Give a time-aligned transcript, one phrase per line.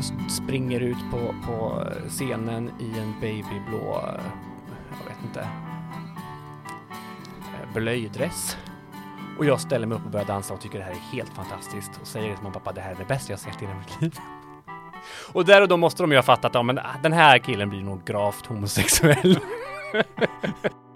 [0.00, 4.02] och springer ut på, på scenen i en babyblå,
[4.90, 5.40] jag vet inte,
[7.40, 8.56] eh, blöjdress.
[9.38, 11.90] Och jag ställer mig upp och börjar dansa och tycker det här är helt fantastiskt
[12.00, 14.00] och säger till mamma pappa det här är det bästa jag sett i hela mitt
[14.00, 14.18] liv.
[15.32, 17.38] Och där och då måste de ju ha fattat att ja, men ah, den här
[17.38, 19.38] killen blir nog gravt homosexuell.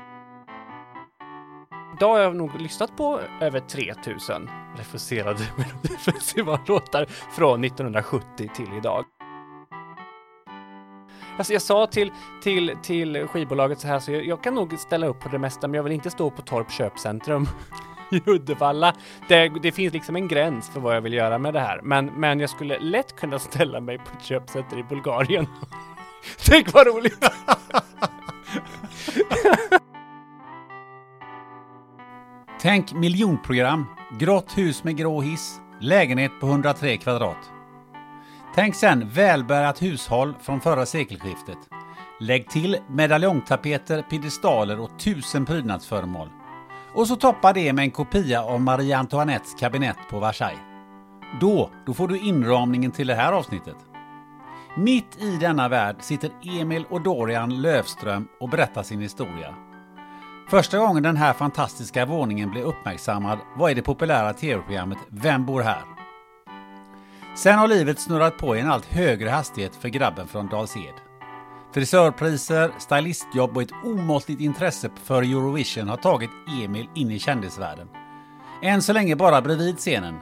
[1.97, 5.39] Idag har jag nog lyssnat på över 3000 refuserade
[5.99, 7.07] festivallåtar
[7.37, 9.05] från 1970 till idag.
[11.39, 12.13] Alltså jag sa till,
[12.43, 15.69] till, till skivbolaget så här, så jag, jag kan nog ställa upp på det mesta,
[15.69, 17.49] men jag vill inte stå på Torp köpcentrum
[18.11, 18.95] i Uddevalla.
[19.29, 22.07] Det, det finns liksom en gräns för vad jag vill göra med det här, men,
[22.07, 25.47] men jag skulle lätt kunna ställa mig på ett köpcenter i Bulgarien.
[26.47, 27.25] Tänk vad roligt!
[32.65, 33.87] Tänk miljonprogram,
[34.19, 37.51] grått hus med grå hiss, lägenhet på 103 kvadrat.
[38.55, 41.59] Tänk sen välbärgat hushåll från förra sekelskiftet.
[42.21, 46.29] Lägg till medaljongtapeter, piedestaler och tusen prydnadsföremål.
[46.95, 50.61] Och så toppa det med en kopia av Marie Antoinettes kabinett på Versailles.
[51.41, 53.77] Då, då får du inramningen till det här avsnittet.
[54.77, 59.55] Mitt i denna värld sitter Emil och Dorian Lövström och berättar sin historia.
[60.49, 65.61] Första gången den här fantastiska våningen blev uppmärksammad var i det populära tv-programmet Vem bor
[65.61, 65.83] här?
[67.37, 70.95] Sen har livet snurrat på i en allt högre hastighet för grabben från Dals-Ed.
[71.73, 76.31] Frisörpriser, stylistjobb och ett omåttligt intresse för Eurovision har tagit
[76.63, 77.89] Emil in i kändisvärlden.
[78.63, 80.15] Än så länge bara bredvid scenen.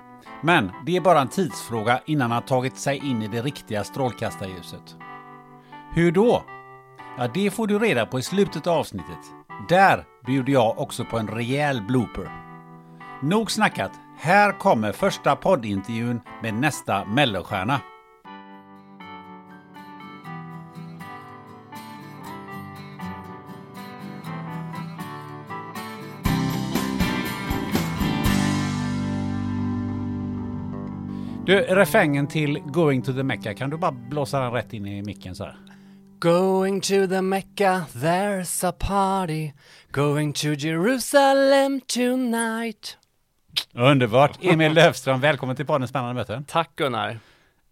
[0.43, 4.97] Men det är bara en tidsfråga innan han tagit sig in i det riktiga strålkastarljuset.
[5.95, 6.43] Hur då?
[7.19, 9.42] Ja, det får du reda på i slutet av avsnittet.
[9.69, 12.31] Där bjuder jag också på en rejäl blooper.
[13.23, 17.81] Nog snackat, här kommer första poddintervjun med nästa mellostjärna.
[31.47, 35.03] Du, refrängen till Going to the Mecca, kan du bara blåsa den rätt in i
[35.03, 35.57] micken så här?
[36.23, 39.53] Going to the Mecca, there's a party.
[39.91, 42.97] Going to Jerusalem tonight.
[43.75, 44.39] Underbart!
[44.41, 46.45] Emil Löfström, välkommen till podden Spännande möten.
[46.45, 47.19] Tack Gunnar.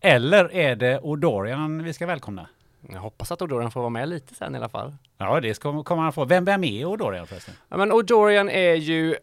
[0.00, 2.48] Eller är det Odorian vi ska välkomna?
[2.88, 4.94] Jag hoppas att Odorian får vara med lite sen i alla fall.
[5.18, 6.24] Ja, det ska, kommer han få.
[6.24, 7.54] Vem, vem är Odorian förresten?
[7.68, 9.16] Ja, men Odorian är ju,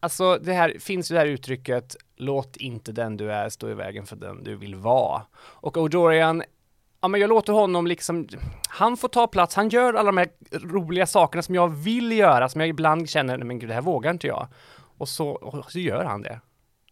[0.00, 3.74] alltså det här finns ju det här uttrycket, låt inte den du är stå i
[3.74, 5.22] vägen för den du vill vara.
[5.36, 6.42] Och Odorian
[7.00, 8.28] ja men jag låter honom liksom,
[8.68, 12.48] han får ta plats, han gör alla de här roliga sakerna som jag vill göra,
[12.48, 14.48] som jag ibland känner, men gud det här vågar inte jag.
[14.98, 16.40] Och så, och så gör han det.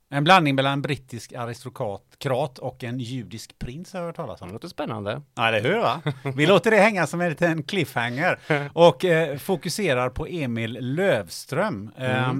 [0.08, 4.48] En blandning mellan en brittisk aristokrat och en judisk prins har jag hört talas om.
[4.48, 5.22] Det låter spännande.
[5.34, 6.02] Ja, det hör va?
[6.36, 8.38] Vi låter det hänga som en liten cliffhanger
[8.72, 11.90] och eh, fokuserar på Emil Lövström.
[11.96, 12.32] Eh,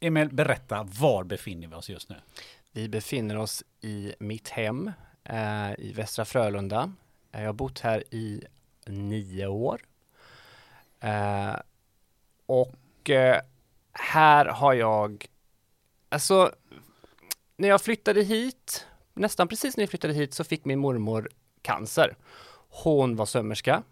[0.00, 2.16] Emil, berätta, var befinner vi oss just nu?
[2.72, 4.92] Vi befinner oss i mitt hem
[5.28, 6.92] eh, i Västra Frölunda.
[7.32, 8.42] Eh, jag har bott här i
[8.86, 9.80] nio år.
[11.00, 11.56] Eh,
[12.46, 13.40] och eh,
[13.92, 15.26] här har jag,
[16.08, 16.52] alltså
[17.56, 21.28] när jag flyttade hit, nästan precis när jag flyttade hit så fick min mormor
[21.62, 22.16] cancer.
[22.68, 23.82] Hon var sömmerska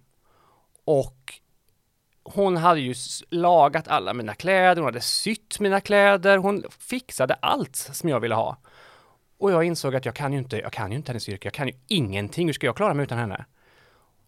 [0.85, 1.41] och
[2.23, 2.95] hon hade ju
[3.31, 8.35] lagat alla mina kläder, hon hade sytt mina kläder, hon fixade allt som jag ville
[8.35, 8.57] ha.
[9.39, 11.55] Och jag insåg att jag kan ju inte, jag kan ju inte hennes yrke, jag
[11.55, 13.45] kan ju ingenting, hur ska jag klara mig utan henne?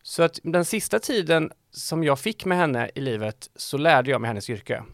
[0.03, 4.21] Så att den sista tiden som jag fick med henne i livet så lärde jag
[4.21, 4.85] mig hennes yrke.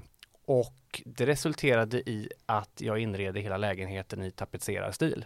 [0.46, 5.24] Och det resulterade i att jag inredde hela lägenheten i tapetserarstil.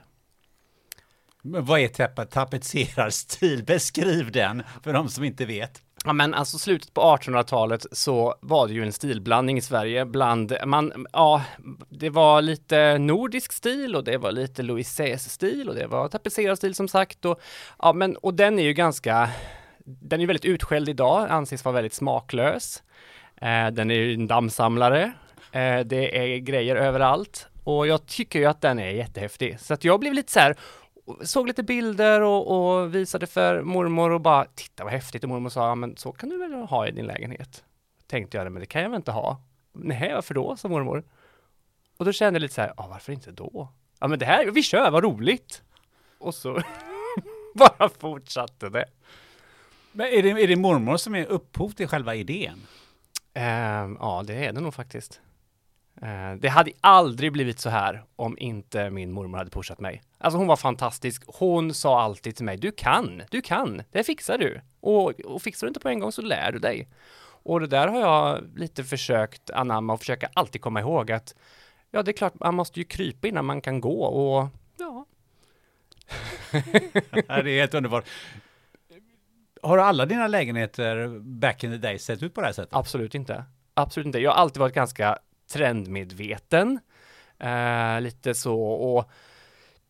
[1.42, 3.64] Men vad är tap- tapetserarstil?
[3.64, 5.82] Beskriv den för de som inte vet.
[6.04, 10.56] Ja men alltså slutet på 1800-talet så var det ju en stilblandning i Sverige bland,
[10.66, 11.42] man, ja,
[11.88, 16.58] det var lite nordisk stil och det var lite Louis stil och det var tapetserad
[16.58, 17.40] stil som sagt och,
[17.78, 19.30] ja men, och den är ju ganska,
[19.84, 22.82] den är väldigt utskälld idag, anses vara väldigt smaklös.
[23.36, 25.12] Eh, den är ju en dammsamlare,
[25.52, 29.60] eh, det är grejer överallt och jag tycker ju att den är jättehäftig.
[29.60, 30.56] Så att jag blev lite så här,
[31.22, 35.50] såg lite bilder och, och, visade för mormor och bara titta vad häftigt och mormor
[35.50, 37.64] sa, ja, men så kan du väl ha i din lägenhet.
[38.06, 39.40] Tänkte jag, men det kan jag väl inte ha.
[39.72, 41.04] Nej, varför då, sa mormor.
[41.96, 43.68] Och då kände jag lite så här, ja varför inte då?
[43.98, 45.62] Ja men det här, vi kör, vad roligt!
[46.18, 46.62] Och så
[47.54, 48.84] bara fortsatte det.
[49.92, 52.66] Men är det, är det mormor som är upphov till själva idén?
[53.36, 55.20] Uh, ja, det är det nog faktiskt.
[56.02, 60.02] Uh, det hade aldrig blivit så här om inte min mormor hade pushat mig.
[60.18, 61.22] Alltså hon var fantastisk.
[61.26, 64.60] Hon sa alltid till mig, du kan, du kan, det fixar du.
[64.80, 66.88] Och, och fixar du inte på en gång så lär du dig.
[67.42, 71.34] Och det där har jag lite försökt anamma och försöka alltid komma ihåg att
[71.90, 74.48] ja, det är klart, man måste ju krypa innan man kan gå och
[74.78, 75.06] ja.
[77.26, 78.04] det är helt underbart.
[79.62, 82.74] Har alla dina lägenheter back in the day sett ut på det här sättet?
[82.74, 83.44] Absolut inte.
[83.74, 84.18] Absolut inte.
[84.18, 85.18] Jag har alltid varit ganska
[85.48, 86.80] trendmedveten.
[87.38, 89.10] Eh, lite så och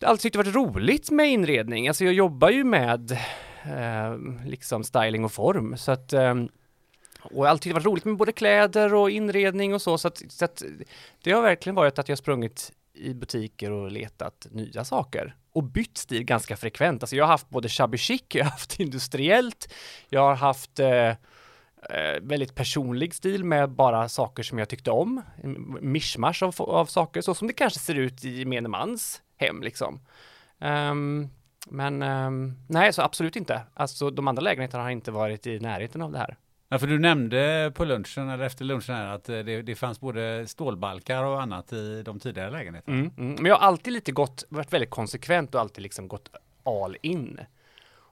[0.03, 1.87] alltid tyckt det varit roligt med inredning.
[1.87, 3.11] Alltså jag jobbar ju med
[3.63, 6.35] eh, liksom styling och form så att eh,
[7.21, 10.63] och alltid varit roligt med både kläder och inredning och så så att, så att
[11.23, 15.97] det har verkligen varit att jag sprungit i butiker och letat nya saker och bytt
[15.97, 17.03] stil ganska frekvent.
[17.03, 19.73] Alltså jag har haft både shabby chic, jag har haft industriellt,
[20.09, 21.13] jag har haft eh,
[22.21, 25.21] väldigt personlig stil med bara saker som jag tyckte om.
[25.81, 29.99] Mischmasch av, av saker, så som det kanske ser ut i gemene mans hem liksom.
[30.59, 31.29] Um,
[31.67, 33.61] men um, nej, så absolut inte.
[33.73, 36.37] Alltså de andra lägenheterna har inte varit i närheten av det här.
[36.69, 40.47] Ja, för du nämnde på lunchen eller efter lunchen här att det, det fanns både
[40.47, 42.97] stålbalkar och annat i de tidigare lägenheterna.
[42.97, 43.35] Mm, mm.
[43.35, 46.29] Men jag har alltid lite gått, varit väldigt konsekvent och alltid liksom gått
[46.63, 47.39] all in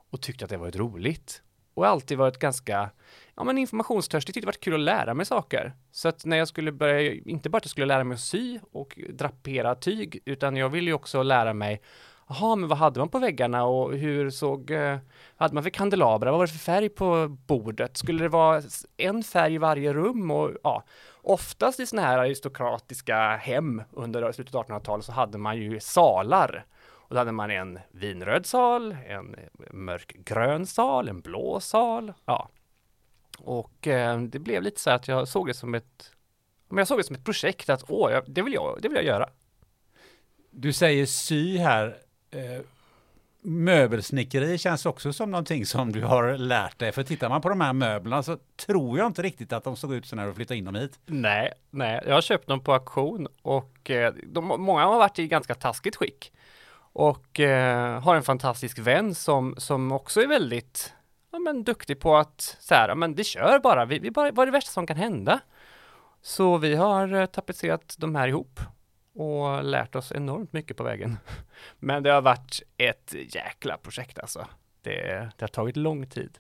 [0.10, 1.42] och tyckt att det varit roligt
[1.78, 2.90] och alltid varit ganska
[3.36, 5.74] ja, men informationstörstig, tyckte det varit kul att lära mig saker.
[5.92, 8.60] Så att när jag skulle börja, inte bara att jag skulle lära mig att sy
[8.72, 11.82] och drapera tyg, utan jag ville ju också lära mig
[12.30, 14.98] Jaha, men vad hade man på väggarna och hur såg, eh,
[15.38, 17.98] vad hade man för kandelabrar, vad var det för färg på bordet?
[17.98, 18.62] Skulle det vara
[18.98, 20.32] en färg i varje rum?
[20.32, 20.84] Och ja,
[21.22, 26.66] oftast i sådana här aristokratiska hem under slutet av 1800-talet så hade man ju salar.
[27.08, 29.36] Och då hade man en vinröd sal, en
[29.72, 32.14] mörkgrön sal, en blå sal.
[32.26, 32.50] Ja,
[33.40, 36.12] och eh, det blev lite så att jag såg det som ett,
[36.70, 38.96] men jag såg det som ett projekt att åh, jag, det vill jag, det vill
[38.96, 39.30] jag göra.
[40.50, 41.98] Du säger sy här.
[42.32, 42.62] Eh,
[43.42, 46.92] möbelsnickeri känns också som någonting som du har lärt dig.
[46.92, 49.94] För tittar man på de här möblerna så tror jag inte riktigt att de såg
[49.94, 51.00] ut så när du flyttade in dem hit.
[51.06, 55.28] Nej, nej, jag har köpt dem på auktion och eh, de, många har varit i
[55.28, 56.32] ganska taskigt skick.
[56.98, 60.94] Och eh, har en fantastisk vän som, som också är väldigt
[61.32, 64.32] ja, men, duktig på att så här, ja, men vi kör bara, vi, vi bara,
[64.32, 65.40] vad är det värsta som kan hända?
[66.22, 68.60] Så vi har eh, tapetserat de här ihop
[69.14, 71.18] och lärt oss enormt mycket på vägen.
[71.80, 74.48] Men det har varit ett jäkla projekt alltså.
[74.82, 76.38] Det, det har tagit lång tid.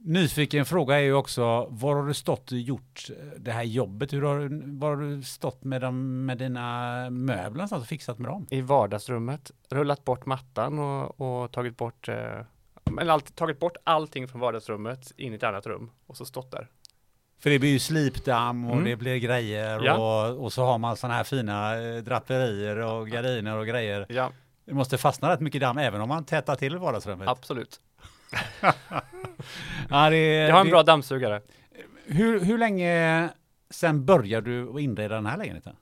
[0.00, 4.12] Nyfiken fråga är ju också, var har du stått och gjort det här jobbet?
[4.12, 8.46] Hur har, var har du stått med, dem, med dina möbler och fixat med dem?
[8.50, 12.40] I vardagsrummet, rullat bort mattan och, och tagit bort eh,
[13.00, 16.50] eller allt, tagit bort allting från vardagsrummet in i ett annat rum och så stått
[16.50, 16.68] där.
[17.40, 18.84] För det blir ju slipdamm och mm.
[18.84, 19.96] det blir grejer ja.
[20.28, 24.06] och, och så har man sådana här fina eh, draperier och gardiner och grejer.
[24.08, 24.32] Ja.
[24.64, 27.28] Det måste fastna rätt mycket damm även om man tätar till vardagsrummet.
[27.28, 27.80] Absolut.
[29.90, 31.40] ja, det, Jag har en det, bra dammsugare.
[32.06, 33.28] Hur, hur länge
[33.70, 35.76] sen började du inreda den här lägenheten?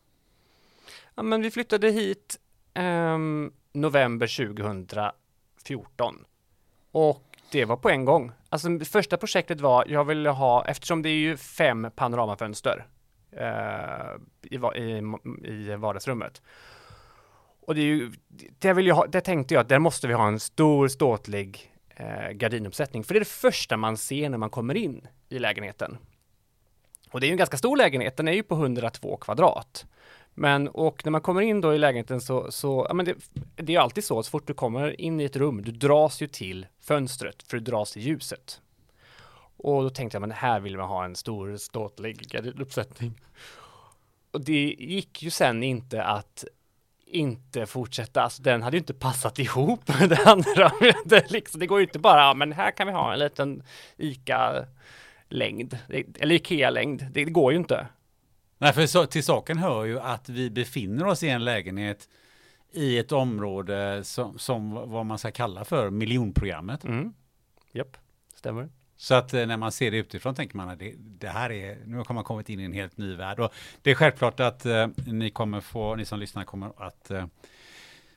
[1.15, 2.39] Ja, men vi flyttade hit
[2.75, 6.25] um, november 2014.
[6.91, 8.33] Och det var på en gång.
[8.49, 12.87] Alltså första projektet var, jag ville ha, eftersom det är ju fem panoramafönster
[13.31, 15.03] eh, i, i,
[15.49, 16.43] i vardagsrummet.
[17.61, 18.13] Och det är ju,
[18.59, 21.76] det vill jag ha, det tänkte jag att där måste vi ha en stor ståtlig
[21.97, 23.05] eh, gardinuppsättning.
[23.05, 25.99] För det är det första man ser när man kommer in i lägenheten.
[27.11, 29.87] Och det är ju en ganska stor lägenhet, den är ju på 102 kvadrat.
[30.35, 33.15] Men och när man kommer in då i lägenheten så, så ja men det,
[33.55, 35.73] det är ju alltid så, att så fort du kommer in i ett rum, du
[35.73, 38.61] dras ju till fönstret för du dras till ljuset.
[39.57, 43.21] Och då tänkte jag, men här vill man ha en stor ståtlig gardinuppsättning.
[44.31, 46.45] Och det gick ju sen inte att
[47.07, 50.73] inte fortsätta, alltså den hade ju inte passat ihop med det andra.
[51.05, 53.63] Det, liksom, det går ju inte bara, ja, men här kan vi ha en liten
[53.97, 55.79] ICA-längd,
[56.19, 57.87] eller IKEA-längd, det går ju inte.
[58.59, 62.09] Nej, för så, till saken hör ju att vi befinner oss i en lägenhet
[62.73, 66.85] i ett område som, som vad man ska kalla för miljonprogrammet.
[66.85, 67.13] Mm.
[67.73, 67.97] Japp,
[68.35, 68.69] stämmer.
[68.97, 71.79] Så att eh, när man ser det utifrån tänker man att det, det, här är,
[71.87, 73.41] nu har man kommit in i en helt ny värld.
[73.41, 77.27] Och det är självklart att eh, ni kommer få, ni som lyssnar kommer att eh,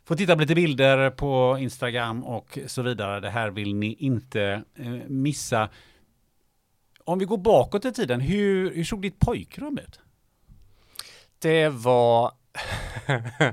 [0.05, 3.19] få titta på lite bilder på Instagram och så vidare.
[3.19, 5.69] Det här vill ni inte eh, missa.
[7.03, 9.99] Om vi går bakåt i tiden, hur, hur såg ditt pojkrum ut?
[11.39, 12.31] Det var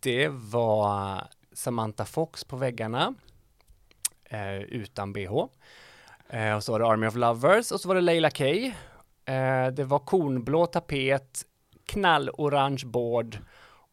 [0.00, 3.14] Det var Samantha Fox på väggarna
[4.24, 5.46] eh, utan bh.
[6.28, 8.44] Eh, och så var det Army of Lovers och så var det Leila K.
[8.44, 11.42] Eh, det var kornblå tapet,
[11.86, 13.38] knallorange board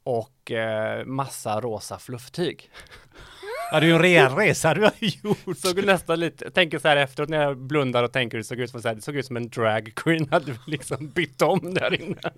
[0.03, 2.71] och eh, massa rosa flufftyg.
[3.71, 5.57] Ja, det är ju en rejäl resa du har gjort.
[5.57, 8.59] Såg nästan lite, jag tänker så här efteråt när jag blundar och tänker det såg
[8.59, 11.73] ut som, så här, det såg ut som en drag queen hade liksom bytt om
[11.73, 12.17] där inne.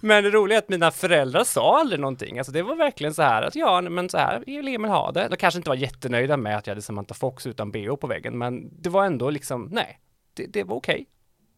[0.00, 2.38] men det roliga är att mina föräldrar sa aldrig någonting.
[2.38, 5.28] Alltså det var verkligen så här att ja, men så här vill Emil ha det.
[5.28, 8.38] De kanske inte var jättenöjda med att jag hade Samantha Fox utan bh på väggen,
[8.38, 10.00] men det var ändå liksom, nej,
[10.34, 10.94] det, det var okej.
[10.94, 11.06] Okay.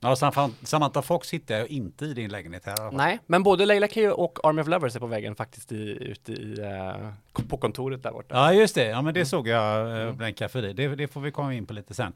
[0.00, 0.17] Ja,
[0.62, 2.90] Samantha Fox hittar jag inte i din lägenhet här.
[2.90, 6.33] Nej, men både Leila K och Army of Lovers är på väggen faktiskt i, ute
[6.33, 7.12] i, uh,
[7.49, 8.35] på kontoret där borta.
[8.35, 8.85] Ja, just det.
[8.85, 10.73] Ja, men det såg jag uh, blänka förbi.
[10.73, 12.12] Det, det får vi komma in på lite sen.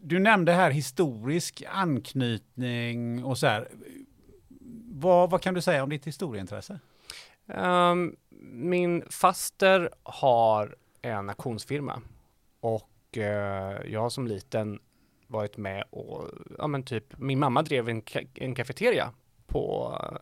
[0.00, 3.68] Du nämnde här historisk anknytning och så här.
[4.94, 6.78] Vad, vad kan du säga om ditt historieintresse?
[7.46, 8.16] Um,
[8.52, 12.02] min faster har en auktionsfirma
[12.60, 13.22] och uh,
[13.92, 14.80] jag som liten
[15.32, 18.02] varit med och, ja men typ, min mamma drev en,
[18.34, 19.12] en kafeteria
[19.46, 20.18] på uh,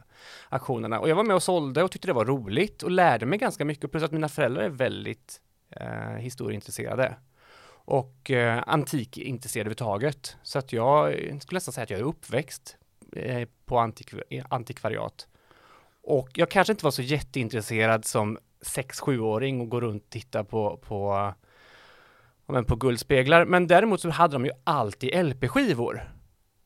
[0.48, 3.38] auktionerna och jag var med och sålde och tyckte det var roligt och lärde mig
[3.38, 5.40] ganska mycket plus att mina föräldrar är väldigt
[5.80, 7.16] uh, historieintresserade
[7.84, 10.36] och uh, antikintresserade överhuvudtaget.
[10.42, 11.12] Så att jag
[11.42, 12.76] skulle nästan säga att jag är uppväxt
[13.16, 14.14] uh, på antik
[14.48, 15.26] antikvariat.
[16.02, 20.76] Och jag kanske inte var så jätteintresserad som 6-7-åring och gå runt och titta på,
[20.76, 21.32] på
[22.50, 23.44] men på guldspeglar.
[23.44, 26.12] Men däremot så hade de ju alltid LP-skivor.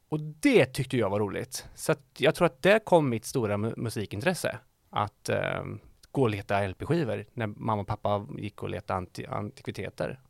[0.08, 1.66] Och det tyckte jag var roligt.
[1.74, 4.58] Så jag tror att där kom mitt stora musikintresse.
[4.90, 5.64] Att eh,
[6.10, 10.20] gå och leta LP-skivor när mamma och pappa gick och letade anti antikviteter.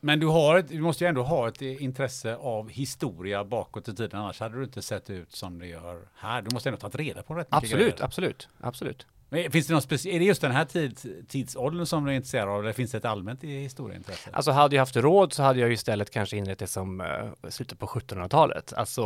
[0.00, 3.94] Men du, har ett, du måste ju ändå ha ett intresse av historia bakåt i
[3.94, 6.42] tiden, annars hade du inte sett ut som det gör här.
[6.42, 8.04] Du måste ändå tagit reda på rätt Absolut, grejer.
[8.04, 9.06] absolut, absolut.
[9.28, 12.48] Men finns det någon är det just den här tid, tidsåldern som du är intresserad
[12.48, 14.30] av eller finns det ett allmänt historieintresse?
[14.32, 17.78] Alltså hade jag haft råd så hade jag istället kanske inrett det som uh, slutet
[17.78, 18.72] på 1700-talet.
[18.72, 19.02] Alltså,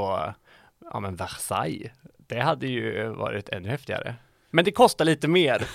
[0.93, 1.91] ja men Versailles.
[2.17, 4.15] Det hade ju varit ännu häftigare.
[4.51, 5.69] Men det kostar lite mer.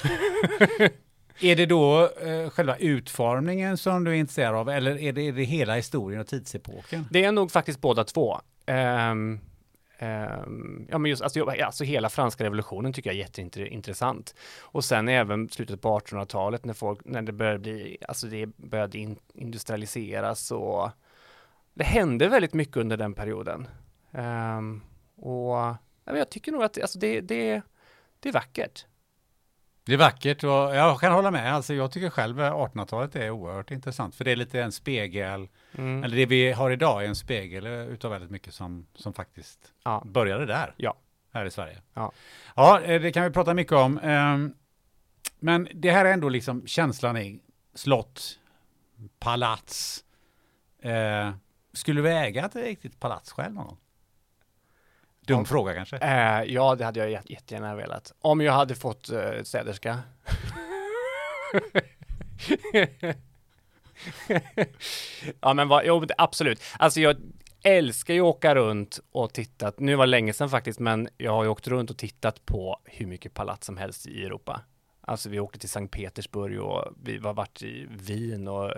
[1.42, 5.32] är det då uh, själva utformningen som du är intresserad av eller är det, är
[5.32, 7.08] det hela historien och tidsepoken?
[7.12, 8.42] Det är nog faktiskt båda två.
[8.68, 9.40] Um,
[10.00, 14.36] Um, ja men just alltså, alltså hela franska revolutionen tycker jag är jätteintressant.
[14.62, 18.98] Och sen även slutet på 1800-talet när folk, när det började bli, alltså det började
[18.98, 20.90] in, industrialiseras och
[21.74, 23.68] det hände väldigt mycket under den perioden.
[24.12, 24.82] Um,
[25.16, 25.56] och
[26.06, 27.62] ja, jag tycker nog att alltså det, det,
[28.20, 28.86] det är vackert.
[29.86, 31.56] Det är vackert och jag kan hålla med.
[31.56, 34.16] Alltså jag tycker själv 1800-talet är oerhört intressant.
[34.16, 36.04] För det är lite en spegel, mm.
[36.04, 40.04] eller det vi har idag är en spegel utav väldigt mycket som, som faktiskt ja.
[40.06, 40.74] började där.
[40.78, 40.96] Ja.
[41.34, 41.82] Här i Sverige.
[41.94, 42.12] Ja.
[42.56, 44.00] ja, eh, det kan vi prata mycket om.
[44.04, 44.54] Ehm,
[45.40, 47.40] men det här är ändå liksom känslan i
[47.74, 48.40] slott,
[49.20, 50.04] palats.
[50.82, 51.32] Eh,
[51.74, 53.78] skulle du äga ett riktigt palats själv någon gång?
[55.22, 55.46] Dum ja.
[55.46, 55.98] fråga kanske?
[55.98, 58.14] Eh, ja, det hade jag jättegärna velat.
[58.20, 60.00] Om jag hade fått eh, städerska.
[65.42, 66.64] ja, men vad, jo, absolut.
[66.80, 67.16] Alltså jag
[67.64, 69.80] älskar ju att åka runt och tittat.
[69.80, 72.80] Nu var det länge sedan faktiskt, men jag har ju åkt runt och tittat på
[72.84, 74.62] hur mycket palats som helst i Europa.
[75.02, 78.72] Alltså vi åkte till Sankt Petersburg och vi har varit i Wien och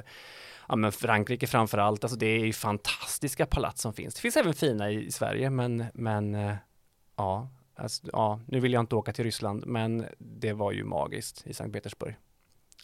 [0.68, 2.04] ja, men Frankrike framför allt.
[2.04, 4.16] Alltså det är ju fantastiska palats som finns.
[4.16, 6.56] Det finns även fina i, i Sverige, men, men eh,
[7.16, 11.48] ja, alltså, ja, nu vill jag inte åka till Ryssland, men det var ju magiskt
[11.48, 12.16] i Sankt Petersburg.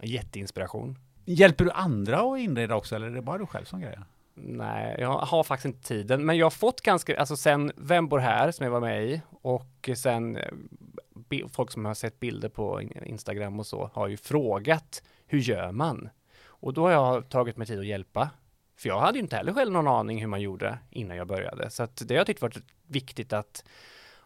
[0.01, 0.97] Jätteinspiration.
[1.25, 4.03] Hjälper du andra att inreda också, eller är det bara du själv som grejer?
[4.35, 8.19] Nej, jag har faktiskt inte tiden, men jag har fått ganska, alltså sen Vem bor
[8.19, 12.81] här som jag var med i och sen eh, folk som har sett bilder på
[13.05, 16.09] Instagram och så har ju frågat hur gör man?
[16.45, 18.29] Och då har jag tagit mig tid att hjälpa.
[18.77, 21.69] För jag hade ju inte heller själv någon aning hur man gjorde innan jag började.
[21.69, 23.65] Så att det har jag tyckt varit viktigt att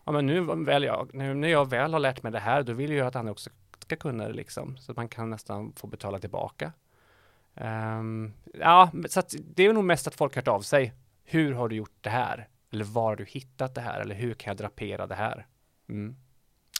[0.05, 2.73] ja, men nu, väl jag, nu när jag väl har lärt mig det här, då
[2.73, 3.49] vill jag att andra också
[3.79, 4.77] ska kunna det liksom.
[4.77, 6.71] Så att man kan nästan få betala tillbaka.
[7.57, 10.93] Ehm, ja, så att det är nog mest att folk har hört av sig.
[11.23, 12.47] Hur har du gjort det här?
[12.71, 13.99] Eller var har du hittat det här?
[13.99, 15.45] Eller hur kan jag drapera det här?
[15.89, 16.15] Mm.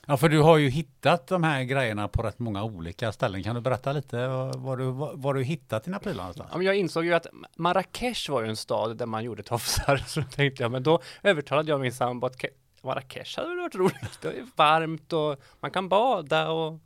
[0.09, 3.43] Ja, för du har ju hittat de här grejerna på rätt många olika ställen.
[3.43, 6.49] Kan du berätta lite var du, var, var du hittat dina prylar någonstans?
[6.51, 9.97] Ja, men jag insåg ju att Marrakesh var ju en stad där man gjorde tofsar.
[10.07, 12.47] Så då tänkte jag, men då övertalade jag min sambo att Ke-
[12.83, 14.19] Marrakesh hade varit roligt.
[14.21, 16.79] Det är varmt och man kan bada och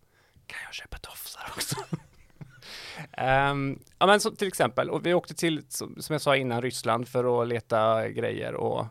[0.46, 1.76] kan jag köpa tofsar också?
[3.12, 7.08] Ehm, ja men som till exempel, och vi åkte till, som, jag sa innan, Ryssland
[7.08, 8.86] för att leta grejer och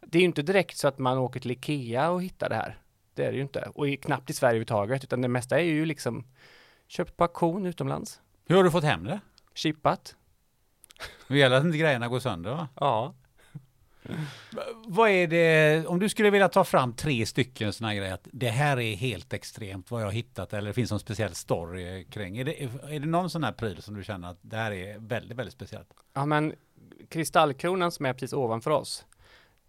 [0.00, 2.78] det är ju inte direkt så att man åker till Ikea och hittar det här.
[3.14, 3.70] Det är det ju inte.
[3.74, 6.24] Och i, knappt i Sverige överhuvudtaget, utan det mesta är ju liksom
[6.88, 9.20] köpt på auktion utomlands, Hur har du fått hem det?
[9.54, 10.16] chippat.
[11.28, 12.68] Det gäller att inte grejerna går sönder va?
[12.74, 13.14] Ja.
[14.86, 18.48] Vad är det, om du skulle vilja ta fram tre stycken sådana grejer, att det
[18.48, 22.38] här är helt extremt vad jag har hittat eller det finns någon speciell story kring.
[22.38, 24.98] Är det, är det någon sån här pryl som du känner att det här är
[24.98, 25.88] väldigt, väldigt speciellt?
[26.12, 26.54] Ja men
[27.08, 29.06] kristallkronan som är precis ovanför oss,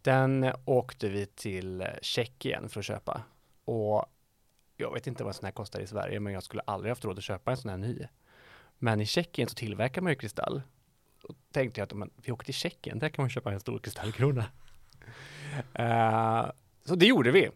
[0.01, 3.21] den åkte vi till Tjeckien för att köpa.
[3.65, 4.06] Och
[4.78, 7.06] jag vet inte vad en sån här kostar i Sverige, men jag skulle aldrig haft
[7.06, 8.08] råd att köpa en sån här ny.
[8.78, 10.62] Men i Tjeckien så tillverkar man ju kristall.
[11.23, 13.79] Och tänkte jag att man, vi åker till Tjeckien, där kan man köpa en stor
[13.79, 14.45] kristallkrona.
[15.73, 16.45] Eh,
[16.86, 17.49] så det gjorde vi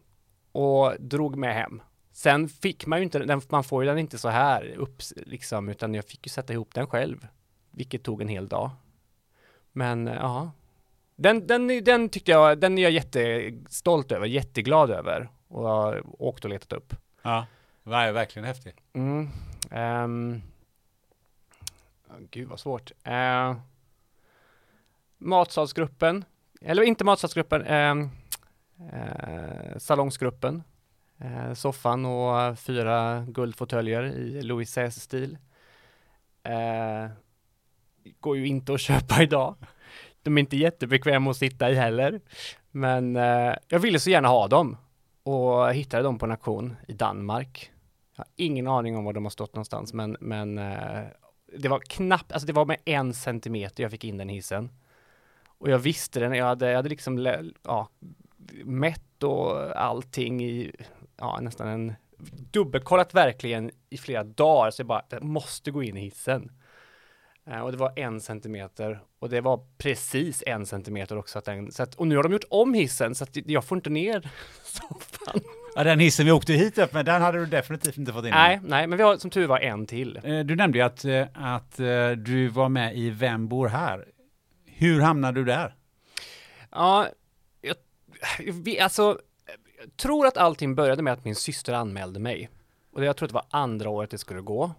[0.52, 1.82] och drog med hem.
[2.12, 5.70] Sen fick man ju inte den, man får ju den inte så här upp liksom,
[5.70, 7.28] utan jag fick ju sätta ihop den själv,
[7.72, 8.72] vilket tog en hel dag.
[9.72, 10.52] Men eh, ja,
[11.16, 16.46] den, den, den tyckte jag, den är jag jättestolt över, jätteglad över och har åkt
[16.46, 16.96] och letat upp.
[17.22, 17.46] Ja,
[17.84, 18.78] verkligen häftigt.
[18.94, 19.30] Mm.
[19.72, 20.42] ehm
[22.30, 22.92] gud vad svårt.
[23.04, 23.56] Eh,
[25.18, 26.26] matsalsgruppen,
[26.62, 27.92] eller inte matsalsgruppen, eh,
[28.94, 30.64] eh, salongsgruppen.
[31.18, 35.38] Eh, soffan och fyra guldfåtöljer i Louis stil
[36.44, 37.10] Eh,
[38.20, 39.56] går ju inte att köpa idag.
[40.24, 42.22] De är inte jättebekväma att sitta i heller.
[42.72, 44.78] Men eh, jag ville så gärna ha dem
[45.24, 47.72] och hittade dem på en auktion i Danmark.
[48.16, 51.04] Jag har ingen aning om var de har stått någonstans, men, men eh,
[51.58, 54.70] det var knappt, alltså det var med en centimeter jag fick in den hissen.
[55.46, 57.28] Och jag visste den, jag hade, jag hade liksom
[57.64, 57.90] ja,
[58.64, 60.72] mätt och allting i
[61.18, 61.94] ja, nästan en
[62.52, 66.52] dubbelkollat verkligen i flera dagar, så jag bara, jag måste gå in i hissen.
[67.46, 71.40] Eh, och det var en centimeter och det var precis en centimeter också.
[71.40, 73.76] Att den, så att, och nu har de gjort om hissen så att jag får
[73.76, 74.30] inte ner
[74.64, 75.42] soffan.
[75.76, 78.32] Ja, den hissen vi åkte hit upp med, den hade du definitivt inte fått in.
[78.32, 80.20] Nej, nej, men vi har som tur var en till.
[80.24, 84.06] Eh, Du nämnde ju att, eh, att eh, du var med i Vem bor här?
[84.66, 85.76] Hur hamnade du där?
[86.72, 87.08] Ja,
[87.62, 87.76] jag,
[88.54, 89.20] vi, alltså,
[89.82, 92.50] jag tror att allting började med att min syster anmälde mig.
[92.94, 94.72] Och jag tror att det var andra året det skulle gå.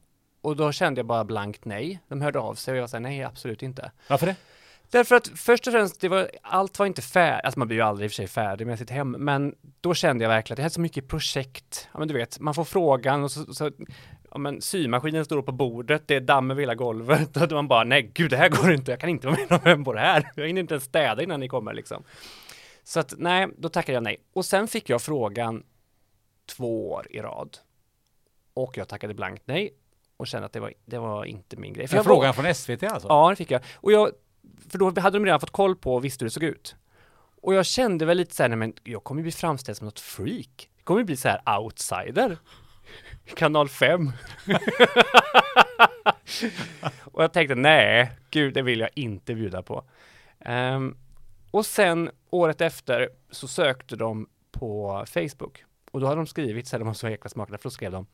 [0.42, 2.00] Och då kände jag bara blankt nej.
[2.08, 3.90] De hörde av sig och jag sa nej, absolut inte.
[4.08, 4.36] Varför det?
[4.94, 7.82] Därför att först och främst, det var, allt var inte färdigt, alltså man blir ju
[7.82, 10.58] aldrig i och för sig färdig med sitt hem, men då kände jag verkligen att
[10.58, 13.70] jag hade så mycket projekt, ja men du vet, man får frågan och så, så
[14.30, 17.68] ja men symaskinen står på bordet, det är damm över hela golvet och då man
[17.68, 20.00] bara, nej gud det här går inte, jag kan inte vara med vem på det
[20.00, 22.04] här, jag hinner inte ens städa innan ni kommer liksom.
[22.84, 24.16] Så att nej, då tackade jag nej.
[24.32, 25.62] Och sen fick jag frågan
[26.56, 27.56] två år i rad.
[28.54, 29.74] Och jag tackade blankt nej
[30.16, 31.88] och kände att det var, det var inte min grej.
[31.88, 33.08] För jag var- frågan från SVT alltså?
[33.08, 33.60] Ja, det fick jag.
[33.74, 34.10] Och jag,
[34.68, 36.76] för då hade de redan fått koll på och visste hur det såg ut.
[37.42, 40.00] Och jag kände väl lite så här, nej men jag kommer bli framställd som något
[40.00, 40.70] freak.
[40.76, 42.38] Jag kommer bli så här outsider.
[43.34, 44.12] Kanal 5.
[47.04, 49.84] och jag tänkte, nej, gud, det vill jag inte bjuda på.
[50.46, 50.96] Um,
[51.50, 55.64] och sen året efter så sökte de på Facebook.
[55.90, 57.92] Och då hade de skrivit, så här, de var så jäkla smarta, för då skrev
[57.92, 58.06] de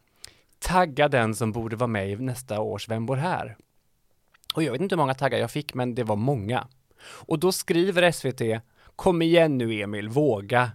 [0.58, 3.56] Tagga den som borde vara med i nästa års Vem bor här?
[4.54, 6.66] Och jag vet inte hur många taggar jag fick, men det var många.
[7.02, 8.60] Och då skriver SVT,
[8.96, 10.70] kom igen nu Emil, våga.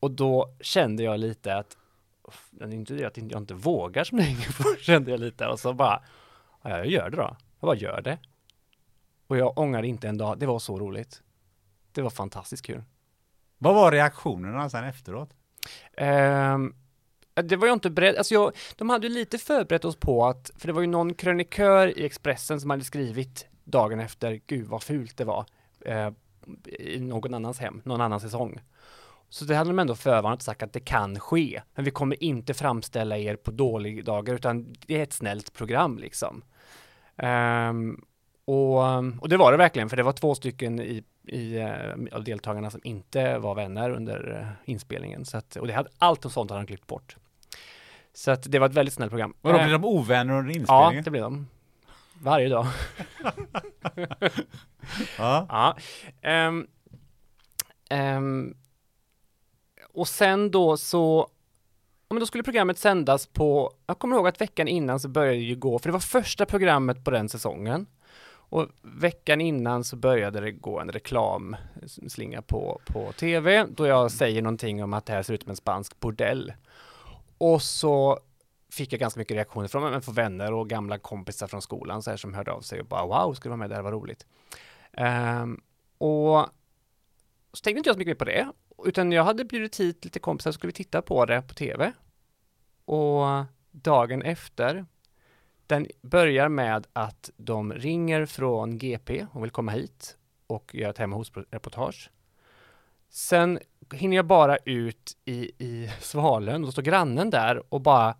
[0.00, 1.76] Och då kände jag lite att,
[2.28, 5.46] "Uff, det är inte det att jag inte vågar som hänger på, kände jag lite.
[5.46, 6.02] Och så bara,
[6.62, 7.36] ja, jag gör det då.
[7.60, 8.18] Jag bara gör det.
[9.26, 11.22] Och jag ångrar inte en dag, det var så roligt.
[11.92, 12.82] Det var fantastiskt kul.
[13.58, 15.30] Vad var reaktionerna sen efteråt?
[15.96, 16.74] Ehm,
[17.42, 20.50] det var jag inte beredd, alltså jag, de hade ju lite förberett oss på att,
[20.58, 24.82] för det var ju någon krönikör i Expressen som hade skrivit dagen efter, gud vad
[24.82, 25.46] fult det var,
[25.80, 26.10] eh,
[26.64, 28.60] i någon annans hem, någon annan säsong.
[29.28, 32.22] Så det hade de ändå förvarnat och sagt att det kan ske, men vi kommer
[32.22, 36.42] inte framställa er på dåliga dagar, utan det är ett snällt program liksom.
[37.16, 38.04] Um,
[38.44, 38.78] och,
[39.20, 42.70] och, det var det verkligen, för det var två stycken i, i, eh, av deltagarna
[42.70, 45.24] som inte var vänner under eh, inspelningen.
[45.24, 47.16] Så att, och det hade, allt och sånt hade han klippt bort.
[48.14, 49.34] Så att det var ett väldigt snällt program.
[49.40, 50.96] Och då blev de ovänner under inspelningen?
[50.96, 51.46] Ja, det blev de.
[52.22, 52.66] Varje dag.
[55.18, 55.76] ja.
[56.22, 56.48] ja.
[56.48, 56.66] Um,
[57.90, 58.54] um,
[59.92, 61.28] och sen då så,
[62.08, 65.42] men då skulle programmet sändas på, jag kommer ihåg att veckan innan så började det
[65.42, 67.86] ju gå, för det var första programmet på den säsongen.
[68.26, 74.42] Och veckan innan så började det gå en reklamslinga på, på tv, då jag säger
[74.42, 76.52] någonting om att det här ser ut som en spansk bordell.
[77.44, 78.18] Och så
[78.70, 82.16] fick jag ganska mycket reaktioner från, från vänner och gamla kompisar från skolan så här,
[82.16, 84.26] som hörde av sig och bara wow, ska du vara med, det här var roligt.
[84.92, 85.62] Um,
[85.98, 86.48] och
[87.52, 88.48] så tänkte inte jag så mycket mer på det,
[88.84, 91.92] utan jag hade bjudit hit lite kompisar så skulle vi titta på det på tv.
[92.84, 94.86] Och dagen efter,
[95.66, 100.98] den börjar med att de ringer från GP och vill komma hit och göra ett
[100.98, 102.10] hemma hos-reportage.
[103.08, 103.58] Sen
[103.94, 108.14] hinner jag bara ut i, i Svalön och då står grannen där och bara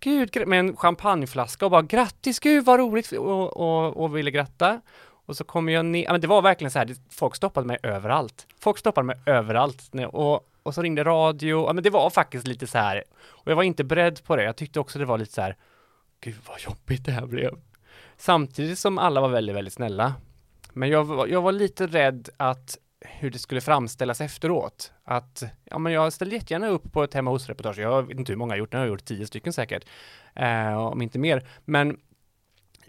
[0.00, 4.80] Gud, med en champagneflaska och bara grattis, gud vad roligt och, och, och ville gratta.
[5.26, 8.46] Och så kommer jag ner, men det var verkligen så här, folk stoppade mig överallt.
[8.58, 12.66] Folk stoppade mig överallt och, och så ringde radio, ja men det var faktiskt lite
[12.66, 14.44] så här, och jag var inte beredd på det.
[14.44, 15.56] Jag tyckte också det var lite så här,
[16.20, 17.58] gud vad jobbigt det här blev.
[18.16, 20.14] Samtidigt som alla var väldigt, väldigt snälla.
[20.72, 24.92] Men jag, jag var lite rädd att hur det skulle framställas efteråt.
[25.04, 27.78] Att, ja men jag ställer jättegärna upp på ett hemma hos-reportage.
[27.78, 29.84] Jag vet inte hur många jag gjort, jag har gjort tio stycken säkert.
[30.34, 31.48] Eh, om inte mer.
[31.64, 31.98] Men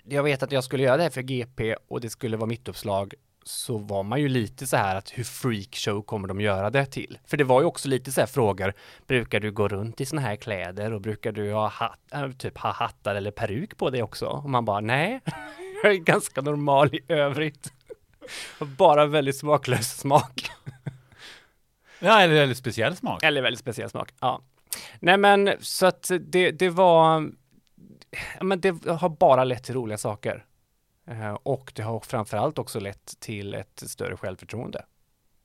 [0.03, 2.67] jag vet att jag skulle göra det här för GP och det skulle vara mitt
[2.67, 3.13] uppslag
[3.45, 7.19] så var man ju lite så här att hur freakshow kommer de göra det till?
[7.25, 8.73] För det var ju också lite så här frågor,
[9.07, 12.57] brukar du gå runt i såna här kläder och brukar du ha hat, eh, typ
[12.57, 14.25] ha hattar eller peruk på dig också?
[14.25, 15.21] Och man bara, nej,
[15.83, 17.73] jag är ganska normal i övrigt.
[18.77, 20.49] Bara väldigt smaklös smak.
[21.99, 23.23] Ja, eller väldigt speciell smak.
[23.23, 24.41] Eller väldigt speciell smak, ja.
[24.99, 27.31] Nej men så att det, det var,
[28.41, 30.45] men det har bara lett till roliga saker.
[31.07, 34.85] Eh, och det har framförallt också lett till ett större självförtroende.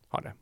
[0.09, 0.33] Har det.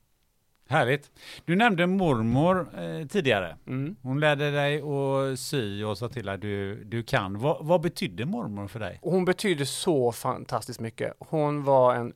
[0.68, 1.10] Härligt.
[1.44, 3.56] Du nämnde mormor eh, tidigare.
[3.66, 3.96] Mm.
[4.02, 7.38] Hon lärde dig att sy och sa till att du, du kan.
[7.38, 8.98] Va, vad betydde mormor för dig?
[9.02, 11.12] Hon betydde så fantastiskt mycket.
[11.18, 12.12] Hon var en,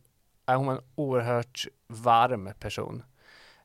[0.56, 3.02] hon var en oerhört varm person.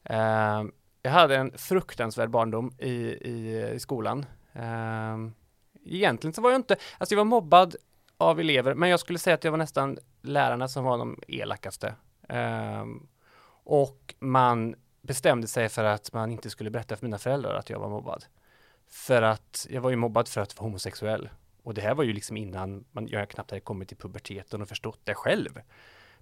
[0.04, 0.64] Eh,
[1.02, 4.26] jag hade en fruktansvärd barndom i, i, i skolan.
[4.54, 5.18] Eh,
[5.86, 7.76] egentligen så var jag inte, alltså jag var mobbad
[8.18, 11.96] av elever, men jag skulle säga att jag var nästan lärarna som var de elakaste.
[12.30, 12.86] Eh,
[13.64, 17.80] och man bestämde sig för att man inte skulle berätta för mina föräldrar att jag
[17.80, 18.26] var mobbad.
[18.88, 21.30] För att jag var ju mobbad för att vara homosexuell.
[21.64, 24.68] Och det här var ju liksom innan man, jag knappt hade kommit till puberteten och
[24.68, 25.62] förstått det själv.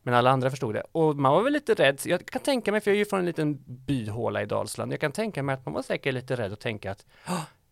[0.03, 0.83] Men alla andra förstod det.
[0.91, 2.01] Och man var väl lite rädd.
[2.05, 4.93] Jag kan tänka mig, för jag är ju från en liten byhåla i Dalsland.
[4.93, 7.05] Jag kan tänka mig att man var säkert lite rädd och tänka att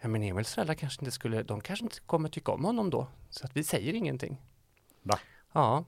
[0.01, 3.07] ja men Emils föräldrar kanske inte skulle, de kanske inte kommer tycka om honom då.
[3.29, 4.41] Så att vi säger ingenting.
[5.03, 5.19] Va?
[5.51, 5.85] Ja.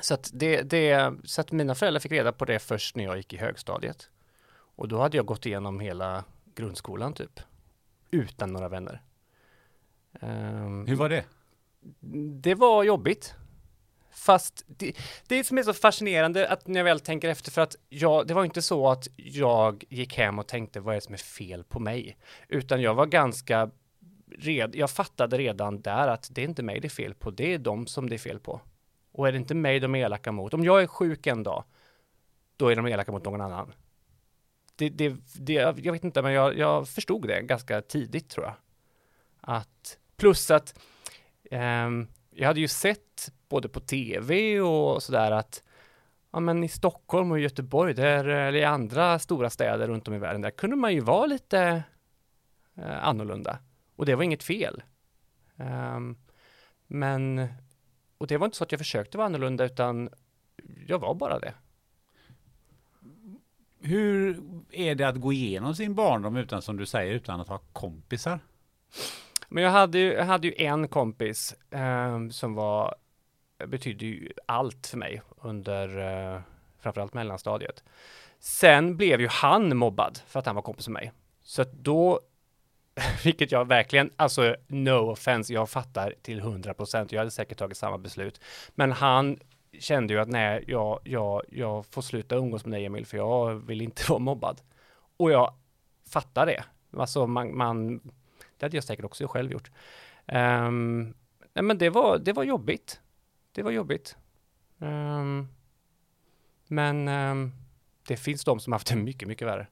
[0.00, 3.16] Så att det, det, så att mina föräldrar fick reda på det först när jag
[3.16, 4.10] gick i högstadiet.
[4.52, 6.24] Och då hade jag gått igenom hela
[6.54, 7.40] grundskolan typ.
[8.10, 9.02] Utan några vänner.
[10.20, 11.24] Um, Hur var det?
[12.40, 13.34] Det var jobbigt.
[14.14, 14.96] Fast det,
[15.26, 18.34] det som är så fascinerande att när jag väl tänker efter för att jag, det
[18.34, 21.64] var inte så att jag gick hem och tänkte vad är det som är fel
[21.64, 22.16] på mig?
[22.48, 23.70] Utan jag var ganska
[24.38, 27.54] red, jag fattade redan där att det är inte mig det är fel på, det
[27.54, 28.60] är de som det är fel på.
[29.12, 31.64] Och är det inte mig de är elaka mot, om jag är sjuk en dag,
[32.56, 33.74] då är de elaka mot någon annan.
[34.76, 38.54] Det, det, det jag vet inte, men jag, jag förstod det ganska tidigt tror jag.
[39.40, 40.78] Att, plus att
[41.50, 45.62] um, jag hade ju sett både på tv och sådär att
[46.32, 50.18] ja, men i Stockholm och Göteborg, där, eller i andra stora städer runt om i
[50.18, 51.82] världen, där kunde man ju vara lite
[52.74, 53.58] eh, annorlunda.
[53.96, 54.82] Och det var inget fel.
[55.56, 56.16] Um,
[56.86, 57.48] men,
[58.18, 60.08] och det var inte så att jag försökte vara annorlunda, utan
[60.86, 61.54] jag var bara det.
[63.80, 67.58] Hur är det att gå igenom sin barndom utan, som du säger, utan att ha
[67.58, 68.40] kompisar?
[69.48, 72.94] Men jag hade ju, jag hade ju en kompis eh, som var,
[73.66, 75.98] betydde ju allt för mig under
[76.34, 76.40] eh,
[76.80, 77.84] framförallt mellanstadiet.
[78.38, 81.12] Sen blev ju han mobbad för att han var kompis med mig.
[81.42, 82.20] Så att då
[83.24, 87.12] vilket jag verkligen, alltså no offense, jag fattar till 100 procent.
[87.12, 88.40] Jag hade säkert tagit samma beslut.
[88.74, 89.38] Men han
[89.78, 93.54] kände ju att nej, jag, jag, jag får sluta umgås med dig Emil, för jag
[93.54, 94.60] vill inte vara mobbad.
[95.16, 95.54] Och jag
[96.10, 96.64] fattar det.
[96.96, 98.00] Alltså man, man
[98.62, 99.70] det hade jag säkert också själv gjort.
[100.26, 101.14] Um,
[101.52, 103.00] nej men det var, det var jobbigt.
[103.52, 104.16] Det var jobbigt.
[104.78, 105.48] Um,
[106.68, 107.52] men um,
[108.08, 109.66] det finns de som haft det mycket, mycket värre.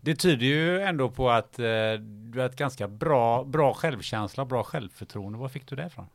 [0.00, 4.64] Det tyder ju ändå på att eh, du har ett ganska bra, bra självkänsla, bra
[4.64, 5.38] självförtroende.
[5.38, 6.06] Var fick du det ifrån?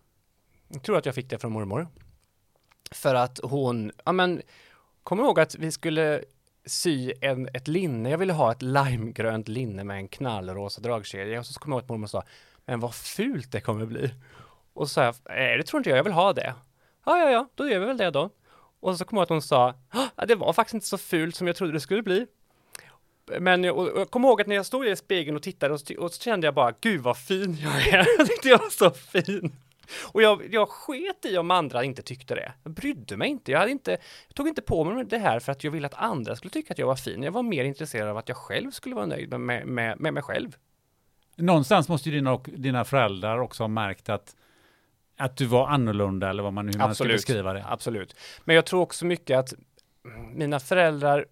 [0.67, 1.87] Jag tror att jag fick det från mormor.
[2.91, 4.41] För att hon, ja men,
[5.03, 6.23] kommer ihåg att vi skulle
[6.65, 8.09] sy en, ett linne.
[8.09, 11.83] Jag ville ha ett limegrönt linne med en knallrosa dragkedja och så kom jag ihåg
[11.83, 12.23] att mormor sa,
[12.65, 14.13] men vad fult det kommer bli.
[14.73, 16.53] Och så sa jag, nej det tror inte jag, jag vill ha det.
[17.05, 18.29] Ja, ja, ja, då gör vi väl det då.
[18.79, 21.35] Och så kom jag ihåg att hon sa, ah, det var faktiskt inte så fult
[21.35, 22.27] som jag trodde det skulle bli.
[23.39, 26.13] Men jag, jag kommer ihåg att när jag stod i spegeln och tittade och, och
[26.13, 28.07] så kände jag bara, gud vad fin jag är.
[28.17, 29.55] Jag tyckte jag var så fin.
[30.13, 32.51] Och jag, jag sket i om andra inte tyckte det.
[32.63, 33.51] Jag brydde mig inte.
[33.51, 33.91] Jag, hade inte.
[34.27, 36.73] jag tog inte på mig det här för att jag ville att andra skulle tycka
[36.73, 37.23] att jag var fin.
[37.23, 40.23] Jag var mer intresserad av att jag själv skulle vara nöjd med, med, med mig
[40.23, 40.55] själv.
[41.35, 44.35] Någonstans måste ju dina, dina föräldrar också ha märkt att
[45.21, 47.65] att du var annorlunda eller vad man hur man ska beskriva det.
[47.67, 48.15] Absolut.
[48.45, 49.53] Men jag tror också mycket att
[50.33, 51.25] mina föräldrar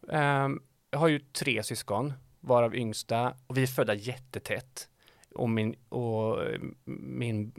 [0.00, 4.88] um, har ju tre syskon, varav yngsta, och vi är födda jättetätt
[5.34, 6.38] och min, och
[6.84, 7.52] min,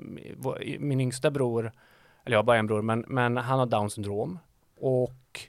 [0.79, 1.71] min yngsta bror,
[2.25, 4.39] eller jag har bara en bror, men, men han har down syndrom
[4.75, 5.39] och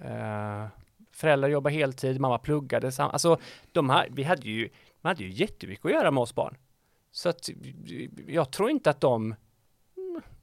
[0.00, 0.66] eh,
[1.12, 3.40] föräldrar jobbar heltid, mamma pluggade, alltså
[3.72, 4.68] de här, vi hade ju,
[5.00, 6.56] man hade ju jättemycket att göra med oss barn.
[7.12, 7.48] Så att
[8.26, 9.34] jag tror inte att de,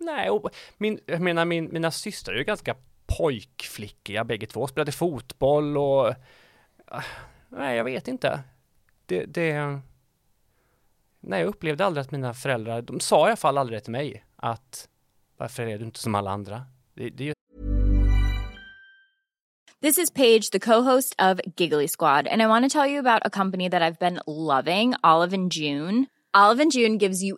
[0.01, 2.75] nej, och min, jag menar min, mina systrar är ju ganska
[3.17, 6.13] pojkflickiga bägge två, spelade fotboll och,
[6.85, 7.03] ah,
[7.49, 8.43] nej jag vet inte.
[9.05, 9.79] Det, det
[11.19, 14.25] nej, jag upplevde aldrig att mina föräldrar, de sa i alla fall aldrig till mig
[14.35, 14.87] att
[15.37, 16.65] varför är du inte som alla andra?
[16.93, 17.33] Det, det...
[19.81, 23.25] This is Paige, the co-host of Giggly Squad, and I want to tell you about
[23.25, 26.05] a company that I've been loving, Olive and June.
[26.33, 27.37] Olive and June gives you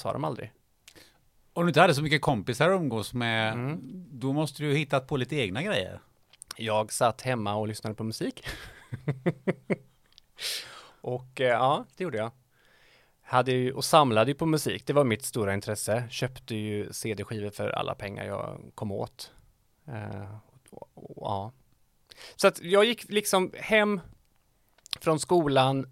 [0.00, 0.52] Sa de aldrig.
[1.52, 3.80] Om du inte hade så mycket kompisar att umgås med, mm.
[4.10, 6.00] då måste du hittat på lite egna grejer.
[6.56, 8.46] Jag satt hemma och lyssnade på musik.
[11.00, 12.30] och eh, ja, det gjorde jag.
[13.22, 16.04] Hade ju, och samlade ju på musik, det var mitt stora intresse.
[16.10, 19.32] Köpte ju CD-skivor för alla pengar jag kom åt.
[19.88, 20.36] Uh,
[20.70, 21.52] och, och, ja.
[22.36, 24.00] Så att jag gick liksom hem
[25.00, 25.86] från skolan,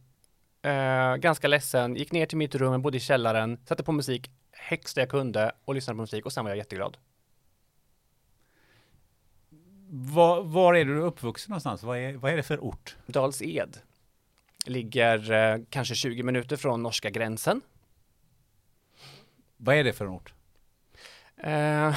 [0.69, 4.97] Uh, ganska ledsen, gick ner till mitt rum, bodde i källaren, satte på musik högst
[4.97, 6.97] jag kunde och lyssnade på musik och sen var jag jätteglad.
[9.91, 11.83] Var, var är du uppvuxen någonstans?
[11.83, 12.97] Vad är, vad är det för ort?
[13.07, 13.79] Dals Ed.
[14.67, 17.61] Ligger uh, kanske 20 minuter från norska gränsen.
[19.57, 20.33] Vad är det för en ort?
[21.45, 21.97] Uh,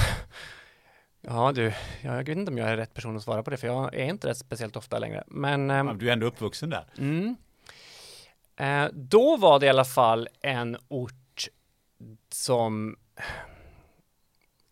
[1.20, 3.66] ja du, jag vet inte om jag är rätt person att svara på det för
[3.66, 5.24] jag är inte rätt speciellt ofta längre.
[5.26, 6.84] Men, um, du är ändå uppvuxen där.
[6.98, 7.36] Mm.
[8.56, 11.48] Eh, då var det i alla fall en ort
[12.32, 12.96] som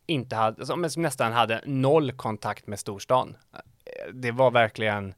[0.07, 3.37] inte hade, som nästan hade noll kontakt med storstan.
[3.53, 5.14] Eh, det var verkligen,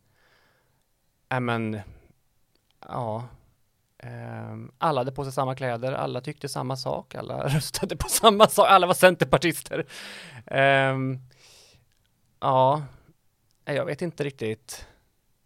[1.28, 1.80] ja men,
[2.88, 3.28] ja,
[3.98, 8.48] ehm, alla hade på sig samma kläder, alla tyckte samma sak, alla röstade på samma
[8.48, 9.86] sak, alla var centerpartister.
[10.46, 11.20] Um,
[12.40, 12.82] ja,
[13.64, 14.86] jag vet inte riktigt.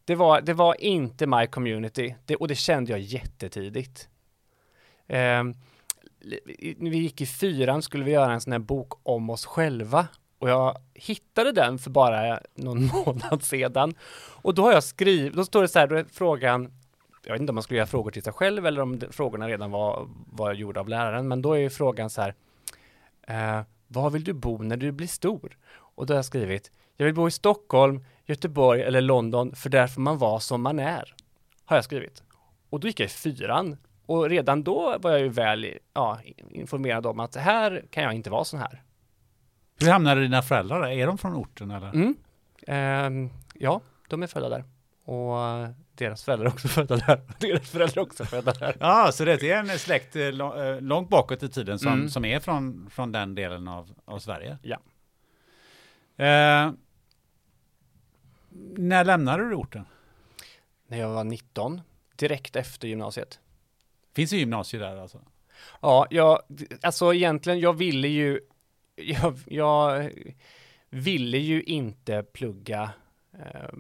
[0.07, 4.09] Det var, det var inte my community det, och det kände jag jättetidigt.
[5.07, 5.45] Eh,
[6.79, 10.51] vi gick i fyran skulle vi göra en sån här bok om oss själva och
[10.51, 13.95] jag hittade den för bara någon månad sedan.
[14.43, 16.73] Och då har jag skrivit, då står det så här, då är frågan,
[17.25, 19.71] jag vet inte om man skulle göra frågor till sig själv eller om frågorna redan
[19.71, 22.35] var, var gjorda av läraren, men då är ju frågan så här,
[23.23, 25.57] eh, var vill du bo när du blir stor?
[25.69, 29.87] Och då har jag skrivit, jag vill bo i Stockholm, Göteborg eller London, för där
[29.87, 31.15] får man vara som man är.
[31.65, 32.23] Har jag skrivit.
[32.71, 37.07] Och då gick jag i fyran och redan då var jag ju väl ja, informerad
[37.07, 38.83] om att här kan jag inte vara sån här.
[39.81, 40.89] Hur hamnade dina föräldrar där?
[40.89, 41.89] Är de från orten eller?
[41.89, 42.17] Mm.
[42.67, 44.65] Eh, ja, de är födda där.
[45.05, 45.37] Och
[45.95, 47.21] deras föräldrar också födda där.
[47.39, 48.77] Deras föräldrar är också födda där.
[48.81, 52.09] Ja, så det är en släkt eh, eh, långt bakåt i tiden som, mm.
[52.09, 54.59] som är från, från den delen av, av Sverige?
[54.63, 54.79] Ja.
[56.25, 56.73] Eh,
[58.77, 59.85] när lämnade du orten?
[60.87, 61.81] När jag var 19,
[62.17, 63.41] direkt efter gymnasiet.
[64.15, 65.21] Finns det gymnasium där alltså?
[65.81, 66.41] Ja, jag,
[66.83, 68.41] alltså egentligen, jag ville ju,
[68.97, 70.11] jag, jag
[70.91, 72.91] ville ju inte plugga
[73.39, 73.75] eh,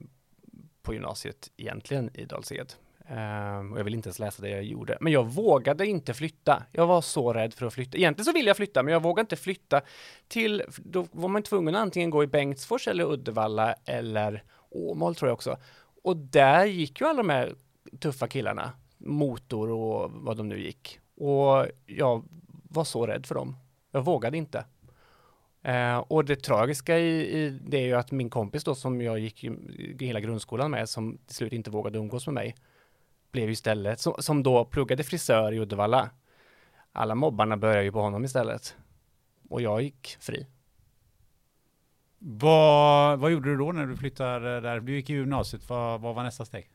[0.82, 2.74] på gymnasiet egentligen i Dals-Ed.
[3.08, 4.98] Um, och jag vill inte ens läsa det jag gjorde.
[5.00, 6.62] Men jag vågade inte flytta.
[6.72, 7.98] Jag var så rädd för att flytta.
[7.98, 9.80] Egentligen så ville jag flytta, men jag vågade inte flytta
[10.28, 14.42] till, då var man tvungen att antingen gå i Bengtsfors eller Uddevalla eller
[14.76, 15.56] Åmål tror jag också.
[16.02, 17.54] Och där gick ju alla de här
[18.00, 21.00] tuffa killarna motor och vad de nu gick.
[21.16, 22.24] Och jag
[22.70, 23.56] var så rädd för dem.
[23.90, 24.64] Jag vågade inte.
[25.62, 29.18] Eh, och det tragiska i, i, det är ju att min kompis då som jag
[29.18, 29.44] gick
[30.00, 32.54] hela grundskolan med som till slut inte vågade umgås med mig
[33.32, 36.10] blev istället som, som då pluggade frisör i Uddevalla.
[36.92, 38.76] Alla mobbarna började ju på honom istället.
[39.48, 40.46] Och jag gick fri.
[42.28, 44.80] Vad, vad gjorde du då när du flyttade där?
[44.80, 45.68] Du gick i gymnasiet.
[45.68, 46.70] Vad, vad var nästa steg?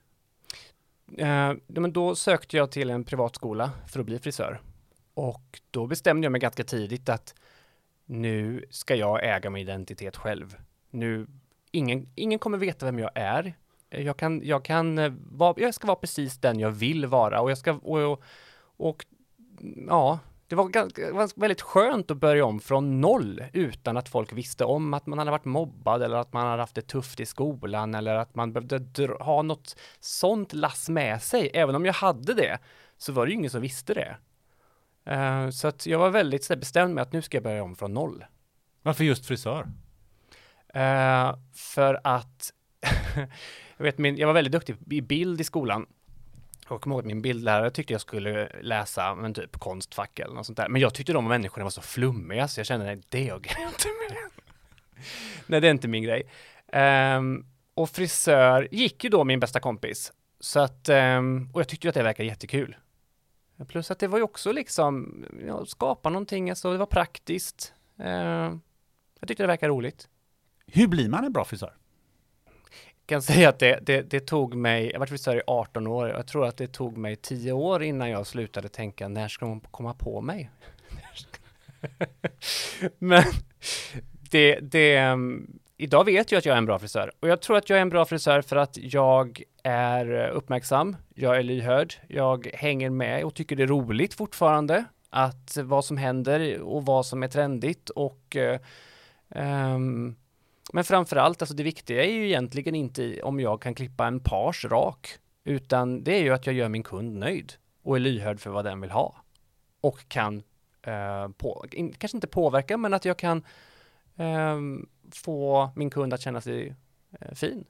[1.18, 4.62] Eh, men då sökte jag till en privatskola för att bli frisör.
[5.14, 7.36] Och då bestämde jag mig ganska tidigt att
[8.06, 10.56] nu ska jag äga min identitet själv.
[10.90, 11.28] Nu,
[11.72, 13.54] ingen, ingen kommer veta vem jag är.
[13.90, 17.42] Eh, jag kan, jag kan eh, vara, jag ska vara precis den jag vill vara
[17.42, 18.24] och jag ska, och, och,
[18.78, 19.06] och
[19.88, 20.20] ja,
[20.52, 24.34] det var, ganska, det var väldigt skönt att börja om från noll utan att folk
[24.34, 27.26] visste om att man hade varit mobbad eller att man hade haft det tufft i
[27.26, 31.52] skolan eller att man behövde ha något sånt lass med sig.
[31.54, 32.60] Även om jag hade det
[32.98, 34.18] så var det ju ingen som visste det.
[35.16, 37.76] Uh, så att jag var väldigt så bestämd med att nu ska jag börja om
[37.76, 38.26] från noll.
[38.82, 39.62] Varför just frisör?
[40.76, 42.54] Uh, för att
[43.78, 45.86] jag, vet, min, jag var väldigt duktig i bild i skolan
[46.76, 50.46] jag kommer ihåg att min bildlärare tyckte jag skulle läsa men typ konstfack eller något
[50.46, 50.70] sånt där.
[50.70, 53.50] Men jag tyckte de människorna var så flummiga så jag kände nej, det är inte
[53.88, 54.18] med.
[55.48, 56.24] nej, det är inte min grej.
[57.18, 60.14] Um, och frisör gick ju då min bästa kompis.
[60.40, 62.76] Så att, um, och jag tyckte att det verkade jättekul.
[63.68, 67.74] Plus att det var ju också liksom, ja, skapa någonting, alltså det var praktiskt.
[68.00, 68.08] Uh,
[69.20, 70.08] jag tyckte det verkade roligt.
[70.68, 71.74] Hur blir man en bra frisör?
[73.12, 76.10] Kan säga att det, det, det, tog mig, jag har varit frisör i 18 år,
[76.10, 79.60] jag tror att det tog mig 10 år innan jag slutade tänka, när ska de
[79.60, 80.50] komma på mig?
[82.98, 83.24] Men
[84.32, 87.58] det, det, ehm, idag vet jag att jag är en bra frisör och jag tror
[87.58, 92.48] att jag är en bra frisör för att jag är uppmärksam, jag är lyhörd, jag
[92.54, 97.24] hänger med och tycker det är roligt fortfarande att vad som händer och vad som
[97.24, 98.38] är trendigt och
[99.30, 100.16] um,
[100.74, 104.66] men framförallt, alltså det viktiga är ju egentligen inte om jag kan klippa en page
[104.66, 107.54] rak, utan det är ju att jag gör min kund nöjd
[107.84, 109.16] och är lyhörd för vad den vill ha.
[109.82, 110.44] Och kan,
[110.82, 113.44] eh, på, in, kanske inte påverka, men att jag kan
[114.16, 114.60] eh,
[115.12, 116.76] få min kund att känna sig
[117.20, 117.66] eh, fin.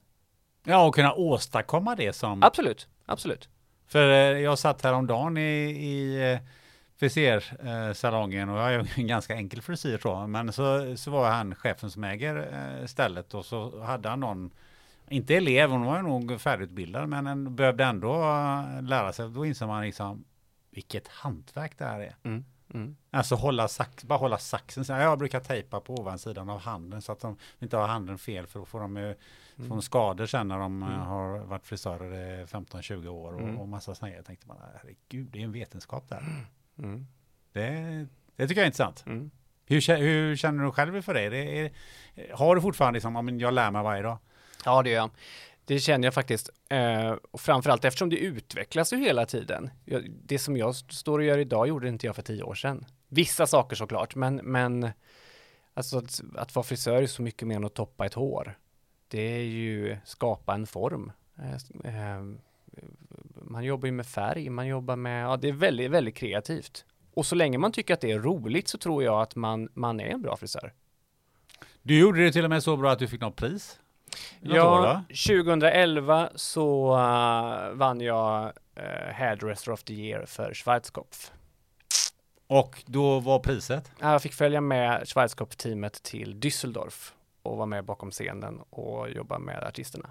[0.64, 2.42] Ja, och kunna åstadkomma det som...
[2.42, 3.48] Absolut, absolut.
[3.86, 5.40] För eh, jag satt häromdagen i,
[5.70, 6.38] i eh,
[7.02, 11.90] frisersalongen och jag har en ganska enkel frisyr så, men så, så var han chefen
[11.90, 12.36] som äger
[12.80, 14.50] eh, stället och så hade han någon,
[15.08, 19.30] inte elev, hon var nog färdigutbildad, men en behövde ändå eh, lära sig.
[19.30, 20.24] Då inser man liksom
[20.70, 22.16] vilket hantverk det här är.
[22.22, 22.44] Mm.
[22.74, 22.96] Mm.
[23.10, 24.84] Alltså hålla sax, bara hålla saxen.
[24.88, 28.58] Jag brukar tejpa på ovansidan av handen så att de inte har handen fel för
[28.58, 29.14] då får de ju
[29.56, 29.68] mm.
[29.68, 31.00] får skador sen när de mm.
[31.00, 33.58] har varit frisörer i 15-20 år och, mm.
[33.58, 36.22] och massa sådana Jag tänkte man, herregud, det är en vetenskap där.
[36.78, 37.06] Mm.
[37.52, 38.06] Det
[38.36, 39.04] Det tycker jag är intressant.
[39.06, 39.30] Mm.
[39.66, 41.28] Hur, hur känner du själv för det?
[41.28, 41.70] det är,
[42.34, 44.18] har du fortfarande liksom, men jag lär mig varje dag?
[44.64, 45.10] Ja, det gör jag.
[45.64, 46.50] Det känner jag faktiskt.
[46.68, 49.70] Eh, och framförallt eftersom det utvecklas ju hela tiden.
[50.24, 52.84] Det som jag st- står och gör idag gjorde inte jag för tio år sedan.
[53.08, 54.90] Vissa saker såklart, men, men
[55.74, 58.58] alltså att, att vara frisör är så mycket mer än att toppa ett hår.
[59.08, 61.12] Det är ju skapa en form.
[61.38, 61.54] Eh,
[61.94, 62.22] eh,
[63.52, 66.84] man jobbar ju med färg, man jobbar med, ja det är väldigt, väldigt kreativt.
[67.14, 70.00] Och så länge man tycker att det är roligt så tror jag att man, man
[70.00, 70.72] är en bra frisör.
[71.82, 73.80] Du gjorde det till och med så bra att du fick något pris.
[74.40, 75.04] Något år, Ja, va?
[75.08, 81.32] 2011 så uh, vann jag uh, Hairdresser of the Year för Schwarzkopf.
[82.46, 83.92] Och då var priset?
[84.00, 89.64] Jag fick följa med Schwarzkopf-teamet till Düsseldorf och vara med bakom scenen och jobba med
[89.64, 90.10] artisterna.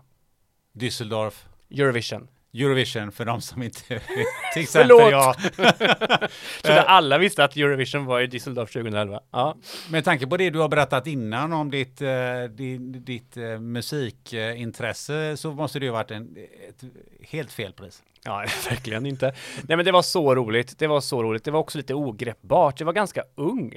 [0.74, 2.28] Düsseldorf, Eurovision.
[2.54, 3.84] Eurovision för de som inte.
[4.54, 5.36] Till exempel jag.
[6.62, 9.20] Trodde alla visste att Eurovision var i Düsseldorf 2011.
[9.32, 9.56] Ja.
[9.90, 15.38] Med tanke på det du har berättat innan om ditt, eh, ditt, ditt eh, musikintresse
[15.38, 16.38] så måste det ju ha varit en,
[16.70, 16.84] ett
[17.22, 18.04] helt fel pris.
[18.24, 19.26] Ja, verkligen inte.
[19.68, 20.80] Nej, men det var så roligt.
[20.80, 21.44] Det var så roligt.
[21.44, 22.78] Det var också lite ogreppbart.
[22.78, 23.76] Det var ganska ung.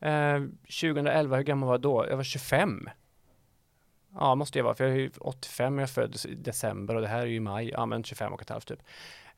[0.00, 0.40] Eh,
[0.80, 2.06] 2011, hur gammal var jag då?
[2.10, 2.88] Jag var 25.
[4.14, 7.08] Ja, måste jag vara, för jag är ju 85, jag föddes i december och det
[7.08, 7.68] här är ju maj.
[7.68, 8.82] Ja, men 25 och ett halvt typ.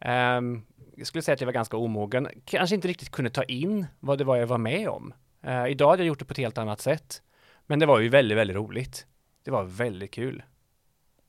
[0.00, 0.62] Ehm,
[0.96, 2.28] jag skulle säga att jag var ganska omogen.
[2.44, 5.14] Kanske inte riktigt kunde ta in vad det var jag var med om.
[5.42, 7.22] Eh, idag hade jag gjort det på ett helt annat sätt.
[7.66, 9.06] Men det var ju väldigt, väldigt roligt.
[9.44, 10.42] Det var väldigt kul.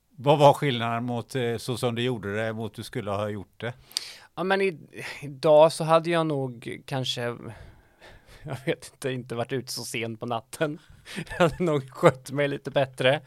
[0.10, 3.62] Vad var skillnaden mot eh, så som du gjorde det mot du skulle ha gjort
[3.62, 3.74] det?
[4.36, 4.80] Ja, men i,
[5.22, 7.38] idag så hade jag nog kanske,
[8.66, 10.80] jag vet inte, inte varit ute så sent på natten.
[11.30, 13.22] Jag hade nog skött mig lite bättre.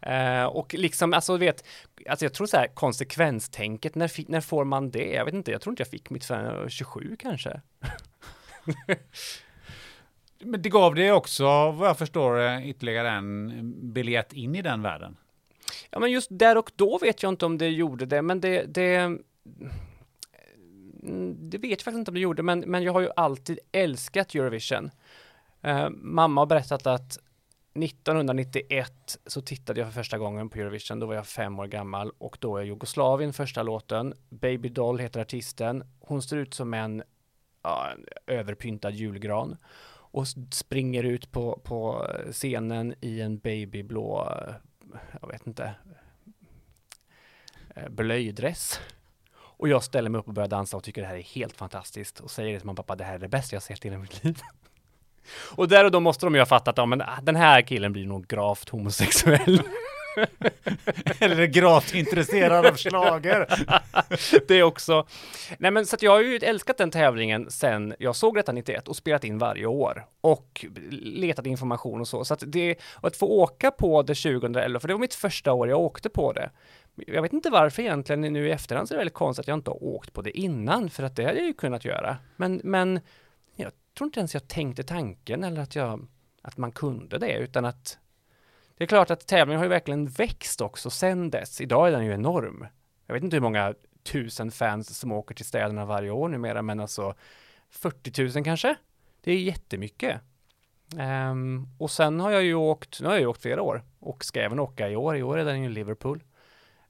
[0.00, 1.64] Eh, och liksom, alltså du vet,
[2.08, 5.12] alltså jag tror så här konsekvenstänket, när, fi- när får man det?
[5.12, 7.60] Jag vet inte, jag tror inte jag fick mitt förrän jag var 27 kanske.
[10.38, 15.16] Men det gav dig också, vad jag förstår, ytterligare en biljett in i den världen.
[15.90, 18.62] Ja, men just där och då vet jag inte om det gjorde det, men det,
[18.62, 19.18] det,
[21.06, 23.58] Mm, det vet jag faktiskt inte om det gjorde, men, men jag har ju alltid
[23.72, 24.90] älskat Eurovision.
[25.62, 27.18] Eh, mamma har berättat att
[27.84, 32.12] 1991 så tittade jag för första gången på Eurovision, då var jag fem år gammal
[32.18, 34.14] och då är Jugoslavien första låten.
[34.28, 35.84] Baby Doll heter artisten.
[36.00, 37.02] Hon ser ut som en,
[37.62, 39.56] ja, en överpyntad julgran
[39.88, 44.54] och springer ut på, på scenen i en babyblå, eh,
[45.20, 45.74] jag vet inte,
[47.76, 48.80] eh, blöjdress.
[49.58, 52.20] Och jag ställer mig upp och börjar dansa och tycker det här är helt fantastiskt
[52.20, 54.00] och säger det till och pappa, det här är det bästa jag sett i hela
[54.00, 54.40] mitt liv.
[55.56, 57.62] Och där och då måste de ju ha fattat att ja, men ah, den här
[57.62, 59.62] killen blir nog gravt homosexuell.
[61.18, 63.46] Eller gravt intresserad av slager.
[64.48, 65.06] det också.
[65.58, 68.88] Nej men så att jag har ju älskat den tävlingen sen jag såg detta 91
[68.88, 72.24] och spelat in varje år och letat information och så.
[72.24, 75.68] Så att det, att få åka på det 2011, för det var mitt första år
[75.68, 76.50] jag åkte på det.
[76.96, 79.58] Jag vet inte varför egentligen nu i efterhand så är det väldigt konstigt att jag
[79.58, 82.16] inte har åkt på det innan, för att det hade jag ju kunnat göra.
[82.36, 83.00] Men, men
[83.56, 86.06] jag tror inte ens jag tänkte tanken eller att jag,
[86.42, 87.98] att man kunde det, utan att
[88.76, 91.60] det är klart att tävlingen har ju verkligen växt också sen dess.
[91.60, 92.66] Idag är den ju enorm.
[93.06, 96.80] Jag vet inte hur många tusen fans som åker till städerna varje år numera, men
[96.80, 97.14] alltså
[97.70, 98.76] 40 000 kanske?
[99.20, 100.20] Det är jättemycket.
[101.30, 104.24] Um, och sen har jag ju åkt, nu har jag ju åkt flera år och
[104.24, 105.16] ska även åka i år.
[105.16, 106.22] I år är den ju i Liverpool.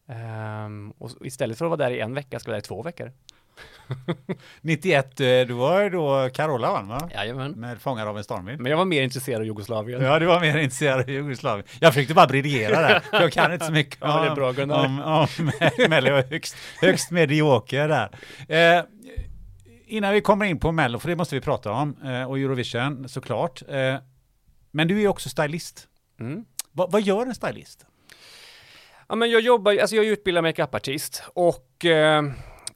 [0.09, 2.69] Ehm, och istället för att vara där i en vecka ska jag vara där i
[2.69, 3.13] två veckor.
[4.61, 7.11] 91, eh, då var då Carola vann va?
[7.15, 7.53] Jajamän.
[7.53, 8.61] Med Fångar av en stormvind.
[8.61, 10.03] Men jag var mer intresserad av Jugoslavien.
[10.03, 11.67] Ja, du var mer intresserad av Jugoslavien.
[11.81, 13.03] Jag försökte bara briljera där.
[13.13, 14.85] Jag kan inte så mycket Ja, det är bra, Gunnar.
[14.87, 15.51] om, om
[15.91, 16.11] Mello.
[16.31, 18.11] Högst, högst medioker där.
[18.79, 18.85] Eh,
[19.87, 23.09] innan vi kommer in på Mello, för det måste vi prata om, eh, och Eurovision
[23.09, 23.63] såklart.
[23.69, 23.97] Eh,
[24.71, 25.89] men du är också stylist.
[26.21, 26.45] Mm.
[26.73, 27.87] Va, vad gör en stylist?
[29.09, 32.25] Ja, men jag jobbar, ju- alltså jag är utbildad makeupartist och eh,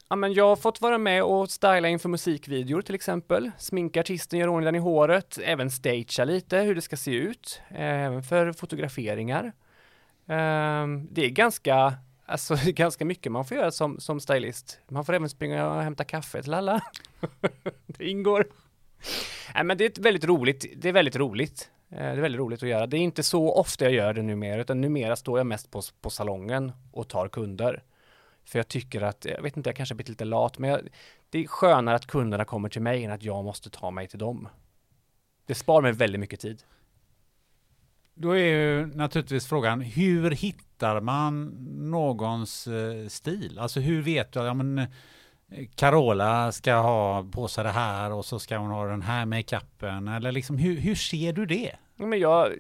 [0.08, 3.50] ja, men jag har fått vara med och styla inför musikvideor till exempel.
[3.58, 7.60] Sminka artisten, göra ordning den i håret, även stagea lite hur det ska se ut,
[7.70, 9.44] eh, även för fotograferingar.
[10.28, 11.94] Eh, det är ganska,
[12.26, 14.78] alltså det är ganska mycket man får göra som, som stylist.
[14.88, 16.80] Man får även springa och hämta kaffe till alla.
[17.86, 18.46] det ingår.
[19.54, 21.70] Nej, men det är ett väldigt roligt, det är väldigt roligt.
[21.90, 22.86] Eh, det är väldigt roligt att göra.
[22.86, 25.82] Det är inte så ofta jag gör det numera, utan numera står jag mest på,
[26.00, 27.82] på salongen och tar kunder.
[28.44, 30.88] För jag tycker att, jag vet inte, jag kanske har blivit lite lat, men jag,
[31.30, 34.18] det är skönare att kunderna kommer till mig än att jag måste ta mig till
[34.18, 34.48] dem.
[35.46, 36.62] Det spar mig väldigt mycket tid.
[38.14, 41.46] Då är ju naturligtvis frågan, hur hittar man
[41.90, 43.58] någons eh, stil?
[43.58, 44.86] Alltså hur vet du, ja men
[45.74, 50.08] Carola ska ha på sig det här och så ska hon ha den här makeupen
[50.08, 51.76] eller liksom hur, hur ser du det?
[51.96, 52.52] Men jag,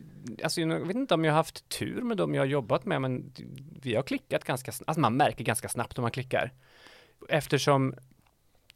[0.44, 3.00] alltså jag vet inte om jag har haft tur med dem jag har jobbat med,
[3.00, 3.32] men
[3.82, 4.88] vi har klickat ganska snabbt.
[4.88, 6.52] Alltså man märker ganska snabbt om man klickar.
[7.28, 7.94] Eftersom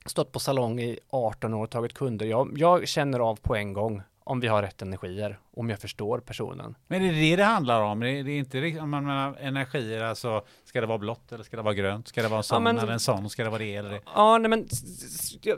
[0.07, 2.27] stått på salong i 18 år och tagit kunder.
[2.27, 6.19] Jag, jag känner av på en gång om vi har rätt energier, om jag förstår
[6.19, 6.75] personen.
[6.87, 8.01] Men det är det det handlar om.
[8.01, 11.45] Det är, det är inte om man menar energier, alltså ska det vara blått eller
[11.45, 12.09] ska det vara grönt?
[12.09, 13.31] Ska det vara en sån ja, men, eller en sån?
[13.31, 14.01] Ska det vara det eller det?
[14.15, 14.69] Ja, nej men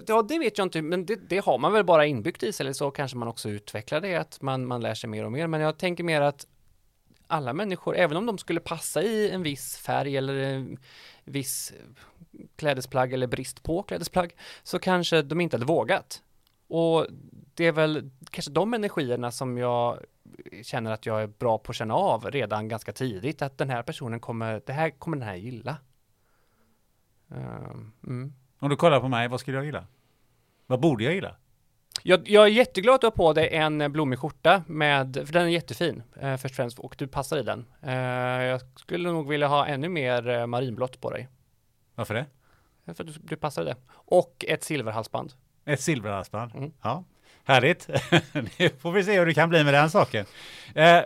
[0.06, 2.64] ja, det vet jag inte, men det, det, har man väl bara inbyggt i sig
[2.64, 5.46] eller så kanske man också utvecklar det, att man, man lär sig mer och mer.
[5.46, 6.46] Men jag tänker mer att
[7.26, 10.78] alla människor, även om de skulle passa i en viss färg eller en
[11.24, 11.72] viss
[12.56, 16.22] klädesplagg eller brist på klädesplagg, så kanske de inte hade vågat.
[16.68, 17.06] Och
[17.56, 19.98] det är väl kanske de energierna som jag
[20.62, 23.82] känner att jag är bra på att känna av redan ganska tidigt, att den här
[23.82, 25.76] personen kommer, det här kommer den här gilla.
[27.28, 28.32] Um, mm.
[28.58, 29.86] Om du kollar på mig, vad skulle jag gilla?
[30.66, 31.36] Vad borde jag gilla?
[32.02, 35.42] Jag, jag är jätteglad att du har på dig en blommig skjorta med, för den
[35.42, 37.66] är jättefin eh, först och främst och du passar i den.
[37.82, 37.94] Eh,
[38.44, 41.28] jag skulle nog vilja ha ännu mer eh, marinblått på dig.
[41.94, 42.26] Varför det?
[42.84, 43.76] För att du, du passar i det.
[43.88, 45.32] Och ett silverhalsband.
[45.64, 46.54] Ett silverhalsband?
[46.54, 46.72] Mm.
[46.82, 47.04] Ja.
[47.46, 47.88] Härligt.
[48.58, 50.26] nu får vi se hur det kan bli med den saken.
[50.74, 51.00] Eh,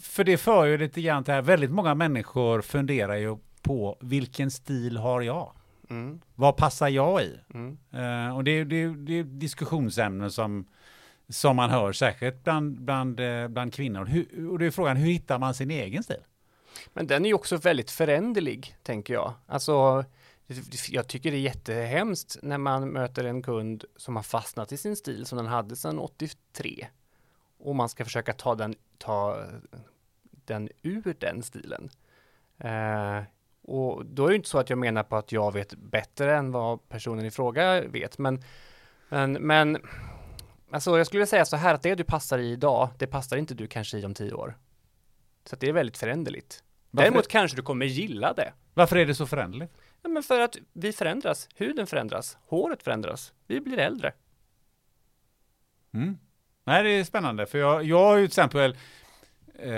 [0.00, 4.50] för det för ju lite grann till här, väldigt många människor funderar ju på vilken
[4.50, 5.52] stil har jag?
[5.90, 6.20] Mm.
[6.34, 7.40] Vad passar jag i?
[7.54, 7.78] Mm.
[7.92, 10.66] Eh, och det, det, det är diskussionsämnen som,
[11.28, 14.04] som man hör särskilt bland, bland, eh, bland kvinnor.
[14.04, 16.22] Hur, och det är frågan, hur hittar man sin egen stil?
[16.92, 19.34] Men den är ju också väldigt föränderlig, tänker jag.
[19.46, 20.04] Alltså,
[20.88, 24.96] jag tycker det är jättehemskt när man möter en kund som har fastnat i sin
[24.96, 26.86] stil som den hade sedan 83
[27.58, 29.44] och man ska försöka ta den, ta
[30.30, 31.90] den ur den stilen.
[32.58, 33.22] Eh,
[33.62, 36.52] och då är det inte så att jag menar på att jag vet bättre än
[36.52, 38.42] vad personen i fråga vet, men,
[39.08, 39.78] men, men
[40.70, 43.54] alltså jag skulle säga så här att det du passar i idag, det passar inte
[43.54, 44.58] du kanske i om tio år.
[45.44, 46.62] Så det är väldigt föränderligt.
[46.90, 47.10] Varför?
[47.10, 48.52] Däremot kanske du kommer gilla det.
[48.74, 49.74] Varför är det så föränderligt?
[50.08, 54.12] Ja, men för att vi förändras, huden förändras, håret förändras, vi blir äldre.
[55.94, 56.18] Mm.
[56.64, 58.76] Nej, det är spännande, för jag, jag har ju till exempel,
[59.54, 59.72] eh,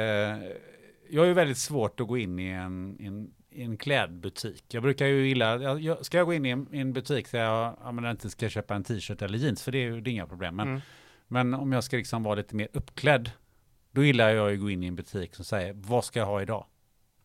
[1.10, 4.64] jag har ju väldigt svårt att gå in i en, en, en klädbutik.
[4.68, 7.44] Jag brukar ju gilla, jag, jag, ska jag gå in i en, en butik där
[7.44, 10.12] jag, jag inte ska köpa en t-shirt eller jeans, för det är ju det är
[10.12, 10.56] inga problem.
[10.56, 10.80] Men, mm.
[11.28, 13.30] men om jag ska liksom vara lite mer uppklädd,
[13.90, 16.42] då gillar jag att gå in i en butik som säger, vad ska jag ha
[16.42, 16.66] idag?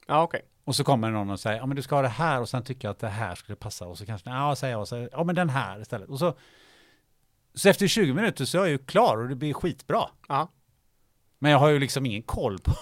[0.08, 0.38] Ja, okej.
[0.38, 0.49] Okay.
[0.66, 2.63] Och så kommer någon och säger, ja men du ska ha det här och sen
[2.63, 5.24] tycker jag att det här skulle passa och så kanske, ja säger jag, så, ja
[5.24, 6.09] men den här istället.
[6.09, 6.34] Och så,
[7.53, 10.09] så efter 20 minuter så är jag ju klar och det blir skitbra.
[10.28, 10.51] Ja.
[11.39, 12.74] Men jag har ju liksom ingen koll på.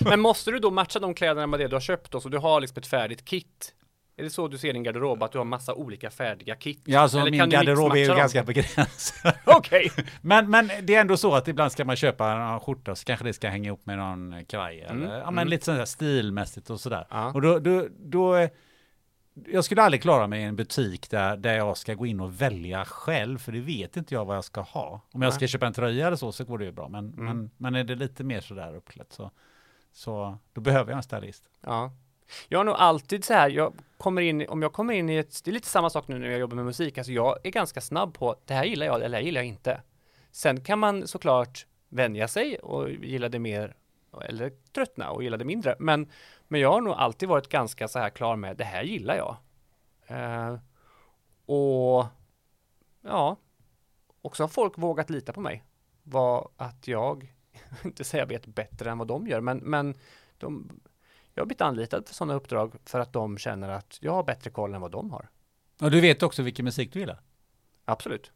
[0.00, 2.20] men måste du då matcha de kläderna med det du har köpt då?
[2.20, 3.74] Så du har liksom ett färdigt kit?
[4.18, 6.82] Är det så du ser din garderob, att du har massa olika färdiga kit?
[6.84, 9.34] Ja, alltså Eller min garderob är ju ganska begränsad.
[9.44, 9.90] Okej.
[9.92, 10.04] Okay.
[10.20, 13.24] men, men det är ändå så att ibland ska man köpa en skjorta så kanske
[13.24, 14.80] det ska hänga ihop med någon kavaj.
[14.80, 15.02] Mm.
[15.02, 15.48] Eller, ja, men mm.
[15.48, 17.06] lite sådär stilmässigt och sådär.
[17.10, 17.32] Ja.
[17.32, 18.48] Och då, då, då,
[19.46, 22.42] jag skulle aldrig klara mig i en butik där, där jag ska gå in och
[22.42, 25.00] välja själv, för det vet inte jag vad jag ska ha.
[25.12, 26.88] Om jag ska köpa en tröja eller så, så går det ju bra.
[26.88, 27.24] Men, mm.
[27.24, 29.30] men, men är det lite mer sådär uppklätt så,
[29.92, 31.44] så då behöver jag en stylist.
[31.60, 31.92] Ja.
[32.48, 35.44] Jag har nog alltid så här, jag kommer in, om jag kommer in i ett,
[35.44, 37.80] det är lite samma sak nu när jag jobbar med musik, alltså jag är ganska
[37.80, 39.82] snabb på, det här gillar jag eller det här gillar jag inte.
[40.30, 43.76] Sen kan man såklart vänja sig och gilla det mer
[44.24, 45.76] eller tröttna och gilla det mindre.
[45.78, 46.08] Men,
[46.48, 49.36] men jag har nog alltid varit ganska så här klar med, det här gillar jag.
[50.06, 50.58] Eh,
[51.46, 52.06] och
[53.02, 53.36] ja,
[54.22, 55.64] också har folk vågat lita på mig.
[56.02, 57.34] Var att jag,
[57.84, 59.94] inte säga vet bättre än vad de gör, men, men
[60.38, 60.80] de,
[61.38, 64.50] jag har blivit anlitad för sådana uppdrag för att de känner att jag har bättre
[64.50, 65.28] koll än vad de har.
[65.80, 67.20] Och du vet också vilken musik du gillar?
[67.84, 68.32] Absolut.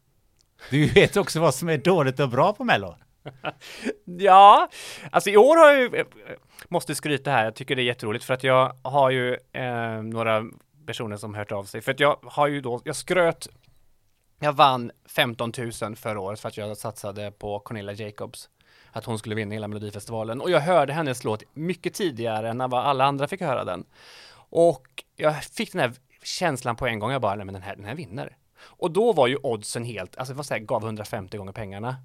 [0.69, 2.95] Du vet också vad som är dåligt och bra på Mello?
[4.05, 4.69] ja,
[5.11, 6.05] alltså i år har jag ju,
[6.67, 10.43] måste skryta här, jag tycker det är jätteroligt för att jag har ju eh, några
[10.85, 13.47] personer som hört av sig, för att jag har ju då, jag skröt,
[14.39, 15.51] jag vann 15
[15.81, 18.49] 000 förra året för att jag satsade på Cornelia Jacobs
[18.93, 20.41] att hon skulle vinna hela Melodifestivalen.
[20.41, 23.85] Och jag hörde hennes låt mycket tidigare än vad alla andra fick höra den.
[24.49, 27.75] Och jag fick den här känslan på en gång, jag bara, nej men den här,
[27.75, 28.37] den här vinner.
[28.61, 31.95] Och då var ju oddsen helt, alltså vad säger, gav 150 gånger pengarna.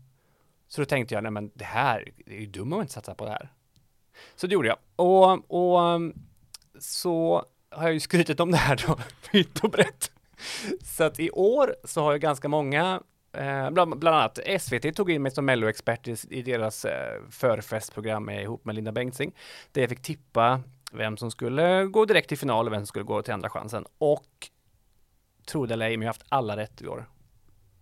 [0.68, 3.14] Så då tänkte jag, nej men det här, det är ju dumt om inte satsar
[3.14, 3.53] på det här.
[4.36, 4.78] Så det gjorde jag.
[4.97, 6.01] Och, och
[6.80, 8.99] så har jag ju skrytit om det här då,
[9.32, 10.11] vitt och brett.
[10.82, 13.03] Så att i år så har jag ganska många
[13.33, 18.31] Eh, bland, bland, annat SVT tog in mig som melloexpert i, i deras eh, förfestprogram
[18.31, 19.35] ihop med Linda Bengtzing.
[19.72, 20.62] Där jag fick tippa
[20.93, 23.85] vem som skulle gå direkt till final och vem som skulle gå till andra chansen.
[23.99, 24.49] Och
[25.47, 27.05] tro det eller ej, men jag har haft alla rätt i år.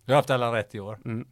[0.05, 0.99] Du har haft alla rätt i år.
[1.05, 1.29] Mm.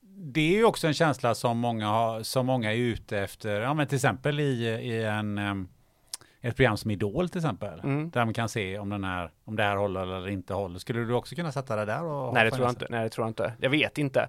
[0.00, 3.74] Det är ju också en känsla som många, har, som många är ute efter, ja
[3.74, 5.68] men till exempel i, i en, em,
[6.42, 7.80] ett program som Idol till exempel.
[7.80, 8.10] Mm.
[8.10, 10.78] Där man kan se om, den här, om det här håller eller inte håller.
[10.78, 12.02] Skulle du också kunna sätta det där?
[12.04, 12.86] Och Nej, det tror jag inte.
[12.90, 13.52] Nej, det tror jag inte.
[13.60, 14.28] Jag vet inte.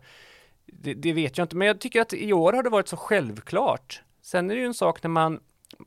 [0.65, 2.97] Det, det vet jag inte, men jag tycker att i år har det varit så
[2.97, 4.01] självklart.
[4.21, 5.39] Sen är det ju en sak när man,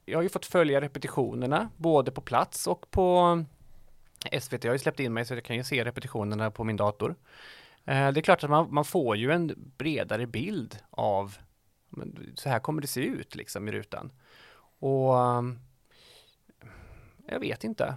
[0.05, 3.45] jag har ju fått följa repetitionerna, både på plats och på
[4.41, 7.14] SVT har ju släppt in mig så jag kan ju se repetitionerna på min dator.
[7.85, 11.37] Eh, Det är klart att man, man får ju en bredare bild av
[12.35, 14.12] så här kommer det se ut liksom i rutan.
[14.79, 15.59] Och um,
[17.29, 17.95] jag vet inte.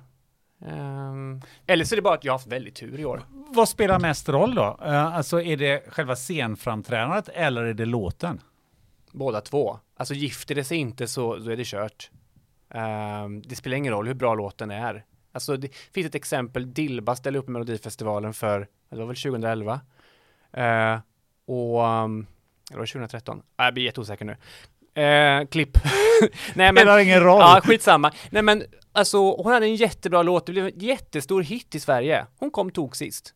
[0.65, 3.23] Ehm, eller så är det bara att jag har haft väldigt tur i år.
[3.31, 4.77] Vad spelar mest roll då?
[4.83, 8.41] Eh, alltså är det själva scenframträdandet eller är det låten?
[9.11, 9.79] Båda två.
[9.97, 12.09] Alltså gifter det sig inte så, så är det kört.
[12.69, 15.05] Ehm, det spelar ingen roll hur bra låten är.
[15.31, 19.81] Alltså det finns ett exempel, Dilba ställde upp i Melodifestivalen för, det var väl 2011.
[20.53, 20.99] Eh,
[21.45, 22.27] och, um,
[22.69, 23.41] eller var det 2013?
[23.55, 24.35] Ah, jag blir jätteosäker nu.
[25.03, 25.77] Eh, klipp.
[26.53, 27.39] Nej men, Spelar ingen roll.
[27.41, 28.11] ja skitsamma.
[28.29, 28.63] Nej men,
[28.99, 32.25] alltså hon hade en jättebra låt, det blev en jättestor hit i Sverige.
[32.39, 33.33] Hon kom tog sist.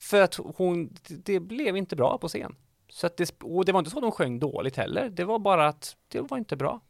[0.00, 2.54] För att hon, det- det blev inte bra på scen.
[2.90, 5.08] Så att det, och det var inte så att hon sjöng dåligt heller.
[5.10, 6.80] Det var bara att det var inte bra.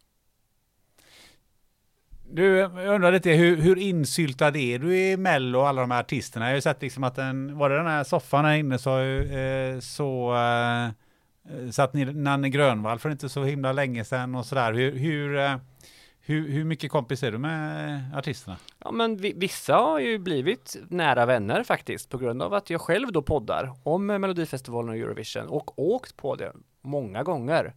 [2.30, 6.00] Du, jag undrar lite hur, hur insyltad är du i Mello och alla de här
[6.00, 6.44] artisterna?
[6.46, 8.98] Jag har ju sett liksom att den, var det den här soffan här inne så,
[9.00, 14.72] eh, så eh, satt ni Nanne Grönvall för inte så himla länge sedan och sådär.
[14.72, 15.56] Hur, hur, eh,
[16.28, 18.56] hur, hur mycket kompis är du med artisterna?
[18.84, 22.80] Ja men vi, vissa har ju blivit nära vänner faktiskt på grund av att jag
[22.80, 26.52] själv då poddar om Melodifestivalen och Eurovision och åkt på det
[26.82, 27.74] många gånger.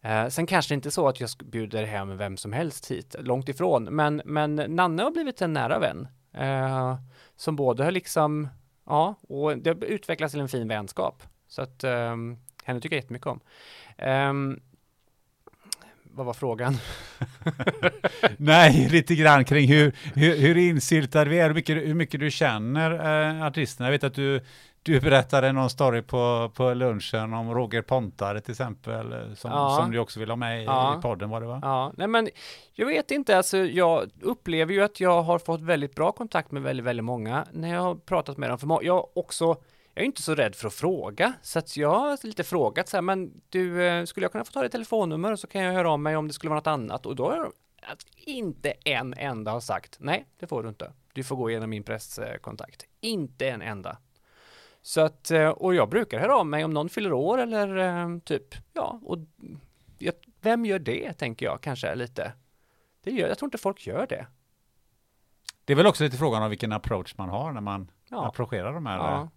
[0.00, 3.16] Eh, sen kanske det inte är så att jag bjuder hem vem som helst hit,
[3.18, 6.08] långt ifrån, men, men Nanne har blivit en nära vän.
[6.32, 6.96] Eh,
[7.36, 8.48] som både har liksom,
[8.86, 11.22] ja, och det har utvecklats till en fin vänskap.
[11.48, 12.16] Så att eh,
[12.64, 13.40] henne tycker jag jättemycket om.
[13.98, 14.60] Ehm,
[16.14, 16.76] vad var frågan?
[18.36, 22.30] Nej, lite grann kring hur, hur, hur insyltad vi är, hur mycket, hur mycket du
[22.30, 22.90] känner
[23.38, 23.86] eh, artisterna.
[23.86, 24.40] Jag vet att du,
[24.82, 29.78] du berättade någon story på, på lunchen om Roger Pontare till exempel, eh, som, Ja.
[29.80, 30.98] som du också vill ha med i, Ja.
[30.98, 31.58] i podden var det va?
[31.62, 32.28] Ja, nej men
[32.72, 36.62] jag vet inte, alltså jag upplever ju att jag har fått väldigt bra kontakt med
[36.62, 38.58] väldigt, väldigt många när jag har pratat med dem.
[38.58, 39.56] För jag också,
[39.94, 42.96] jag är inte så rädd för att fråga, så att jag har lite frågat så
[42.96, 45.72] här, men du, eh, skulle jag kunna få ta ditt telefonnummer och så kan jag
[45.72, 47.06] höra av mig om det skulle vara något annat?
[47.06, 47.52] Och då har jag
[48.16, 50.92] inte en enda har sagt, nej, det får du inte.
[51.12, 52.86] Du får gå igenom min presskontakt.
[53.00, 53.98] Inte en enda.
[54.82, 58.18] Så att, eh, och jag brukar höra av mig om någon fyller år eller eh,
[58.18, 59.18] typ, ja, och
[60.40, 62.32] vem gör det, tänker jag kanske lite.
[63.02, 64.26] Det gör, jag tror inte folk gör det.
[65.64, 68.26] Det är väl också lite frågan om vilken approach man har när man Ja.
[68.26, 69.28] approcherar de här Ja.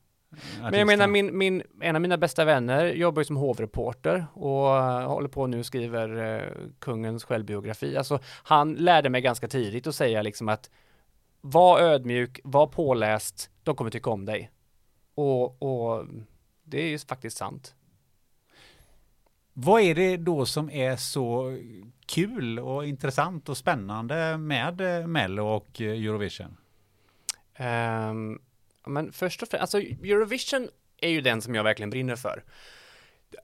[0.61, 4.69] Men jag menar, min, min, en av mina bästa vänner jobbar ju som hovreporter och
[5.09, 7.97] håller på nu och skriver eh, kungens självbiografi.
[7.97, 10.69] Alltså, han lärde mig ganska tidigt att säga liksom att
[11.41, 14.51] var ödmjuk, var påläst, de kommer tycka om dig.
[15.15, 16.05] Och, och
[16.63, 17.75] det är ju faktiskt sant.
[19.53, 21.57] Vad är det då som är så
[22.05, 26.57] kul och intressant och spännande med eh, Mello och eh, Eurovision?
[27.55, 28.39] Ehm,
[28.87, 30.69] men först och främst, alltså Eurovision
[31.01, 32.43] är ju den som jag verkligen brinner för.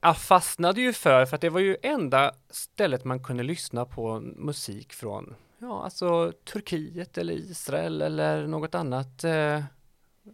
[0.02, 4.20] Jag fastnade ju för, för att det var ju enda stället man kunde lyssna på
[4.20, 9.62] musik från, ja alltså Turkiet eller Israel eller något annat, eh,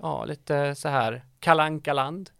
[0.00, 2.30] ja lite så här kalankaland.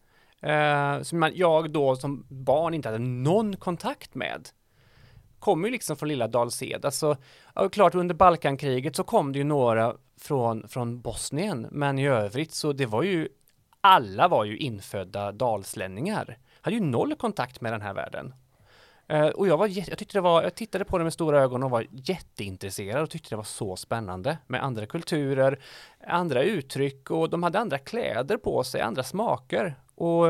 [0.42, 4.48] Eh, som man, jag då som barn inte hade någon kontakt med.
[5.38, 6.84] Kommer ju liksom från lilla Dals-Ed.
[6.84, 7.16] Alltså,
[7.55, 12.53] ja, klart under Balkankriget så kom det ju några från, från Bosnien, men i övrigt
[12.53, 13.28] så det var ju,
[13.80, 16.38] alla var ju infödda dalslänningar.
[16.61, 18.34] Hade ju noll kontakt med den här världen.
[19.11, 21.62] Eh, och jag var, jag tyckte det var, jag tittade på det med stora ögon
[21.62, 25.59] och var jätteintresserad och tyckte det var så spännande med andra kulturer,
[26.07, 29.74] andra uttryck och de hade andra kläder på sig, andra smaker.
[29.94, 30.26] Och,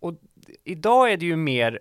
[0.00, 0.14] och
[0.64, 1.80] idag är det ju mer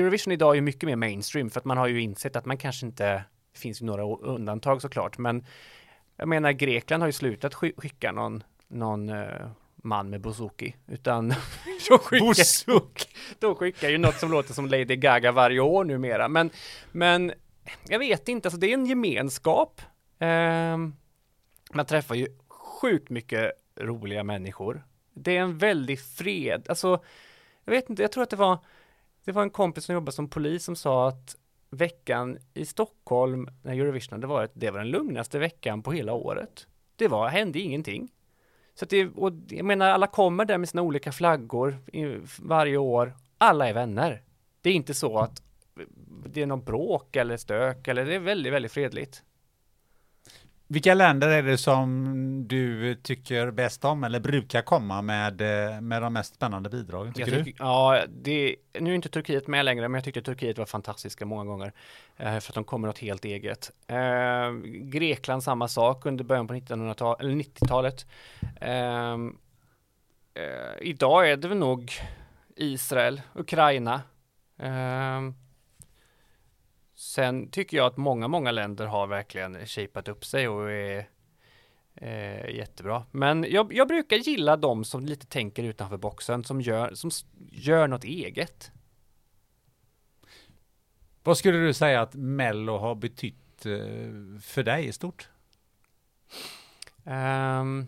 [0.00, 2.56] Eurovision idag är ju mycket mer mainstream för att man har ju insett att man
[2.56, 3.04] kanske inte,
[3.52, 5.44] det finns ju några undantag såklart, men
[6.16, 11.28] jag menar Grekland har ju slutat sk- skicka någon, någon eh, man med bouzouki, utan
[11.88, 12.24] de skickar,
[13.38, 16.50] de skickar ju något som låter som Lady Gaga varje år numera, men,
[16.92, 17.32] men
[17.88, 19.80] jag vet inte, alltså det är en gemenskap.
[20.18, 20.94] Ehm,
[21.72, 24.84] man träffar ju sjukt mycket roliga människor.
[25.14, 27.02] Det är en väldig fred, alltså
[27.64, 28.58] jag vet inte, jag tror att det var
[29.24, 31.36] det var en kompis som jobbade som polis som sa att
[31.70, 36.66] veckan i Stockholm när Eurovision hade varit, det var den lugnaste veckan på hela året.
[36.96, 38.12] Det var, hände ingenting.
[38.74, 41.78] Så att det, och jag menar, alla kommer där med sina olika flaggor
[42.42, 43.16] varje år.
[43.38, 44.22] Alla är vänner.
[44.60, 45.42] Det är inte så att
[46.26, 49.22] det är någon bråk eller stök eller det är väldigt, väldigt fredligt.
[50.74, 56.02] Vilka länder är det som du tycker bäst om eller brukar komma med, eh, med
[56.02, 57.12] de mest spännande bidragen?
[57.12, 57.52] Tycker Jag du?
[57.58, 61.44] ja, det, nu är inte Turkiet med längre, men jag tyckte Turkiet var fantastiska många
[61.44, 61.72] gånger.
[62.16, 63.70] Eh, för att de kommer något helt eget.
[63.86, 68.06] Eh, Grekland samma sak under början på 1900-talet, eller 90-talet.
[68.60, 69.12] Eh,
[70.34, 71.92] eh, idag är det väl nog
[72.56, 74.02] Israel, Ukraina.
[77.04, 81.08] Sen tycker jag att många, många länder har verkligen shapat upp sig och är
[81.96, 83.04] Eh, jättebra.
[83.10, 87.10] Men jag, jag brukar gilla de som lite tänker utanför boxen, som gör, som
[87.50, 88.70] gör något eget.
[91.22, 95.28] Vad skulle du säga att Mello har betytt eh, för dig i stort?
[97.04, 97.86] Ehm,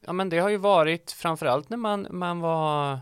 [0.00, 2.98] ja men det har ju varit framförallt när man, man var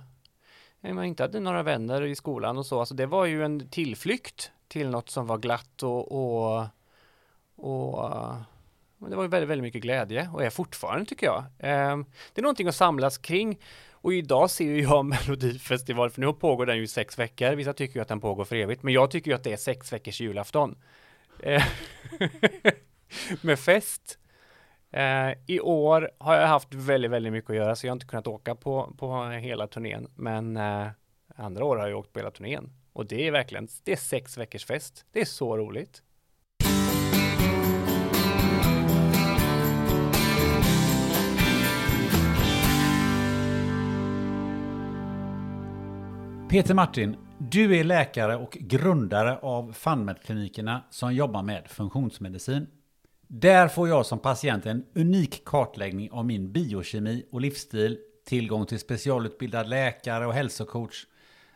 [0.83, 2.81] man inte hade några vänner i skolan och så.
[2.81, 6.67] Alltså det var ju en tillflykt till något som var glatt och, och,
[7.57, 11.45] och det var ju väldigt, väldigt mycket glädje och är fortfarande tycker jag.
[11.59, 13.59] Ehm, det är någonting att samlas kring
[13.91, 17.53] och idag ser ju jag Melodifestival, för nu pågår den ju i sex veckor.
[17.53, 19.57] Vissa tycker ju att den pågår för evigt, men jag tycker ju att det är
[19.57, 20.79] sex veckors julafton.
[21.43, 21.63] Ehm,
[23.41, 24.19] med fest.
[24.93, 28.07] Eh, I år har jag haft väldigt, väldigt mycket att göra, så jag har inte
[28.07, 30.09] kunnat åka på, på hela turnén.
[30.15, 30.87] Men eh,
[31.37, 32.71] andra år har jag åkt på hela turnén.
[32.93, 35.05] Och det är verkligen, det är sex veckors fest.
[35.13, 36.03] Det är så roligt.
[46.51, 52.67] Peter Martin, du är läkare och grundare av FunMed-klinikerna som jobbar med funktionsmedicin.
[53.35, 58.79] Där får jag som patient en unik kartläggning av min biokemi och livsstil, tillgång till
[58.79, 61.07] specialutbildad läkare och hälsocoach.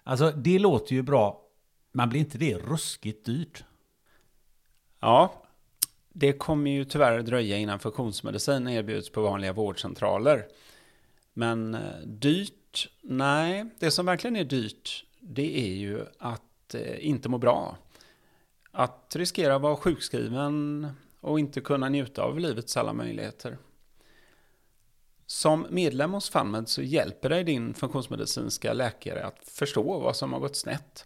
[0.03, 1.43] Alltså, det låter ju bra,
[1.93, 3.65] men blir inte det ruskigt dyrt?
[5.01, 5.43] Ja,
[6.09, 10.47] det kommer ju tyvärr dröja innan funktionsmedicin erbjuds på vanliga vårdcentraler.
[11.33, 12.89] Men eh, dyrt?
[13.03, 17.77] Nej, det som verkligen är dyrt, det är ju att eh, inte må bra.
[18.71, 20.87] Att riskera att vara sjukskriven
[21.27, 23.59] och inte kunna njuta av livets alla möjligheter.
[25.27, 30.41] Som medlem hos FunMed så hjälper dig din funktionsmedicinska läkare att förstå vad som har
[30.41, 31.05] gått snett.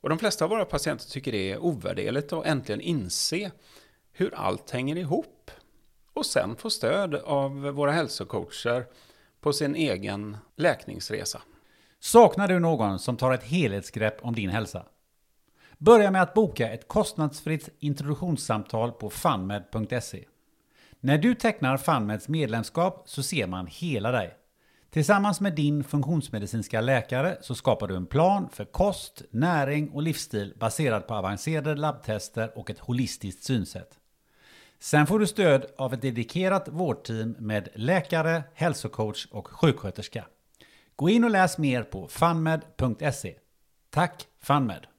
[0.00, 3.50] Och de flesta av våra patienter tycker det är ovärderligt att äntligen inse
[4.12, 5.50] hur allt hänger ihop.
[6.12, 8.86] Och sen få stöd av våra hälsocoacher
[9.40, 11.42] på sin egen läkningsresa.
[12.00, 14.86] Saknar du någon som tar ett helhetsgrepp om din hälsa?
[15.82, 20.24] Börja med att boka ett kostnadsfritt introduktionssamtal på funmed.se.
[21.00, 24.34] När du tecknar FunMeds medlemskap så ser man hela dig.
[24.90, 30.54] Tillsammans med din funktionsmedicinska läkare så skapar du en plan för kost, näring och livsstil
[30.56, 33.98] baserad på avancerade labbtester och ett holistiskt synsätt.
[34.78, 40.26] Sen får du stöd av ett dedikerat vårdteam med läkare, hälsocoach och sjuksköterska.
[40.96, 43.34] Gå in och läs mer på funmed.se.
[43.90, 44.89] Tack FunMed!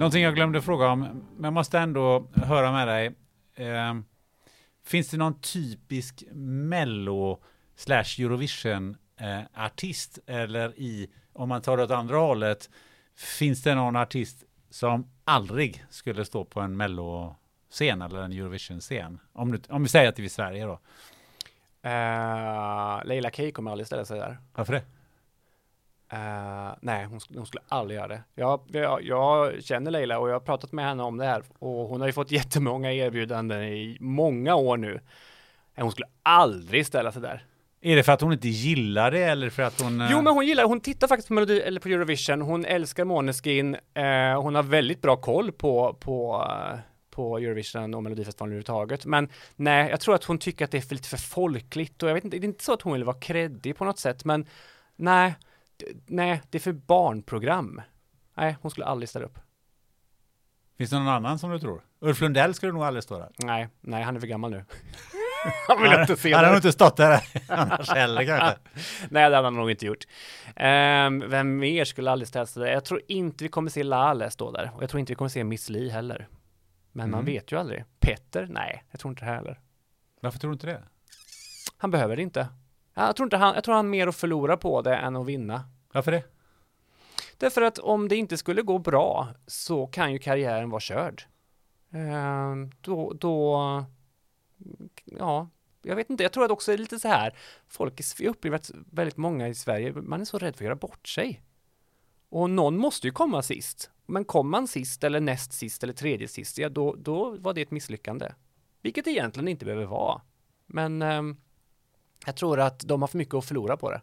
[0.00, 1.00] Någonting jag glömde fråga om,
[1.36, 3.06] men jag måste ändå höra med dig.
[3.54, 3.94] Eh,
[4.84, 7.42] finns det någon typisk mello
[7.76, 12.70] slash Eurovision eh, artist eller i, om man tar det åt andra hållet,
[13.16, 19.18] finns det någon artist som aldrig skulle stå på en mello-scen eller en Eurovision-scen?
[19.32, 20.80] Om, du, om vi säger att det är i Sverige då.
[21.86, 24.38] Uh, Leila Kay kommer aldrig ställa sig där.
[24.54, 24.82] Varför det?
[26.12, 28.22] Eh, nej, hon, hon skulle aldrig göra det.
[28.34, 31.88] Jag, jag, jag känner Leila och jag har pratat med henne om det här och
[31.88, 35.00] hon har ju fått jättemånga erbjudanden i många år nu.
[35.74, 37.44] Eh, Hon skulle aldrig ställa sig där.
[37.82, 40.00] Är det för att hon inte gillar det eller för att hon...
[40.00, 42.40] eh, Jo, men hon gillar, hon tittar faktiskt på Melodi, eller på Eurovision.
[42.42, 43.74] Hon älskar Måneskin.
[43.94, 46.46] Eh, hon har väldigt bra koll på, på,
[47.10, 49.06] på Eurovision och Melodifestivalen överhuvudtaget.
[49.06, 52.08] Men nej, jag tror att hon tycker att det är för lite för folkligt och
[52.08, 54.24] jag vet inte, det är inte så att hon vill vara kreddig på något sätt,
[54.24, 54.46] men
[54.96, 55.34] nej,
[56.06, 57.82] nej, det är för barnprogram.
[58.34, 59.38] Nej, hon skulle aldrig ställa upp.
[60.78, 61.82] Finns det någon annan som du tror?
[62.00, 63.30] Ulf Lundell skulle nog aldrig stå där.
[63.36, 64.64] Nej, nej, han är för gammal nu.
[65.68, 68.58] han vill inte se Han har nog inte stått där annars heller kanske.
[69.10, 70.04] Nej, det hade han nog inte gjort.
[70.56, 72.72] Ehm, vem mer skulle aldrig ställa sig där?
[72.72, 74.70] Jag tror inte vi kommer se Lale stå där.
[74.74, 76.28] Och jag tror inte vi kommer se Miss Li heller.
[76.92, 77.32] Men man Mm.
[77.34, 77.84] vet ju aldrig.
[78.00, 78.46] Petter?
[78.50, 79.60] Nej, jag tror inte det heller.
[80.20, 80.82] Varför tror du inte det?
[81.76, 82.48] Han behöver det inte.
[83.06, 85.64] Jag tror inte han, jag tror han mer att förlora på det än att vinna.
[85.92, 86.24] Varför det?
[87.38, 91.22] Därför att om det inte skulle gå bra så kan ju karriären vara körd.
[91.92, 93.84] Ehm, då, då,
[95.04, 95.48] ja,
[95.82, 97.36] jag vet inte, jag tror att också är lite så här,
[97.68, 101.08] folk, upplever att väldigt många i Sverige, man är så rädd för att göra bort
[101.08, 101.42] sig.
[102.28, 103.90] Och någon måste ju komma sist.
[104.06, 107.62] Men kom man sist eller näst sist eller tredje sist, ja då, då var det
[107.62, 108.32] ett misslyckande.
[108.82, 110.20] Vilket egentligen inte behöver vara.
[110.66, 111.36] Men ehm,
[112.26, 114.00] jag tror att de har för mycket att förlora på det.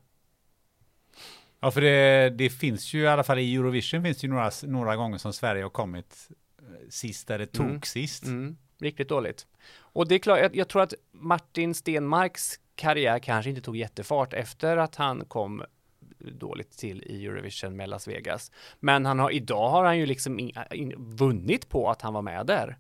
[1.60, 4.52] Ja, för det, det finns ju i alla fall i Eurovision finns det ju några,
[4.64, 6.28] några gånger som Sverige har kommit
[6.60, 7.82] eh, sist eller tok Mm.
[7.82, 8.24] sist.
[8.26, 9.48] Mm, riktigt dåligt.
[9.76, 14.34] Och det är klart, jag, jag tror att Martin Stenmarks karriär kanske inte tog jättefart
[14.34, 15.64] efter att han kom
[16.20, 18.52] dåligt till i Eurovision med Las Vegas.
[18.80, 22.22] Men han har, idag har han ju liksom in, in, vunnit på att han var
[22.22, 22.78] med där.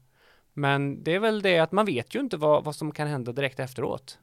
[0.53, 3.31] Men det är väl det att man vet ju inte vad, vad som kan hända
[3.31, 4.19] direkt efteråt.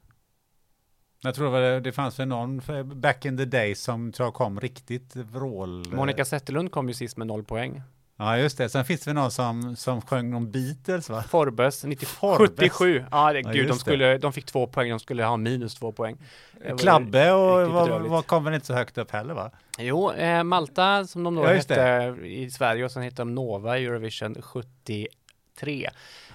[1.25, 4.59] Jag tror det, det fanns väl någon back in the day som tror jag kom
[4.59, 5.85] riktigt vrål.
[5.91, 7.81] Monica Zetterlund kom ju sist med noll poäng.
[8.17, 8.69] Ja, just det.
[8.69, 11.23] Sen finns det någon som, som sjöng om Beatles, va?
[11.23, 12.49] Forbes, 90, Forbes.
[12.49, 13.05] 77.
[13.11, 13.79] Ja, det, Ja, gud, de, just det.
[13.79, 16.17] skulle, de fick två poäng, de skulle ha minus två poäng.
[16.61, 19.51] Det Klabbe och var, var kom väl inte så högt upp heller, va?
[19.77, 23.77] Jo, eh, Malta som de då Ja, hette i Sverige och sen hette de Nova
[23.77, 25.89] i Eurovision 73.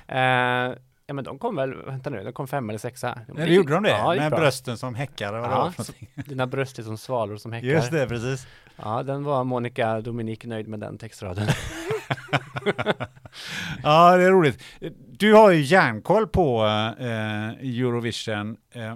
[0.06, 0.70] Eh,
[1.10, 3.18] ja men de kom väl, vänta nu, de kom fem eller sexa.
[3.28, 3.90] Ja, det gjorde de det.
[3.90, 4.38] Ja, gick med bra.
[4.38, 6.10] brösten som häckar vad det Ja, någonting.
[6.26, 7.68] Dina bröst är som svalor som häckar.
[7.68, 8.46] Just det, precis.
[8.76, 11.48] Ja, den var Monica Dominik nöjd med den textraden.
[13.82, 14.62] Ja, det är roligt.
[15.10, 16.64] Du har ju järnkoll på
[16.98, 18.56] eh, Eurovision.
[18.72, 18.94] Eh,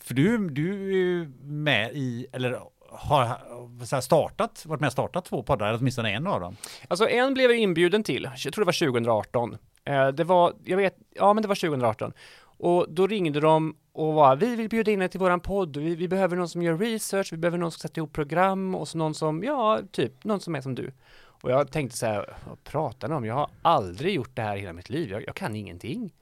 [0.00, 2.60] för du, du är ju med i, eller
[2.90, 6.56] har startat, varit med och startat två poddar, eller åtminstone en av dem.
[6.88, 9.58] Alltså en blev jag inbjuden till, jag tror det var 2018.
[9.86, 12.12] Eh, det var, jag vet, ja men det var 2018.
[12.58, 15.94] Och då ringde de och var, vi vill bjuda in er till våran podd, vi,
[15.94, 18.98] vi behöver någon som gör research, vi behöver någon som sätter ihop program och så
[18.98, 20.92] någon som, ja, typ, någon som är som du.
[21.18, 23.24] Och jag tänkte så här, vad pratar ni om?
[23.24, 26.14] Jag har aldrig gjort det här i hela mitt liv, jag, jag kan ingenting.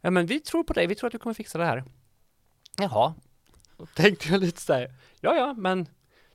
[0.00, 1.84] Ja men vi tror på dig, vi tror att du kommer fixa det här.
[2.78, 3.14] Jaha,
[3.76, 5.86] då tänkte jag lite så här, ja ja, men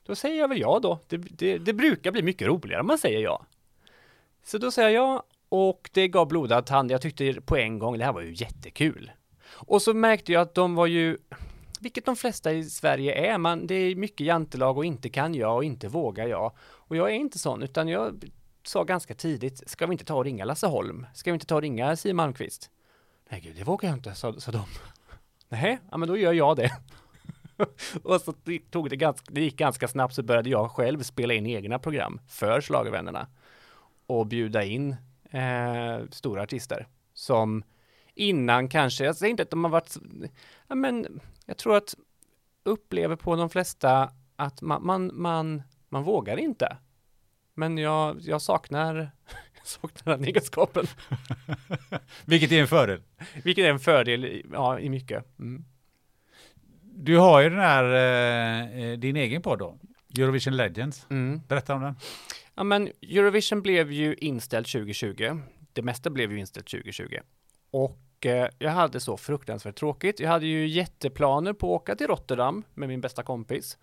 [0.05, 0.99] då säger jag väl ja då.
[1.07, 3.45] Det, det, det brukar bli mycket roligare om man säger ja.
[4.43, 6.91] Så då säger jag ja och det gav blodad tand.
[6.91, 9.11] Jag tyckte på en gång, det här var ju jättekul.
[9.49, 11.17] Och så märkte jag att de var ju,
[11.79, 15.55] vilket de flesta i Sverige är, man, det är mycket jantelag och inte kan jag
[15.55, 16.51] och inte vågar jag.
[16.59, 18.23] Och jag är inte sån, utan jag
[18.63, 21.05] sa ganska tidigt, ska vi inte ta och ringa Lasse Holm?
[21.13, 22.69] Ska vi inte ta och ringa Siw Malmkvist?
[23.29, 24.63] Nej gud, det vågar jag inte, sa, sa de.
[25.49, 26.71] Nej, ja men då gör jag det.
[28.03, 28.33] och så
[28.71, 32.21] tog det ganska, det gick ganska snabbt så började jag själv spela in egna program
[32.27, 33.27] för Schlagervännerna
[34.07, 34.95] och bjuda in
[35.31, 37.63] eh, stora artister som
[38.15, 39.97] innan kanske, jag säger inte att de har varit,
[40.67, 41.95] ja, men jag tror att
[42.63, 46.77] upplever på de flesta att man, man, man, man vågar inte.
[47.53, 49.11] Men jag, jag saknar,
[49.63, 50.85] saknar den egenskapen,
[52.25, 53.01] Vilket är en fördel.
[53.43, 55.39] vilket är en fördel ja, i mycket.
[55.39, 55.65] Mm.
[56.81, 59.77] Du har ju den här, eh, din egen podd då,
[60.17, 61.05] Eurovision Legends.
[61.09, 61.41] Mm.
[61.47, 61.95] Berätta om den.
[62.55, 65.39] Ja, men Eurovision blev ju inställt 2020.
[65.73, 67.19] Det mesta blev ju inställt 2020.
[67.71, 70.19] Och eh, jag hade så fruktansvärt tråkigt.
[70.19, 73.77] Jag hade ju jätteplaner på att åka till Rotterdam med min bästa kompis.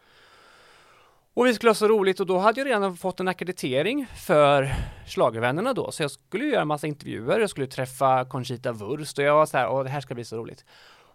[1.34, 4.74] Och vi skulle ha så roligt och då hade jag redan fått en akkreditering för
[5.06, 5.90] Schlagervännerna då.
[5.92, 9.46] Så jag skulle göra en massa intervjuer, jag skulle träffa Conchita Wurst och jag var
[9.46, 10.64] så här, åh det här ska bli så roligt.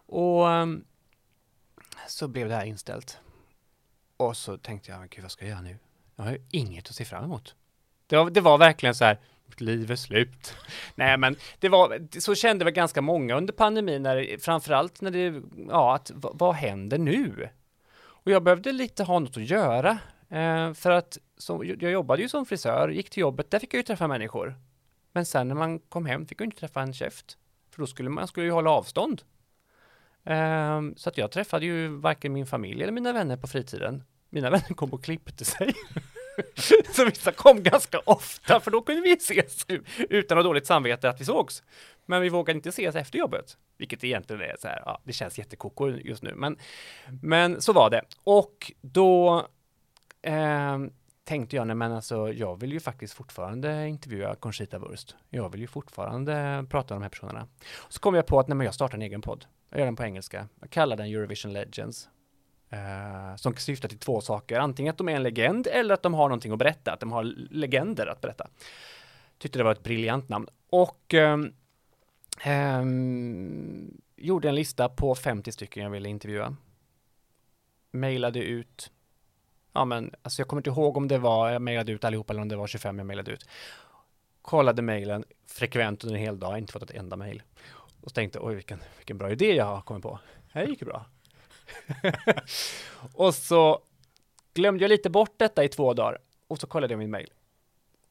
[0.05, 0.83] Och ehm,
[2.07, 3.19] så blev det här inställt.
[4.17, 5.77] Och så tänkte jag, men gud vad ska jag göra nu?
[6.15, 7.55] Jag har ju inget att se fram emot.
[8.07, 10.55] Det var, det var verkligen så här, mitt liv är slut.
[10.95, 15.41] Nej men det var, så kände väl ganska många under pandemin, när, framförallt när det,
[15.69, 17.49] ja, att vad, vad händer nu?
[17.95, 19.97] Och jag behövde lite ha något att göra.
[20.29, 23.79] Eh, för att så, jag jobbade ju som frisör, gick till jobbet, där fick jag
[23.79, 24.55] ju träffa människor.
[25.11, 27.37] Men sen när man kom hem fick jag inte träffa en käft.
[27.71, 29.21] För då skulle man skulle ju hålla avstånd.
[30.23, 34.03] Eh, så att jag träffade ju varken min familj eller mina vänner på fritiden.
[34.33, 35.73] Mina vänner kom och klippte sig.
[36.93, 39.65] så vissa kom ganska ofta, för då kunde vi ses
[40.09, 41.63] utan att ha dåligt samvete att vi sågs.
[42.05, 45.37] Men vi vågade inte ses efter jobbet, vilket egentligen är så här, ja, det känns
[45.37, 46.57] jättekoko just nu, men,
[47.21, 48.01] men så var det.
[48.23, 49.47] Och då
[50.21, 50.77] eh,
[51.23, 55.15] tänkte jag, nej men alltså, jag vill ju faktiskt fortfarande intervjua Conchita Wurst.
[55.29, 57.47] Jag vill ju fortfarande prata om de här personerna.
[57.89, 59.45] Så kom jag på att, nej men jag startar en egen podd.
[59.69, 60.47] Jag gör den på engelska.
[60.59, 62.09] Jag kallar den Eurovision Legends.
[62.73, 64.59] Eh, som syftar till två saker.
[64.59, 66.93] Antingen att de är en legend eller att de har någonting att berätta.
[66.93, 68.47] Att de har legender att berätta.
[69.37, 70.47] Tyckte det var ett briljant namn.
[70.69, 71.53] Och um,
[74.15, 76.55] gjorde en lista på 50 stycken jag ville intervjua.
[77.91, 78.91] mejlade ut,
[79.73, 82.41] ja men alltså jag kommer inte ihåg om det var, jag mejlade ut allihopa eller
[82.41, 83.45] om det var 25 jag mejlade ut.
[84.41, 87.43] Kollade mejlen frekvent under en hel dag, inte fått ett enda mejl.
[88.01, 90.19] Och tänkte, oj vilken, vilken bra idé jag har kommit på.
[90.53, 91.05] Det här gick ju bra.
[93.13, 93.81] och så
[94.53, 97.29] glömde jag lite bort detta i två dagar och så kollade jag min mejl.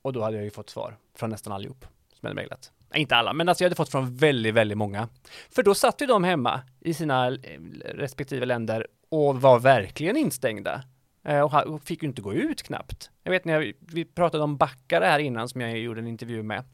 [0.03, 2.73] Och då hade jag ju fått svar från nästan allihop som hade mejlat.
[2.95, 5.09] Inte alla, men alltså jag hade fått från väldigt, väldigt många.
[5.51, 10.83] För då satt ju de hemma i sina eh, respektive länder och var verkligen instängda.
[11.25, 13.11] Eh, och och fick ju inte gå ut knappt.
[13.23, 16.43] Jag vet när jag, vi pratade om backare här innan som jag gjorde en intervju
[16.43, 16.65] med.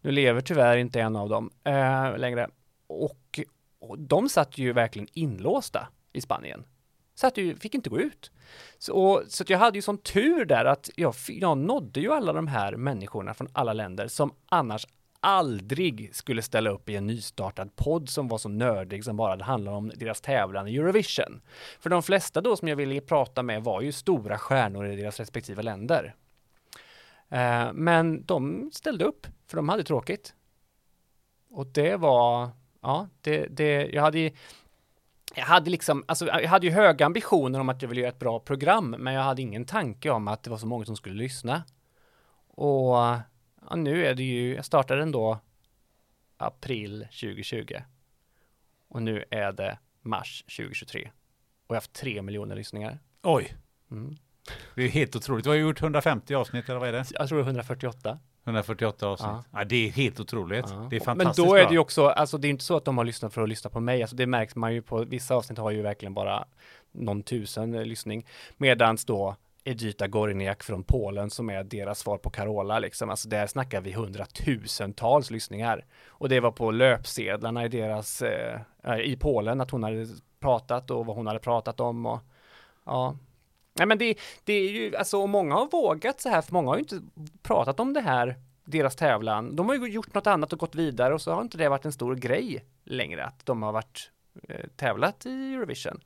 [0.00, 2.48] Nu lever tyvärr inte en av dem eh, längre.
[2.86, 3.40] Och,
[3.78, 6.64] och de satt ju verkligen inlåsta i Spanien.
[7.14, 8.30] så att du fick inte gå ut.
[8.78, 12.12] Så, och, så att jag hade ju sån tur där att jag, jag nådde ju
[12.12, 14.86] alla de här människorna från alla länder som annars
[15.22, 19.44] aldrig skulle ställa upp i en nystartad podd som var så nördig som bara handlade
[19.50, 21.40] handlar om deras tävlan i Eurovision.
[21.80, 25.18] För de flesta då som jag ville prata med var ju stora stjärnor i deras
[25.20, 26.14] respektive länder.
[27.28, 30.34] Eh, men de ställde upp, för de hade tråkigt.
[31.50, 32.50] Och det var,
[32.80, 34.32] ja, det, det, jag hade ju-
[35.34, 38.18] jag hade liksom, alltså jag hade ju höga ambitioner om att jag ville göra ett
[38.18, 41.14] bra program, men jag hade ingen tanke om att det var så många som skulle
[41.14, 41.62] lyssna.
[42.48, 45.38] Och ja, nu är det ju, jag startade den då
[46.36, 47.74] april 2020.
[48.88, 51.00] Och nu är det mars 2023.
[51.66, 52.98] Och jag har haft tre miljoner lyssningar.
[53.22, 53.56] Oj,
[53.90, 54.16] Mm.
[54.74, 55.44] det är helt otroligt.
[55.44, 57.04] Du har gjort 150 avsnitt, eller vad är det?
[57.10, 58.18] Jag tror det är 148.
[58.54, 59.28] 148 avsnitt.
[59.30, 59.44] Ja.
[59.52, 59.64] Ja.
[59.64, 60.66] det är helt otroligt.
[60.68, 60.86] Ja.
[60.90, 62.84] Det är Men fantastiskt då är det ju också, alltså det är inte så att
[62.84, 65.34] de har lyssnat för att lyssna på mig, alltså det märks man ju på, vissa
[65.34, 66.44] avsnitt har ju verkligen bara
[66.92, 68.26] någon tusen eh, lyssning,
[68.56, 73.46] medans då Edita Gorniak från Polen som är deras svar på Carola liksom, alltså där
[73.46, 75.84] snackar vi hundratusentals lyssningar.
[76.08, 78.60] Och det var på löpsedlarna i deras, eh,
[79.04, 80.06] i Polen, att hon hade
[80.40, 82.20] pratat och vad hon hade pratat om och
[82.84, 83.16] ja.
[83.74, 86.68] Nej men det, det är ju, alltså och många har vågat så här, för många
[86.68, 87.00] har ju inte
[87.42, 89.56] pratat om det här, deras tävlan.
[89.56, 91.84] De har ju gjort något annat och gått vidare och så har inte det varit
[91.84, 94.10] en stor grej längre att de har varit
[94.48, 96.00] eh, tävlat i Eurovision.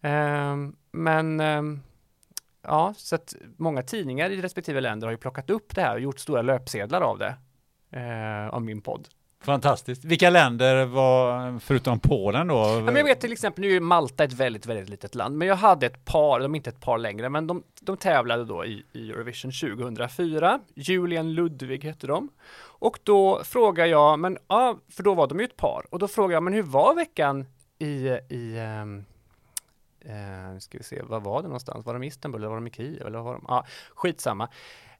[0.00, 0.56] Eh,
[0.90, 1.62] men eh,
[2.62, 6.00] ja, så att många tidningar i respektive länder har ju plockat upp det här och
[6.00, 7.36] gjort stora löpsedlar av det.
[7.90, 9.08] Eh, av min podd.
[9.46, 10.04] Fantastiskt.
[10.04, 12.54] Vilka länder var, förutom Polen då?
[12.54, 15.48] Ja, men jag vet till exempel, nu är Malta ett väldigt, väldigt litet land, men
[15.48, 18.64] jag hade ett par, de är inte ett par längre, men de, de tävlade då
[18.64, 20.60] i, i Eurovision 2004.
[20.74, 22.28] Julian Ludvig hette de.
[22.58, 26.08] Och då frågar jag, men ja, för då var de ju ett par, och då
[26.08, 27.46] frågar jag, men hur var veckan
[27.78, 29.04] i, i um,
[30.00, 31.86] eh, ska vi se, var var det någonstans?
[31.86, 33.06] Var de i Istanbul eller var de i Kiev?
[33.06, 33.44] Eller var de?
[33.48, 34.44] Ja, skitsamma.
[34.44, 34.48] Uh,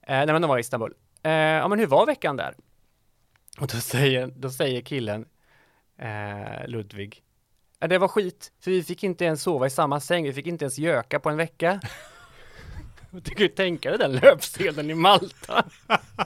[0.07, 0.94] nej, men de var i Istanbul.
[1.26, 2.55] Uh, ja, men hur var veckan där?
[3.61, 5.26] Och då säger, då säger killen,
[5.98, 7.22] eh, Ludvig,
[7.78, 10.46] ja, det var skit, för vi fick inte ens sova i samma säng, vi fick
[10.46, 11.80] inte ens göka på en vecka.
[13.11, 15.64] Du kan ju tänka dig den löpsedeln i Malta.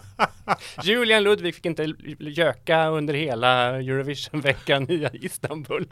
[0.83, 5.89] Julian Ludvig fick inte göka under hela Eurovision-veckan i Istanbul.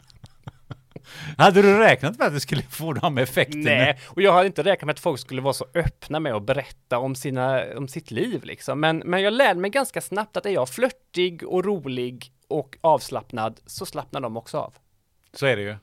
[1.37, 3.63] Hade du räknat med att du skulle få de effekterna?
[3.63, 6.43] Nej, och jag hade inte räknat med att folk skulle vara så öppna med att
[6.43, 8.79] berätta om, sina, om sitt liv liksom.
[8.79, 13.59] Men, men jag lärde mig ganska snabbt att är jag flörtig och rolig och avslappnad
[13.65, 14.73] så slappnar de också av.
[15.33, 15.75] Så är det ju.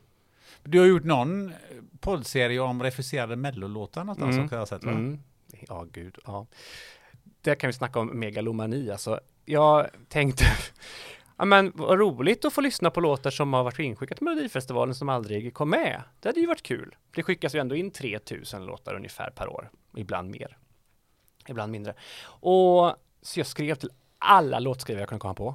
[0.65, 1.53] Du har gjort någon
[2.01, 4.49] poddserie om refuserade mellolåtar någonstans Mm.
[4.51, 4.91] har jag sett va?
[4.91, 5.21] Mm.
[5.69, 6.47] Ja, gud, ja.
[7.41, 9.21] Där kan vi snacka om megalomani, alltså.
[9.45, 10.45] Jag tänkte,
[11.37, 14.95] ja men vad roligt att få lyssna på låtar som har varit inskickat till Melodifestivalen
[14.95, 16.03] som aldrig kom med.
[16.21, 16.97] Det hade ju varit kul.
[17.15, 20.57] Det skickas ju ändå in 3000 låtar ungefär per år, ibland mer,
[21.49, 21.95] ibland mindre.
[22.25, 25.55] Och så jag skrev till alla låtskrivare jag kunde komma på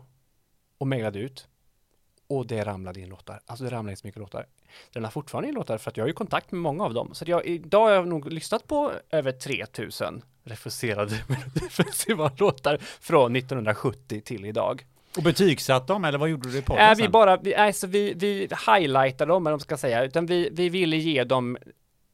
[0.78, 1.48] och mejlade ut.
[2.28, 3.42] Och det ramlade in låtar.
[3.46, 4.48] Alltså det ramlade in så mycket låtar.
[4.94, 7.14] Den har fortfarande in låtar för att jag har ju kontakt med många av dem.
[7.14, 14.22] Så att jag, idag har jag nog lyssnat på över 3000 refuserade Melodifestivallåtar från 1970
[14.22, 14.86] till idag.
[15.18, 17.12] Och betygsatt dem eller vad gjorde du i podden Äh, vi sen?
[17.12, 20.97] bara, vi, alltså vi, vi highlightade dem, eller man ska säga, utan vi, vi ville
[20.97, 21.57] ge dem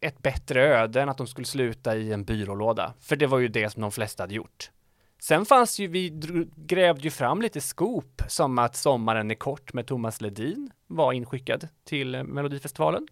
[0.01, 2.93] ett bättre öde än att de skulle sluta i en byrålåda.
[2.99, 4.71] För det var ju det som de flesta hade gjort.
[5.19, 6.09] Sen fanns ju, vi
[6.55, 11.67] grävde ju fram lite scoop som att Sommaren är kort med Thomas Ledin var inskickad
[11.85, 13.07] till Melodifestivalen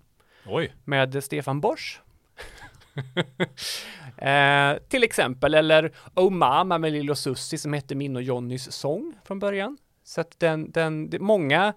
[0.45, 0.73] Oj.
[0.83, 1.99] med Stefan Borsch.
[4.18, 9.14] eh, till exempel, eller Oh Mama med Lilo Susie som hette min och Jonnys sång
[9.26, 9.78] från början.
[10.04, 11.74] Så att den, den, det, många,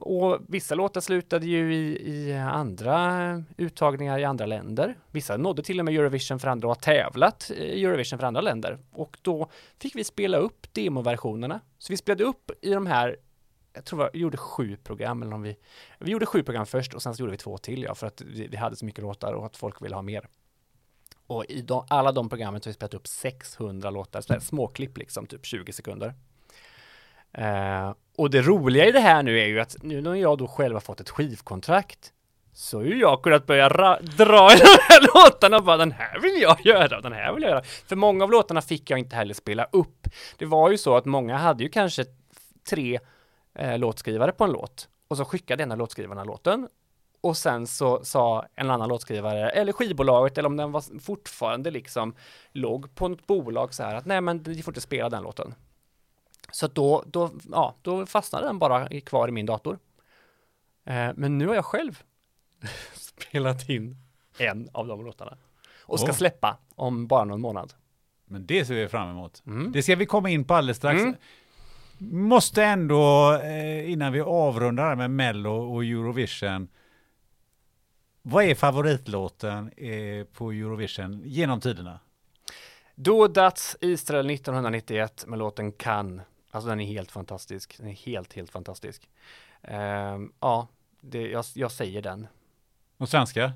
[0.00, 4.98] och vissa låtar slutade ju i, i andra uttagningar i andra länder.
[5.10, 8.40] Vissa nådde till och med Eurovision för andra och har tävlat i Eurovision för andra
[8.40, 8.78] länder.
[8.92, 11.60] Och då fick vi spela upp demoversionerna.
[11.78, 13.16] Så vi spelade upp i de här
[13.72, 15.56] jag tror vi gjorde sju program eller om vi,
[15.98, 18.20] vi gjorde sju program först och sen så gjorde vi två till ja, för att
[18.20, 20.28] vi, vi hade så mycket låtar och att folk ville ha mer.
[21.28, 24.98] Och i de, alla de programmen så har vi spelat upp 600 låtar, så småklipp
[24.98, 26.14] liksom, typ 20 sekunder.
[27.32, 30.46] Eh, och det roliga i det här nu är ju att nu när jag då
[30.48, 32.12] själv har fått ett skivkontrakt
[32.52, 36.20] så har ju jag kunnat börja dra i de här låtarna och bara den här
[36.20, 37.62] vill jag göra, den här vill jag göra.
[37.62, 40.08] För många av låtarna fick jag inte heller spela upp.
[40.38, 42.04] Det var ju så att många hade ju kanske
[42.70, 42.98] tre
[43.54, 46.68] eh, låtskrivare på en låt och så skickade ena låtskrivarna låten
[47.20, 52.14] och sen så sa en annan låtskrivare eller skivbolaget eller om den var fortfarande liksom
[52.52, 55.54] låg på ett bolag så här att nej men ni får inte spela den låten.
[56.52, 59.78] Så då, då, ja, då fastnade den bara kvar i min dator.
[60.84, 62.02] Eh, men nu har jag själv
[62.94, 63.96] spelat in
[64.38, 65.36] en av de låtarna
[65.80, 66.14] och ska Oh.
[66.16, 67.72] släppa om bara någon månad.
[68.24, 69.42] Men det ser vi fram emot.
[69.46, 69.72] Mm.
[69.72, 71.02] Det ska vi komma in på alldeles strax.
[71.02, 71.14] Mm.
[72.28, 76.68] Måste ändå, eh, innan vi avrundar med Mello och Eurovision.
[78.30, 82.00] Vad är favoritlåten eh, på Eurovision genom tiderna?
[82.94, 86.20] Do That's Israel 1991 med låten Kan.
[86.50, 87.78] Alltså den är helt fantastisk.
[87.78, 89.08] Den är helt, helt fantastisk.
[89.62, 90.68] Ehm, ja,
[91.00, 92.26] det, jag, jag säger den.
[92.96, 93.52] Och svenska?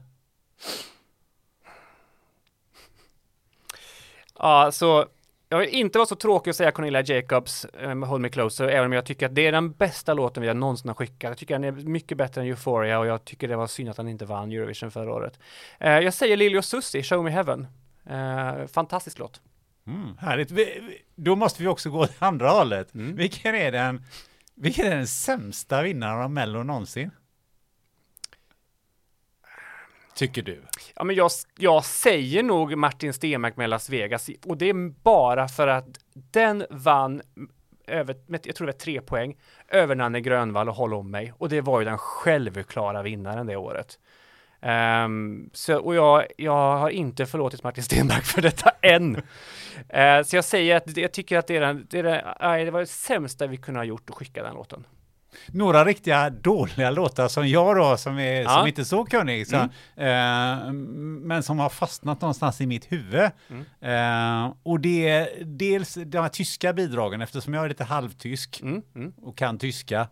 [4.39, 5.07] Ja, så
[5.53, 8.87] jag vill inte vara så tråkig att säga Cornelia Jacobs med Hold Me Closer, även
[8.87, 11.29] om jag tycker att det är den bästa låten vi har någonsin har skickat.
[11.29, 13.97] Jag tycker den är mycket bättre än Euphoria och jag tycker det var synd att
[13.97, 15.39] han inte vann Eurovision förra året.
[15.81, 17.67] Eh, jag säger Lili och Susie, Show Me Heaven.
[18.11, 19.41] Eh, fantastisk låt.
[19.87, 20.51] Mm, härligt.
[20.51, 22.95] Vi, då måste vi också gå åt andra hållet.
[22.95, 23.17] Mm.
[23.17, 24.03] Vilken, är den,
[24.55, 27.11] vilken är den sämsta vinnaren av Mello någonsin?
[30.15, 30.63] Tycker du?
[30.95, 35.49] Ja, men jag, jag säger nog Martin Stenmark med Las Vegas och det är bara
[35.49, 37.23] för att den vann
[37.87, 39.37] över, jag tror det var tre poäng,
[39.69, 41.33] över Nanne Grönvall och Håll om mig.
[41.39, 43.99] Och det var ju den självklara vinnaren det året.
[45.05, 49.17] Um, så, och jag, jag har inte förlåtit Martin Stenmark för detta än.
[49.17, 52.65] uh, så jag säger att jag tycker att det är den, det, är den, aj,
[52.65, 54.87] det var det sämsta vi kunde ha gjort att skicka den låten.
[55.49, 58.49] Några riktiga dåliga låtar som jag då, som är Ja.
[58.51, 59.69] som inte är så kunnig, så, Mm.
[60.67, 60.73] eh,
[61.27, 63.31] men som har fastnat någonstans i mitt huvud.
[63.51, 64.45] Mm.
[64.47, 68.83] Eh, och det är dels de här tyska bidragen, eftersom jag är lite halvtysk Mm,
[68.95, 69.13] mm.
[69.23, 70.09] och kan tyska.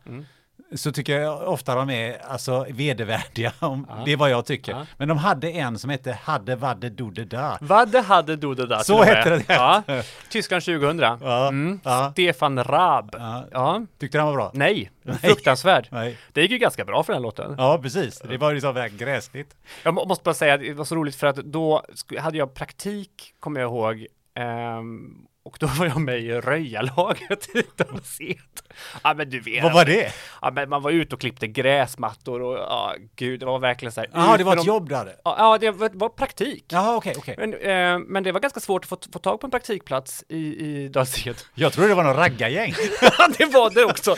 [0.76, 4.02] Så tycker jag ofta de är alltså vedervärdiga, om, Ja.
[4.04, 4.72] det är vad jag tycker.
[4.72, 4.86] Ja.
[4.96, 7.58] Men de hade en som hette Hade Vadde Dode Da.
[7.60, 8.78] Vadde hade du det där?
[8.78, 9.44] Så hette det.
[9.48, 9.82] Ja.
[10.28, 10.98] Tyskland 2000.
[10.98, 11.48] Ja.
[11.48, 11.80] Mm.
[12.12, 13.16] Stefan Raab.
[13.52, 13.82] Ja.
[13.98, 14.50] Tyckte den var bra?
[14.54, 14.90] Nej,
[15.22, 15.88] fruktansvärd.
[15.90, 16.18] Nej.
[16.32, 17.54] Det gick ju ganska bra för den låten.
[17.58, 18.18] Ja, precis.
[18.28, 19.56] Det var ju så väl gräsligt.
[19.82, 21.82] Jag må- måste bara säga att det var så roligt för att då
[22.18, 27.62] hade jag praktik, kommer jag ihåg, ehm, och då var jag med i röjarlaget i
[27.76, 28.38] Dalaset.
[29.04, 29.62] Ja men du vet.
[29.62, 30.12] Vad var det?
[30.42, 34.00] Ja men man var ute och klippte gräsmattor och ja gud det var verkligen så
[34.00, 34.10] här.
[34.12, 35.16] Jaha, ut det var ett de- jobb du hade?
[35.24, 36.64] Ja, Ja det var, det var praktik.
[36.68, 37.34] Jaha, okej, okej.
[37.38, 40.36] Men, eh, men det var ganska svårt att få, få tag på en praktikplats i,
[40.66, 41.46] i Dalaset.
[41.54, 42.74] Jag trodde det var någon raggargäng.
[43.18, 44.16] Ja, det var det också.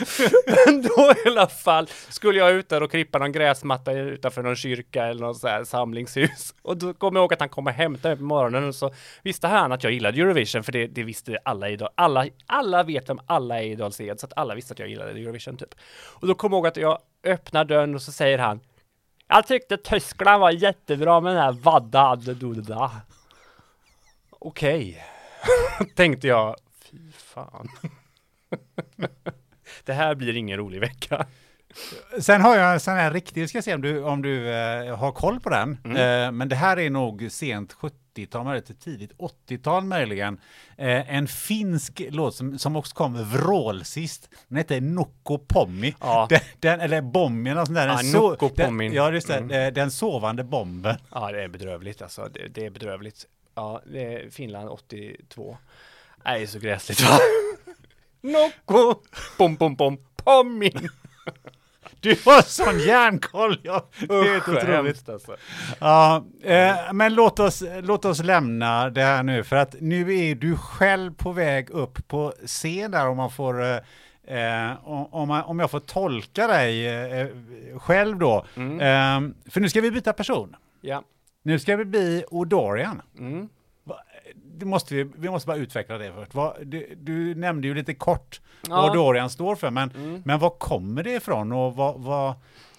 [0.65, 4.55] Men då i alla fall skulle jag ut där och klippa någon gräsmatta utanför någon
[4.55, 6.53] kyrka eller någon så här samlingshus.
[6.61, 8.93] Och då kommer jag ihåg att han kom och hämtade mig på morgonen och så
[9.23, 13.09] visste han att jag gillade Eurovision för det, det visste alla i alla, alla vet
[13.09, 15.75] vem alla är i Dals-Ed så att alla visste att jag gillade Eurovision typ.
[15.93, 18.59] Och då kommer jag ihåg att jag öppnar dörren och så säger han
[19.27, 22.19] Jag tyckte Tyskland var jättebra med den här vadda.
[24.29, 25.03] Okej,
[25.95, 26.55] tänkte jag.
[26.91, 27.67] Fy fan.
[29.85, 31.25] Det här blir ingen rolig vecka.
[32.19, 35.11] Sen har jag en sån här riktig, ska se om du, om du eh, har
[35.11, 35.77] koll på den.
[35.83, 35.97] Mm.
[35.97, 37.73] Eh, men det här är nog sent
[38.15, 39.11] 70-tal, möjligen tidigt
[39.47, 40.39] 80-tal möjligen.
[40.77, 44.29] Eh, en finsk låt som, som också kom vrålsist.
[44.47, 45.95] Den heter Nocco Pommi.
[45.99, 46.27] Ja.
[46.29, 47.87] Den, den, eller Bommi eller något sånt där.
[47.87, 48.95] Den Ja, Nocco den, Pommi.
[48.95, 49.37] Ja, just det.
[49.37, 49.51] Mm.
[49.67, 50.97] eh, Den sovande bomben.
[51.11, 52.29] Ja, det är bedrövligt alltså.
[52.33, 53.25] Det, det är bedrövligt.
[53.55, 55.57] Ja, det är Finland 82.
[56.25, 57.17] Nej, det är så gräsligt va?
[58.21, 59.01] Nocco!
[59.37, 59.97] Bom, bom, bom.
[60.15, 60.89] Pommin!
[62.03, 63.59] Du har sån järnkoll!
[63.63, 64.63] Ja, det är helt otroligt.
[64.63, 65.35] hemskt alltså.
[65.79, 70.35] Ja, eh, men låt oss, låt oss lämna det här nu för att nu är
[70.35, 73.77] du själv på väg upp på scen där om man får eh,
[74.27, 77.27] Eh, om, om, jag får tolka dig eh,
[77.79, 78.45] själv då.
[78.55, 78.79] Mm.
[78.79, 80.55] Eh, för nu ska vi byta person.
[80.81, 81.03] Ja.
[81.43, 83.01] Nu ska vi bli Odorian.
[83.19, 83.49] Mm.
[84.55, 86.33] Det måste vi, vi måste bara utveckla det först.
[86.35, 88.75] Vad, du, du nämnde ju lite kort Ja.
[88.81, 90.21] vad Dorian står för, men, Mm.
[90.25, 92.33] men var kommer det ifrån och vad, vad,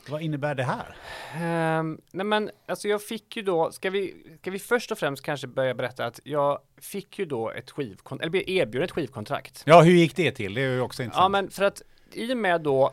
[0.08, 0.96] vad innebär det här?
[1.36, 5.22] Ehm, nej men alltså jag fick ju då, ska vi, ska vi först och främst
[5.22, 9.62] kanske börja berätta att jag fick ju då ett skivkontrakt, eller blev erbjuden ett skivkontrakt.
[9.66, 10.54] Ja, hur gick det till?
[10.54, 11.24] Det är ju också intressant.
[11.24, 11.82] Ja men för att
[12.12, 12.92] i och med då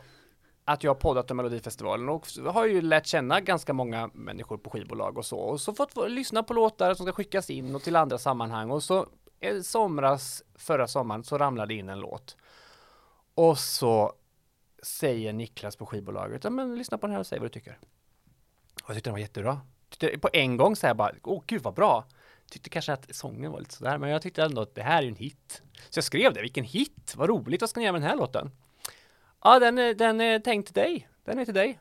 [0.64, 4.70] att jag har poddat om Melodifestivalen och har ju lärt känna ganska många människor på
[4.70, 7.96] skivbolag och så och så fått lyssna på låtar som ska skickas in och till
[7.96, 9.06] andra sammanhang och så
[9.40, 12.36] eh, somras, förra sommaren, så ramlade in en låt.
[13.34, 14.12] Och så
[14.82, 17.78] säger Niklas på skivbolaget, ja men lyssna på den här och säg vad du tycker.
[18.82, 19.60] Och jag tyckte den var jättebra.
[19.88, 22.04] Tyckte, på en gång så här bara, åh gud vad bra.
[22.50, 25.02] Tyckte kanske att sången var lite sådär, men jag tyckte ändå att det här är
[25.02, 25.62] ju en hit.
[25.90, 28.16] Så jag skrev det, vilken hit, vad roligt, vad ska ni göra med den här
[28.16, 28.50] låten?
[29.44, 31.78] Ja, den är, den är tänkt till dig, den är till dig.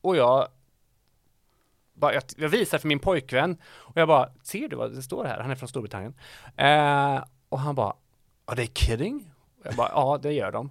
[0.00, 0.48] Och jag
[1.94, 5.24] bara, jag, jag visar för min pojkvän och jag bara, ser du vad det står
[5.24, 5.40] här?
[5.40, 6.14] Han är från Storbritannien.
[6.56, 7.94] Eh, och han bara,
[8.44, 9.32] are they kidding?
[9.58, 10.70] Och jag bara, ja det gör de.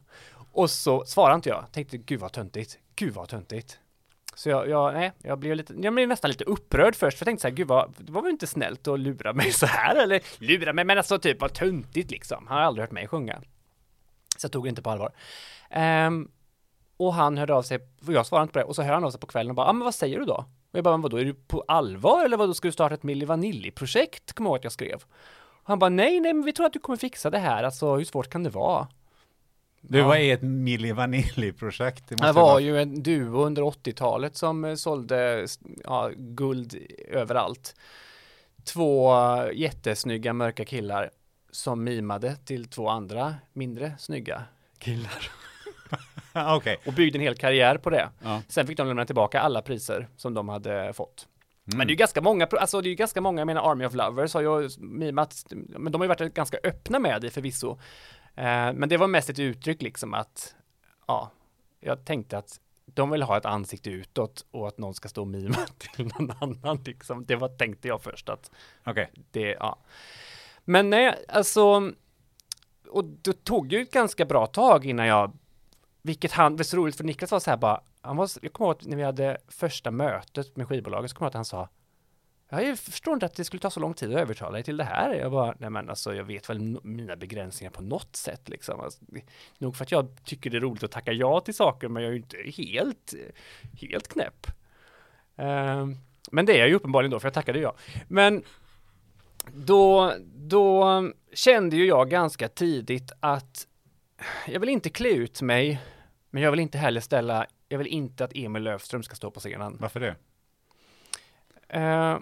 [0.52, 3.80] Och så svarade inte jag, tänkte gud vad töntigt, gud vad töntigt.
[4.36, 7.28] Så jag, jag, nej, jag blev lite, jag blev nästan lite upprörd först, för jag
[7.28, 9.96] tänkte så här, gud vad, det var väl inte snällt att lura mig så här,
[9.96, 12.48] eller lura mig, men alltså typ vad töntigt liksom.
[12.48, 13.42] Han har aldrig hört mig sjunga.
[14.40, 15.12] Så jag tog det inte på allvar.
[16.08, 16.32] Um,
[16.98, 19.04] och han hörde av sig, och jag svarade inte på det, och så hör han
[19.04, 20.46] av sig på kvällen och bara, ja ah, men vad säger du då?
[20.72, 23.04] Och jag bara, men vadå, är du på allvar eller vadå, ska du starta ett
[23.04, 24.34] Milli Vanilli-projekt?
[24.34, 25.04] Kommer jag ihåg att jag skrev.
[25.40, 27.96] Och han bara, nej, nej, men vi tror att du kommer fixa det här, alltså
[27.96, 28.88] hur svårt kan det vara?
[29.82, 30.08] Du, ja.
[30.08, 32.10] vad är ett Milli Vanilli-projekt?
[32.10, 32.60] Det, det var vara...
[32.60, 35.48] ju en duo under 80-talet som eh, sålde
[35.84, 36.76] ja, guld
[37.08, 37.76] överallt.
[38.64, 39.14] Två
[39.54, 41.10] jättesnygga mörka killar
[41.52, 44.44] som mimade till två andra mindre snygga
[44.78, 45.32] killar.
[46.58, 46.78] okay.
[46.86, 48.10] Och byggde en hel karriär på det.
[48.24, 48.42] Ja.
[48.48, 51.28] Sen fick de lämna tillbaka alla priser som de hade fått.
[51.68, 51.78] Mm.
[51.78, 53.86] Men det är ju ganska många, alltså det är ju ganska många, jag menar Army
[53.86, 57.78] of Lovers har ju mimat, men de har ju varit ganska öppna med det förvisso.
[58.36, 60.56] Eh, men det var mest ett uttryck liksom att,
[61.08, 61.32] ja,
[61.80, 65.28] jag tänkte att de vill ha ett ansikte utåt och att någon ska stå och
[65.28, 67.26] mima till någon annan liksom.
[67.26, 68.52] Det var tänkte jag först att,
[68.84, 69.24] okej, okay.
[69.32, 69.78] det, ja.
[70.70, 71.92] Men nej, alltså,
[72.90, 75.38] och det tog ju ett ganska bra tag innan jag
[76.02, 78.54] vilket han, det är så roligt för Niklas var så här bara, han var, jag
[78.54, 81.52] kommer ihåg att när vi hade första mötet med skivbolaget så kommer jag ihåg att
[81.52, 81.70] han sa
[82.68, 84.84] jag förstår inte att det skulle ta så lång tid att övertala dig till det
[84.84, 85.14] här.
[85.14, 88.80] Jag bara, nej men alltså jag vet väl mina begränsningar på något sätt liksom.
[88.80, 89.00] Alltså,
[89.58, 92.10] nog för att jag tycker det är roligt att tacka ja till saker, men jag
[92.10, 93.14] är ju inte helt,
[93.82, 94.48] helt knäpp.
[95.40, 95.88] Uh,
[96.32, 97.76] men det är jag ju uppenbarligen då, för jag tackade ja.
[98.08, 98.44] Men
[99.54, 101.04] då, då
[101.34, 103.68] kände ju jag ganska tidigt att
[104.48, 105.82] jag vill inte klä ut mig,
[106.30, 109.40] men jag vill inte heller ställa, jag vill inte att Emil Löfström ska stå på
[109.40, 109.78] scenen.
[109.80, 110.16] Varför det?
[111.76, 112.20] Uh,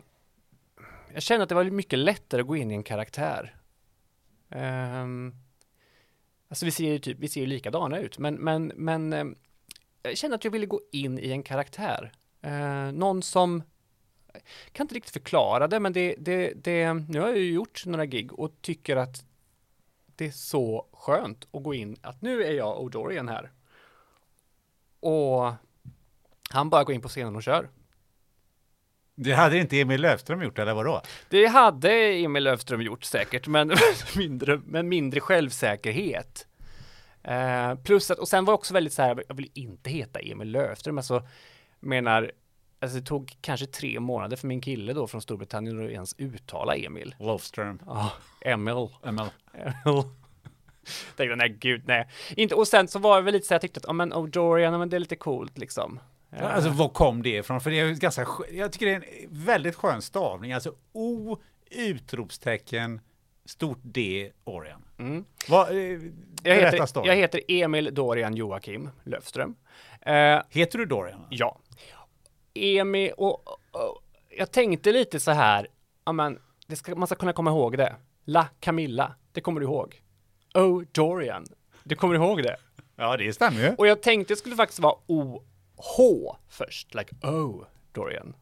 [1.13, 3.55] jag känner att det var mycket lättare att gå in i en karaktär.
[4.49, 5.35] Um,
[6.49, 9.35] alltså vi ser ju typ, vi ser ju likadana ut, men, men, men um,
[10.01, 12.11] jag känner att jag ville gå in i en karaktär.
[12.45, 13.63] Uh, någon som,
[14.71, 18.05] kan inte riktigt förklara det, men det, det, det, nu har jag ju gjort några
[18.05, 19.25] gig och tycker att
[20.15, 23.51] det är så skönt att gå in, att nu är jag O'Dorian här.
[24.99, 25.53] Och
[26.49, 27.69] han bara går in på scenen och kör.
[29.15, 31.01] Det hade inte Emil Löfström gjort, eller vadå?
[31.29, 33.71] Det hade Emil Löfström gjort säkert, men
[34.15, 36.47] mindre, men mindre självsäkerhet.
[37.23, 40.19] Eh, plus att, och sen var jag också väldigt så här, jag vill inte heta
[40.19, 41.27] Emil Löfström, alltså
[41.79, 42.31] menar,
[42.79, 46.75] alltså det tog kanske tre månader för min kille då från Storbritannien att ens uttala
[46.75, 47.15] Emil.
[47.19, 47.79] Löfström.
[47.85, 48.87] Ja, Emil.
[49.03, 49.25] Emil.
[49.53, 50.03] Emil.
[51.15, 52.07] Tänkte, nej gud, nej.
[52.35, 54.77] Inte, och sen så var jag väl lite så jag tyckte att, ja men O'Dorian,
[54.77, 55.99] men det är lite coolt liksom.
[56.29, 56.37] Ja.
[56.37, 57.61] Alltså var kom det ifrån?
[57.61, 61.37] För det är ganska, jag tycker det är en väldigt skön stavning, alltså O,
[61.71, 63.01] utropstecken,
[63.45, 64.83] stort D, Orion.
[64.97, 65.25] Mm.
[65.49, 65.77] Vad, eh,
[66.43, 69.55] jag, heter, jag heter Emil Dorian Joakim Löfström.
[70.01, 71.25] Eh, heter du Dorian?
[71.29, 71.59] Ja.
[72.57, 75.67] Emil, och, och, jag tänkte lite så här,
[76.13, 76.39] men,
[76.73, 77.95] ska, man ska kunna komma ihåg det.
[78.25, 80.01] La Camilla, det kommer du ihåg.
[80.53, 81.45] Oh, Dorian,
[81.83, 82.57] du kommer ihåg det?
[82.95, 83.75] Ja, det stämmer ju.
[83.75, 85.43] Och jag tänkte det skulle faktiskt vara O
[85.75, 88.35] H först, like oh, Dorian.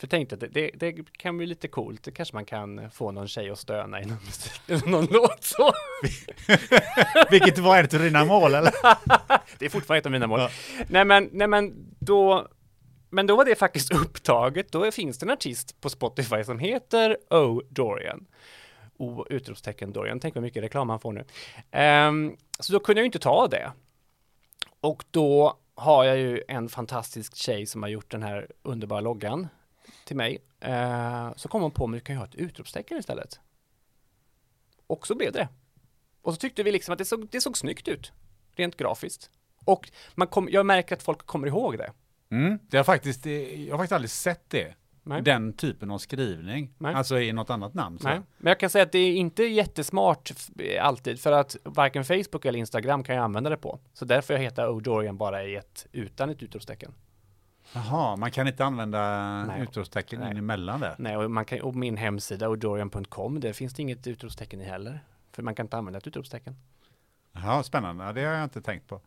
[0.00, 2.90] För jag tänkte att det, det, det, kan bli lite coolt, det kanske man kan
[2.90, 5.72] få någon tjej att stöna i någon musik, någon låt så.
[7.30, 8.72] Vilket var ett av dina mål eller?
[9.58, 10.40] det är fortfarande ett av mina mål.
[10.40, 10.50] Ja.
[10.88, 12.48] Nej men, nej men då,
[13.10, 17.34] men då var det faktiskt upptaget, då finns det en artist på Spotify som heter
[17.34, 17.62] O.
[17.68, 18.26] Dorian.
[18.96, 21.24] O utropstecken Dorian, tänk vad mycket reklam han får nu.
[21.80, 23.72] Um, så då kunde jag ju inte ta det.
[24.80, 29.48] Och då har jag ju en fantastisk tjej som har gjort den här underbara loggan
[30.04, 30.38] till mig.
[30.66, 33.40] Uh, så kom hon på mig, kan jag ha ett utropstecken istället?
[34.86, 35.48] Och så blev det.
[36.22, 38.12] Och så tyckte vi liksom att det såg, det såg snyggt ut,
[38.52, 39.30] rent grafiskt.
[39.64, 41.92] Och man kom, jag märker att folk kommer ihåg det.
[42.30, 44.74] Mm, det har faktiskt, jag har faktiskt aldrig sett det.
[45.02, 45.22] Nej.
[45.22, 46.74] den typen av skrivning.
[46.78, 46.94] Nej.
[46.94, 47.98] Alltså i något annat namn.
[48.02, 50.50] Men jag kan säga att det är inte jättesmart f-
[50.80, 53.80] alltid för att varken Facebook eller Instagram kan jag använda det på.
[53.92, 56.92] Så därför jag heter O'Dorian bara i ett utan ett utropstecken.
[57.72, 59.00] Jaha, man kan inte använda
[59.44, 59.62] Nej.
[59.62, 60.30] utropstecken Nej.
[60.30, 60.94] in emellan där.
[60.98, 65.00] Nej, och, man kan, och min hemsida O'Dorian.com, där finns det inget utropstecken i heller.
[65.32, 66.56] För man kan inte använda ett utropstecken.
[67.32, 68.04] Jaha, spännande.
[68.04, 69.00] Ja, Det har jag inte tänkt på.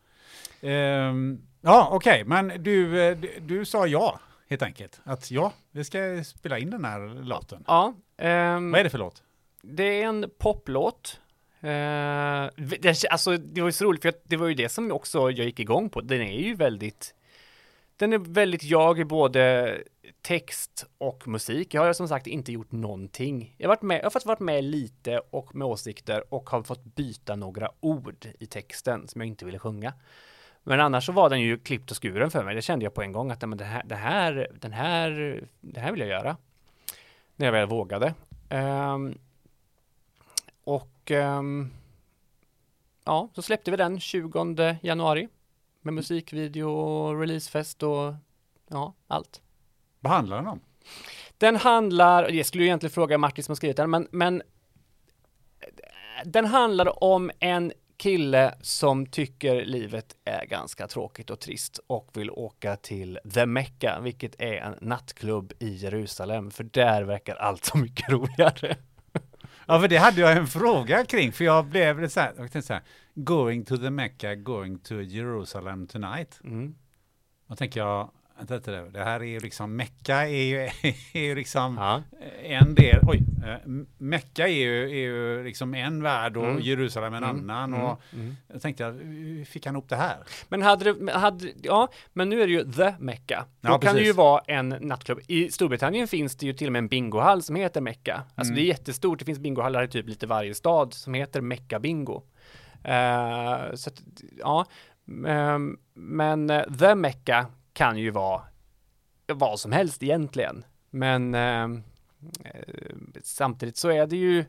[0.61, 4.19] Ehm, ja, okej, men du, eh, du, du sa ja,
[4.49, 5.01] helt enkelt.
[5.03, 7.63] Att ja, vi ska spela in den här låten.
[7.67, 9.23] Ja, ehm, Vad är det för låt?
[9.61, 11.19] det är en poplåt.
[11.61, 12.49] Eh,
[12.79, 15.45] det, alltså, det var ju så roligt för det var ju det som också jag
[15.45, 16.01] gick igång på.
[16.01, 17.13] Den är ju väldigt
[17.97, 19.77] Den är väldigt jag i både
[20.23, 21.73] text och musik.
[21.73, 23.55] Jag har som sagt inte gjort någonting.
[23.57, 26.63] Jag har, varit med, jag har fått varit med lite och med åsikter och har
[26.63, 29.93] fått byta några ord i texten som jag inte ville sjunga.
[30.63, 32.55] Men annars så var den ju klippt och skuren för mig.
[32.55, 35.79] Det kände jag på en gång att men det, här, det, här, den här, det
[35.79, 36.37] här vill jag göra.
[37.35, 38.13] När jag väl vågade.
[38.49, 39.17] Um,
[40.63, 41.71] och um,
[43.03, 45.27] ja, så släppte vi den 20 januari
[45.81, 48.13] med musikvideo och releasefest och
[48.67, 49.42] ja, allt.
[50.03, 50.59] Vad handlar den om?
[51.37, 54.41] Den handlar, jag skulle ju egentligen fråga Martin som har skrivit den, men, men
[56.25, 62.29] den handlar om en kille som tycker livet är ganska tråkigt och trist och vill
[62.29, 67.77] åka till The Mecca, vilket är en nattklubb i Jerusalem, för där verkar allt så
[67.77, 68.75] mycket roligare.
[69.67, 72.37] Ja, för det hade jag en fråga kring, för jag blev lite så här, jag
[72.37, 72.83] tänkte så här,
[73.15, 76.39] going to the Mecca, going to Jerusalem tonight.
[76.43, 76.75] Mm.
[77.47, 78.11] Då tänker jag,
[78.91, 80.57] det här är ju liksom, Mecka är ju,
[81.13, 82.03] är ju liksom Ja.
[82.43, 86.61] en del, oj, eh, Mecka är ju, är ju liksom en värld och Mm.
[86.61, 88.35] Jerusalem en Mm, annan mm, och mm.
[88.53, 90.17] jag tänkte, hur fick han ihop det här?
[90.49, 93.45] Men hade det, hade, ja, men nu är det ju The Mecca.
[93.61, 94.17] Då Ja, kan det ju precis.
[94.17, 95.19] vara en nattklubb.
[95.27, 98.23] I Storbritannien finns det ju till och med en bingohall som heter Mecca.
[98.35, 98.55] Alltså Mm.
[98.55, 102.21] det är jättestort, det finns bingohallar i typ lite varje stad som heter Mecca Bingo.
[102.83, 104.01] Eh, så att,
[104.39, 104.65] ja,
[105.27, 108.41] Ehm, men eh, The Mecca kan ju vara
[109.27, 110.65] vad som helst egentligen.
[110.89, 111.83] Men ehm,
[112.45, 114.45] eh, samtidigt så är det ju,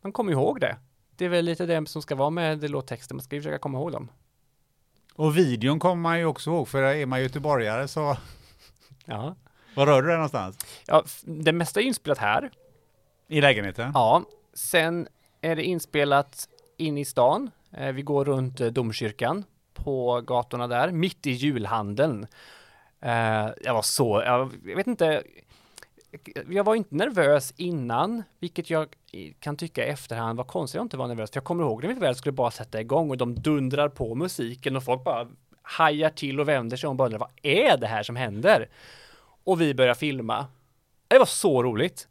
[0.00, 0.76] man kommer ihåg det.
[1.16, 3.78] Det är väl lite det som ska vara med låttexten, man ska ju försöka komma
[3.78, 4.08] ihåg dem.
[5.14, 8.16] Och videon kommer man ju också ihåg, för är man göteborgare så,
[9.04, 9.34] Ja.
[9.74, 10.58] var rör du dig någonstans?
[10.86, 12.50] Ja, det mesta är inspelat här.
[13.28, 13.90] I lägenheten?
[13.94, 14.22] Ja,
[14.54, 15.08] sen
[15.40, 17.50] är det inspelat in i stan.
[17.72, 19.44] Eh, Vi går runt eh, domkyrkan
[19.76, 22.26] på gatorna där, mitt i julhandeln.
[23.00, 25.22] Eh, Jag var så, jag jag vet inte,
[26.50, 28.88] jag var inte nervös innan, vilket jag
[29.40, 31.82] kan tycka i efterhand var konstigt att jag inte var nervös, för jag kommer ihåg
[31.82, 35.28] när vi väl skulle bara sätta igång och de dundrar på musiken och folk bara
[35.62, 38.68] hajar till och vänder sig om och bara undrar, vad är det här som händer?
[39.44, 40.46] Och vi börjar filma.
[41.08, 42.08] Det var så roligt.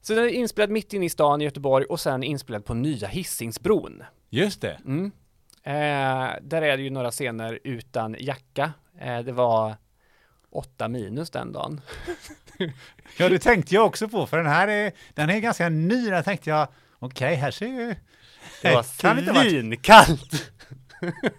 [0.00, 3.08] Så den är inspelad mitt inne i stan i Göteborg och sen inspelad på nya
[3.08, 4.02] Hisingsbron.
[4.30, 4.80] Just det.
[4.84, 5.10] Mm.
[5.66, 8.72] Eh, där är det ju några scener utan jacka.
[9.00, 9.76] Eh, det var
[10.50, 11.80] åtta minus den dagen.
[13.18, 16.10] Ja, det tänkte jag också på, för den här är, den är ganska ny.
[16.10, 16.68] Där tänkte jag,
[16.98, 17.94] okej, här ser ju...
[18.62, 18.82] Det var
[19.50, 20.52] svinkallt!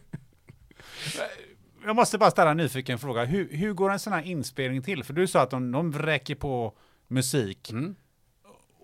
[1.85, 3.26] Jag måste bara ställa en nyfiken fråga.
[3.26, 5.03] Hur, hur går en sån här inspelning till?
[5.03, 6.77] För du sa att de, de vräker på
[7.07, 7.95] musik Mm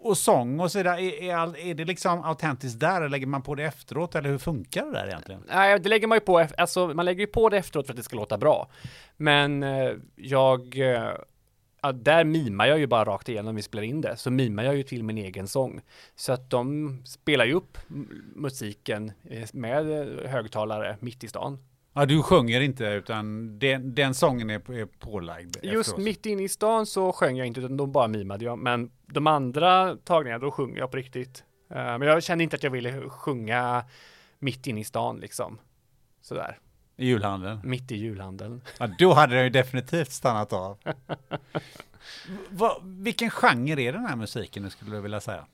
[0.01, 0.97] och sång och så där.
[0.97, 4.15] Är, är, är det liksom autentiskt där eller lägger man på det efteråt?
[4.15, 5.43] Eller hur funkar det där egentligen?
[5.47, 7.97] Nej, det lägger man ju på, alltså man lägger ju på det efteråt för att
[7.97, 8.69] det ska låta bra.
[9.17, 11.11] Men eh, jag, eh,
[11.81, 14.75] ja, där mimar jag ju bara rakt igenom vi spelar in det, så mimar jag
[14.75, 15.81] ju till min egen sång.
[16.15, 17.77] Så att de spelar ju upp
[18.35, 19.85] musiken eh, med
[20.25, 21.59] högtalare mitt i stan.
[21.93, 26.05] Ja, du sjunger inte utan den, den sången är, är pålagd Just efteråt.
[26.05, 28.57] mitt inne i stan så sjöng jag inte, utan de bara mimade jag.
[28.57, 31.43] Men de andra tagningarna, då sjunger jag på riktigt.
[31.69, 33.83] Eh, men jag kände inte att jag ville sjunga
[34.39, 35.59] mitt inne i stan liksom.
[36.21, 36.59] Sådär,
[36.97, 37.59] I julhandeln.
[37.63, 38.61] mitt i julhandeln.
[38.79, 40.77] Ja, då hade den ju definitivt stannat av.
[42.49, 45.45] Va, vilken genre är den här musiken, skulle du vilja säga?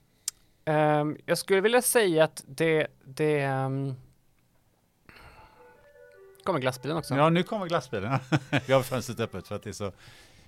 [0.66, 3.96] Ehm, jag skulle vilja säga att det, det um...
[6.48, 7.16] kommer glassbilen också.
[7.16, 8.20] Ja, nu kommer glassbilen.
[8.68, 9.92] Vi har fönstret öppet för att det är så,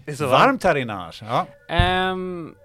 [0.05, 1.21] det är så varmt här inne annars.
[1.21, 1.47] Ja.
[2.11, 2.55] Um...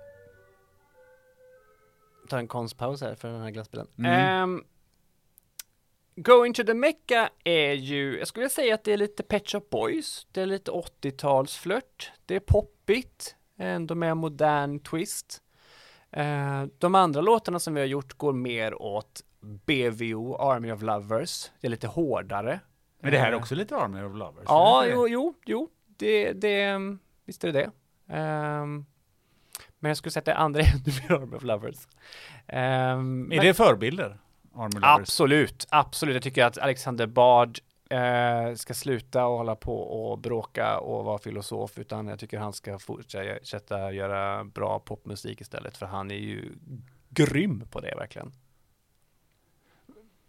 [2.28, 3.86] Ta en konstpaus här för den här glassbilen.
[3.98, 4.10] Mm.
[4.10, 4.64] Ehm,
[6.16, 9.62] Going to the Mecca är ju, jag skulle säga att det är lite Pet Shop
[9.70, 15.42] Boys, det är lite 80-talsflört, det är poppigt, ändå med en modern twist.
[16.10, 21.50] Eh, de andra låtarna som vi har gjort går mer åt BVO, Army of Lovers,
[21.60, 22.60] det är lite hårdare.
[23.04, 24.44] Men det här är Eh, också lite Army of Lovers.
[24.46, 26.78] Ja, jo, jo, jo, det, det,
[27.24, 27.70] visst är det det.
[28.14, 28.84] Ehm,
[29.78, 31.88] Men jag skulle säga att det andra är ännu mer Army of Lovers.
[32.48, 34.18] Um, är det förebilder?
[34.54, 35.00] Army Lovers?
[35.00, 36.14] Absolut, absolut.
[36.14, 37.58] Jag tycker att Alexander Bard
[37.90, 42.52] eh, ska sluta och hålla på och bråka och vara filosof, utan jag tycker han
[42.52, 46.52] ska fortsätta göra bra popmusik istället, för han är ju
[47.08, 48.32] grym på det verkligen.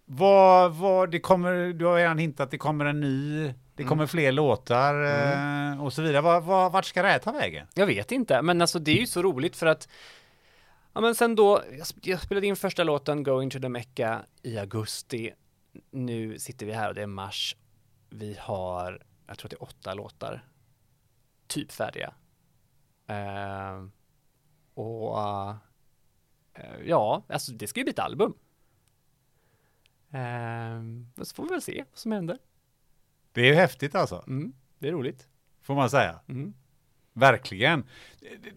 [0.06, 3.94] Vad, vad, det kommer, du har redan hintat att det kommer en ny, det kommer
[3.94, 4.08] mm.
[4.08, 5.74] fler låtar mm.
[5.74, 6.22] Eh, och så vidare.
[6.22, 7.68] Vad, vad, vart ska det här ta vägen?
[7.74, 9.88] Jag vet inte, men alltså det är ju så roligt för att
[10.96, 11.64] Ja men sen då,
[12.02, 15.34] jag spelade in första låten Going to the Mecca i augusti.
[15.92, 17.56] Nu sitter vi här och det är mars.
[18.10, 20.46] Vi har, jag tror att det är åtta låtar,
[21.48, 22.14] typ färdiga.
[23.10, 23.88] Uh,
[24.74, 25.56] och uh,
[26.86, 28.34] ja, alltså det ska ju bli ett album.
[30.16, 32.38] Uh, så får vi väl se vad som händer.
[33.32, 34.24] Det är ju häftigt alltså.
[34.28, 35.28] Mm, det är roligt.
[35.62, 36.20] Får man säga.
[36.30, 36.54] Mm.
[37.14, 37.84] Verkligen.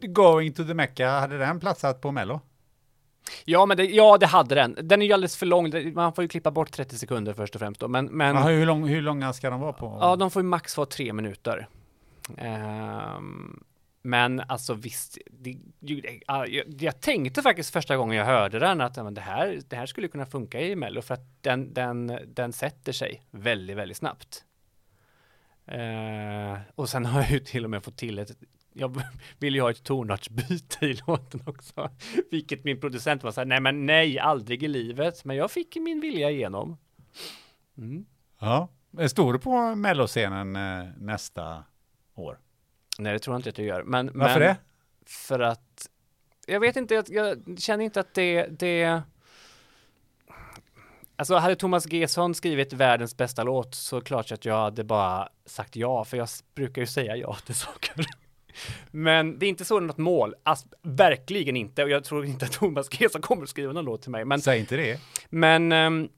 [0.01, 2.41] Going to the Mecca, hade den platsat på Mello?
[3.45, 4.79] Ja, men det, ja, det hade den.
[4.83, 5.95] Den är ju alldeles för lång.
[5.95, 7.89] Man får ju klippa bort 30 sekunder först och främst då.
[7.89, 9.99] Men, men Aha, hur, lång, hur långa ska de vara på?
[10.01, 11.69] Ja, de får ju max vara tre minuter.
[12.29, 13.65] Um,
[14.03, 15.57] men alltså visst, det,
[16.27, 19.87] jag, jag, tänkte faktiskt första gången jag hörde den att men det, här, det här
[19.87, 24.45] skulle kunna funka i Mello för att den, den, den sätter sig väldigt, väldigt snabbt.
[25.67, 28.31] Eh, och sen har jag ju till och med fått till ett
[28.79, 29.03] jag
[29.39, 31.91] vill ju ha ett tonartsbyte i låten också.
[32.31, 35.25] Vilket min producent var så här, nej men nej, aldrig i livet.
[35.25, 36.77] Men jag fick min vilja igenom.
[37.79, 38.07] Mm.
[38.41, 38.69] Ja,
[39.09, 41.65] står du på melloscenen eh, nästa
[42.15, 42.39] år?
[42.99, 43.83] Nej, det tror jag inte att jag gör.
[43.83, 44.57] Men, Varför men, det?
[45.07, 45.89] För att,
[46.47, 49.03] jag vet inte, jag, jag känner inte att det, det
[51.17, 55.77] Alltså hade Thomas Gesson skrivit världens bästa låt så klart att jag hade bara sagt
[55.77, 57.95] ja, för jag brukar ju säga ja till saker.
[58.91, 61.85] Men det är inte så något mål, alltså, verkligen inte.
[61.85, 64.25] Och jag tror inte att Thomas Gesson kommer att skriva någon låt till mig.
[64.25, 65.01] Men, Säg inte det.
[65.31, 66.09] Men um,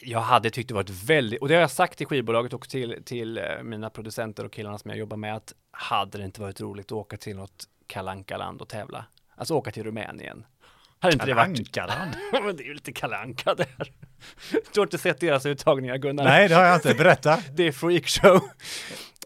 [0.00, 3.02] jag hade tyckt det varit väldigt, och det har jag sagt till skivbolaget och till,
[3.04, 6.60] till uh, mina producenter och killarna som jag jobbar med, att hade det inte varit
[6.60, 9.04] roligt att åka till något kalankaland och tävla?
[9.34, 10.46] Alltså åka till Rumänien.
[10.98, 12.12] Hade inte Kalankaland?
[12.12, 12.44] det varit...
[12.44, 13.92] men det är ju lite kalanka där.
[14.72, 16.24] Du har inte sett deras uttagningar Gunnar?
[16.24, 16.94] Nej, det har jag inte.
[16.94, 17.38] Berätta.
[17.52, 18.40] det är freakshow.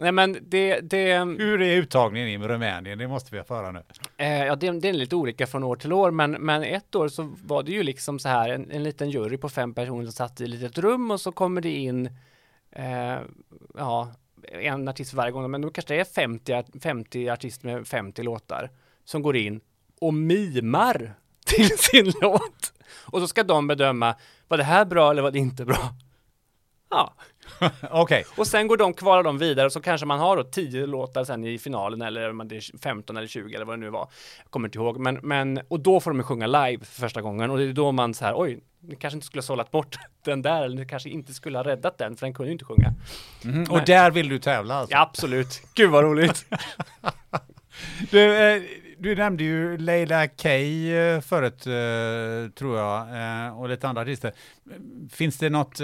[0.00, 1.18] Nej men det, det...
[1.18, 2.98] Hur är uttagningen i Rumänien?
[2.98, 3.82] Det måste vi föra nu.
[4.16, 7.08] Eh, ja, det, det, är lite olika från år till år, men, men ett år
[7.08, 10.12] så var det ju liksom så här en, en liten jury på fem personer som
[10.12, 12.06] satt i ett litet rum och så kommer det in
[12.72, 13.18] eh,
[13.74, 14.12] ja,
[14.48, 18.70] en artist varje gång, men då kanske det är 50, 50 artister med 50 låtar
[19.04, 19.60] som går in
[20.00, 21.14] och mimar
[21.46, 22.72] till sin låt.
[22.90, 24.14] Och så ska de bedöma,
[24.48, 25.94] var det här bra eller var det inte bra?
[26.90, 27.14] Ja.
[27.90, 28.00] Okej.
[28.02, 28.24] Okay.
[28.36, 31.24] Och sen går de, kvalar de vidare och så kanske man har då 10 låtar
[31.24, 34.08] sen i finalen eller om det är 15 eller 20 eller vad det nu var.
[34.42, 37.50] Jag kommer inte ihåg, men, men och då får de sjunga live för första gången
[37.50, 39.96] och det är då man så här, oj, ni kanske inte skulle ha sållat bort
[40.24, 42.64] den där eller ni kanske inte skulle ha räddat den för den kunde ju inte
[42.64, 42.94] sjunga.
[43.44, 44.94] Mm, och där vill du tävla alltså?
[44.94, 45.62] Ja, absolut.
[45.74, 46.46] Gud vad roligt.
[48.10, 48.62] du, eh,
[49.00, 53.08] du nämnde ju Leila Kay eh, förut, eh, tror jag,
[53.46, 54.32] eh, och lite andra artister.
[55.10, 55.80] Finns det något,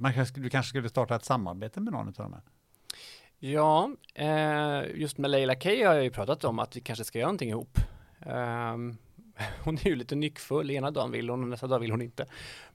[0.00, 2.32] man kanske, du kanske skulle starta ett samarbete med någon av dem?
[2.32, 2.42] Här?
[3.38, 7.18] Ja, eh, just med Leila Kay har jag ju pratat om att vi kanske ska
[7.18, 7.78] göra någonting ihop.
[8.20, 8.76] Eh,
[9.64, 12.26] hon är ju lite nyckfull, ena dagen vill hon och nästa dag vill hon inte.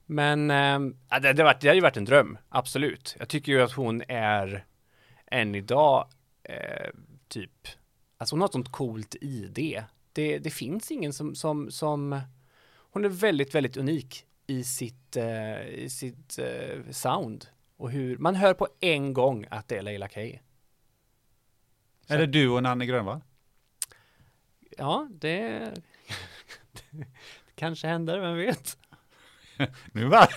[0.06, 0.80] Men eh,
[1.20, 3.16] det, det, har det har ju varit en dröm, absolut.
[3.18, 4.64] Jag tycker ju att hon är
[5.26, 6.08] än idag
[6.42, 6.90] eh,
[7.28, 7.68] typ
[8.18, 9.84] Alltså hon har ett sånt coolt ID.
[10.12, 12.20] Det, det finns ingen som, som, som,
[12.90, 17.46] hon är väldigt, väldigt unik i sitt, uh, i sitt uh, sound.
[17.76, 20.20] Och hur, man hör på en gång att det är Leila K.
[22.08, 23.20] Är det du och Nanne Grönvall?
[24.78, 25.48] Ja, det,
[26.90, 27.06] det
[27.54, 28.78] kanske händer, vem vet?
[29.92, 30.28] nu var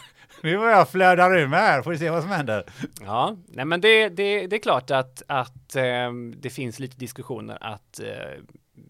[0.44, 2.64] nu var jag flödar ur mig här, får vi se vad som händer.
[3.02, 7.58] Ja, nej men det, det, det är klart att, att eh, det finns lite diskussioner
[7.62, 8.44] att eh,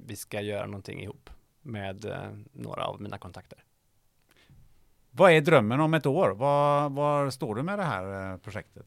[0.07, 1.29] vi ska göra någonting ihop
[1.61, 3.63] med eh, några av mina kontakter.
[5.19, 6.29] Vad är drömmen om ett år?
[6.29, 8.85] Var, var står du med det här eh, projektet?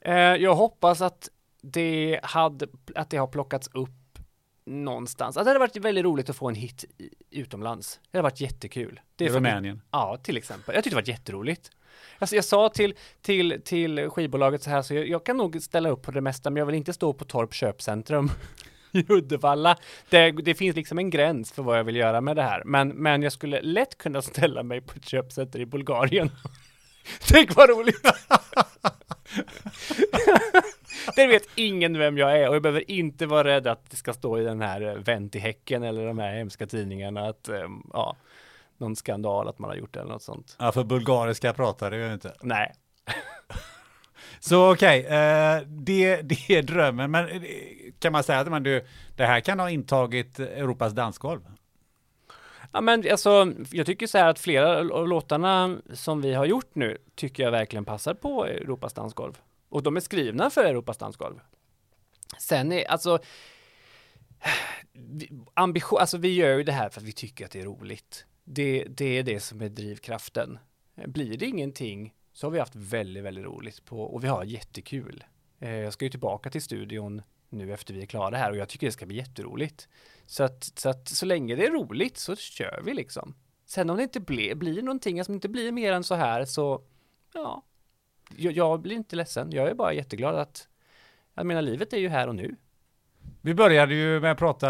[0.00, 1.28] Eh, jag hoppas att
[1.62, 4.18] det, hade, att det har plockats upp
[4.64, 5.36] någonstans.
[5.36, 6.84] Alltså det hade varit väldigt roligt att få en hit
[7.30, 8.00] utomlands.
[8.10, 9.00] Det hade varit jättekul.
[9.16, 9.82] Det I Rumänien?
[9.90, 10.74] Ja, till exempel.
[10.74, 11.70] Jag tyckte det var jätteroligt.
[12.18, 15.88] Alltså jag sa till, till, till skivbolaget så här, så jag, jag, kan nog ställa
[15.88, 18.30] upp på det mesta, men jag vill inte stå på Torp köpcentrum
[18.92, 19.76] i Uddevalla.
[20.10, 22.88] Det, det, finns liksom en gräns för vad jag vill göra med det här, men,
[22.88, 26.30] men jag skulle lätt kunna ställa mig på ett köpcenter i Bulgarien.
[27.28, 28.02] Tänk vad roligt!
[31.16, 34.12] Det vet ingen vem jag är och jag behöver inte vara rädd att det ska
[34.12, 37.82] stå i den här eh, Vänt i Häcken eller de här hemska tidningarna att, ehm,
[37.92, 38.16] ja,
[38.78, 40.56] någon skandal att man har gjort det eller något sånt.
[40.58, 42.34] Ja, för bulgariska pratar det ju inte.
[42.42, 42.72] Nej,
[44.40, 47.10] Så okej, eh, det, det är drömmen.
[47.10, 47.40] Men eh,
[47.98, 48.86] kan man säga att man, du,
[49.16, 51.40] det här kan ha intagit Europas dansgolv?
[52.72, 56.74] Ja men alltså, jag tycker så här att flera av låtarna som vi har gjort
[56.74, 59.38] nu tycker jag verkligen passar på Europas dansgolv.
[59.68, 61.40] Och de är skrivna för Europas dansgolv.
[62.38, 63.18] Sen är, alltså,
[65.54, 68.26] ambition, alltså vi gör ju det här för att vi tycker att det är roligt.
[68.44, 70.58] Det, det är det som är drivkraften.
[71.06, 75.24] Blir det ingenting så har vi haft väldigt, väldigt roligt på och vi har jättekul.
[75.58, 78.68] Eh, Jag ska ju tillbaka till studion nu efter vi är klara här och jag
[78.68, 79.88] tycker det ska bli jätteroligt.
[80.26, 83.34] Så att, så att så länge det är roligt så kör vi liksom.
[83.64, 86.82] Sen om det inte blir, blir någonting som inte blir mer än så här så
[87.34, 87.62] ja,
[88.36, 89.50] jag, jag blir inte ledsen.
[89.52, 90.68] Jag är bara jätteglad att
[91.34, 92.56] jag menar livet är ju här och nu.
[93.40, 94.68] Vi började ju med att prata,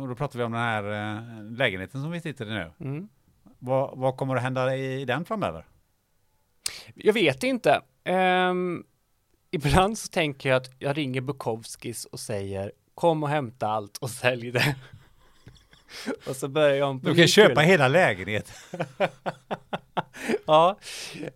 [0.00, 2.72] och då pratade vi om den här eh, lägenheten som vi sitter i nu.
[2.80, 3.08] Mm.
[3.58, 5.66] Vad, vad kommer att hända i den framöver?
[6.94, 7.80] Jag vet inte.
[8.04, 8.84] Ehm,
[9.50, 14.10] ibland så tänker jag att jag ringer Bukowskis och säger kom och hämta allt och
[14.10, 14.76] sälj det.
[16.26, 18.54] och så börjar jag om på Du kan köpa hela lägenheten.
[20.46, 20.78] Ja,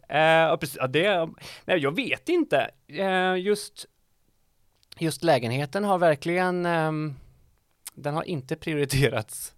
[0.09, 0.77] ja, precis.
[0.81, 1.29] Ja, det,
[1.65, 2.71] nej, jag vet inte.
[2.87, 3.87] Eh, just,
[4.99, 7.15] just lägenheten har verkligen, ehm,
[7.95, 9.55] den har inte prioriterats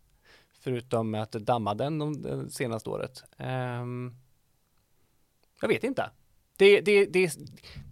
[0.61, 3.25] förutom att damma den de, det senaste året.
[3.39, 4.15] Ehm,
[5.61, 6.11] jag vet inte.
[6.57, 7.33] Det, det, det,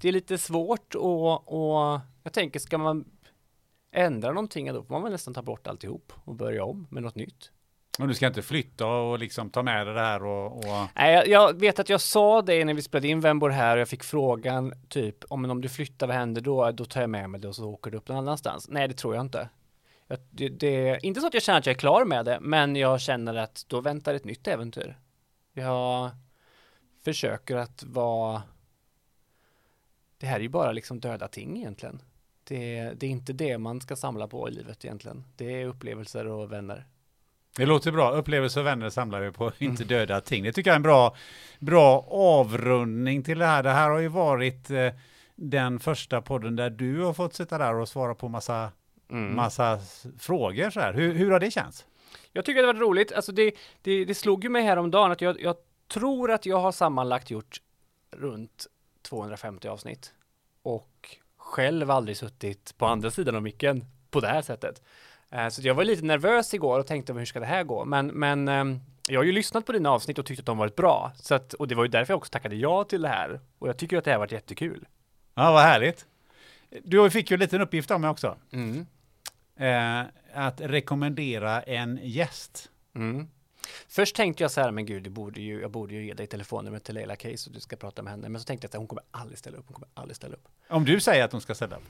[0.00, 3.04] det är lite svårt och, och jag tänker, ska man
[3.92, 7.14] ändra någonting, då får man väl nästan ta bort alltihop och börja om med något
[7.14, 7.50] nytt.
[7.98, 10.88] Och du ska inte flytta och liksom ta med dig det här och, och...
[10.96, 13.76] Nej, jag, jag vet att jag sa det när vi spelade in Vem bor här
[13.76, 16.70] och jag fick frågan typ om, om du flyttar, vad händer då?
[16.70, 18.68] Då tar jag med mig det och så åker du upp någon annanstans.
[18.68, 19.48] Nej, det tror jag inte.
[20.06, 22.38] Jag, det, det är inte så att jag känner att jag är klar med det,
[22.40, 24.98] men jag känner att då väntar ett nytt äventyr.
[25.52, 26.10] Jag
[27.04, 28.42] försöker att vara
[30.18, 32.02] det här är ju bara liksom döda ting egentligen.
[32.44, 35.24] Det, det är inte det man ska samla på i livet egentligen.
[35.36, 36.84] Det är upplevelser och vänner.
[37.56, 38.10] Det låter bra.
[38.12, 40.44] Upplevelser och vänner samlar vi på, inte döda ting.
[40.44, 41.16] Det tycker jag är en bra,
[41.58, 43.62] bra avrundning till det här.
[43.62, 44.92] Det här har ju varit eh,
[45.34, 48.72] den första podden där du har fått sitta där och svara på massa,
[49.10, 49.36] Mm.
[49.36, 49.78] massa
[50.18, 50.70] frågor.
[50.70, 50.92] Så här.
[50.92, 51.86] Hur, hur har det känts?
[52.32, 53.12] Jag tycker det var roligt.
[53.12, 53.52] Alltså det,
[53.82, 55.56] det, det slog ju mig häromdagen att jag, jag
[55.92, 57.60] tror att jag har sammanlagt gjort
[58.10, 58.66] runt
[59.02, 60.14] 250 avsnitt.
[60.62, 64.82] Och själv aldrig suttit på andra sidan av micken på det här sättet.
[65.30, 67.84] Eh, Så jag var lite nervös igår och tänkte hur ska det här gå?
[67.84, 70.76] Men, men ehm, jag har ju lyssnat på dina avsnitt och tyckt att de varit
[70.76, 71.12] bra.
[71.16, 73.40] Så att, och det var ju därför jag också tackade ja till det här.
[73.58, 74.86] Och jag tycker att det här varit jättekul.
[75.34, 76.06] Ja, vad härligt.
[76.84, 78.36] Du fick ju en liten uppgift av mig också.
[78.52, 78.86] Mm.
[79.56, 82.70] Eh, att rekommendera en gäst.
[82.94, 83.28] Mm.
[83.88, 86.26] Först tänkte jag så här, men gud, det borde ju, jag borde ju ge dig
[86.26, 88.28] telefonnumret till Leila Case och du ska prata med henne.
[88.28, 90.48] Men så tänkte jag att hon kommer aldrig ställa upp, hon kommer aldrig ställa upp.
[90.68, 91.82] Om du säger att de ska ställa upp.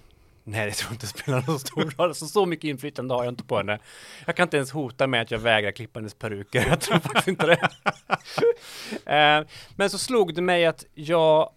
[0.45, 2.15] Nej, det tror jag inte spelar någon stor roll.
[2.15, 3.79] Så, så mycket inflytande har jag inte på henne.
[4.27, 6.67] Jag kan inte ens hota med att jag vägrar klippa hennes peruker.
[6.69, 7.69] Jag tror faktiskt inte det.
[9.07, 9.47] Eh,
[9.77, 11.51] Men så slog det mig att jag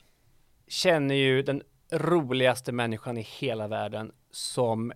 [0.68, 1.62] känner ju den
[1.92, 4.94] roligaste människan i hela världen som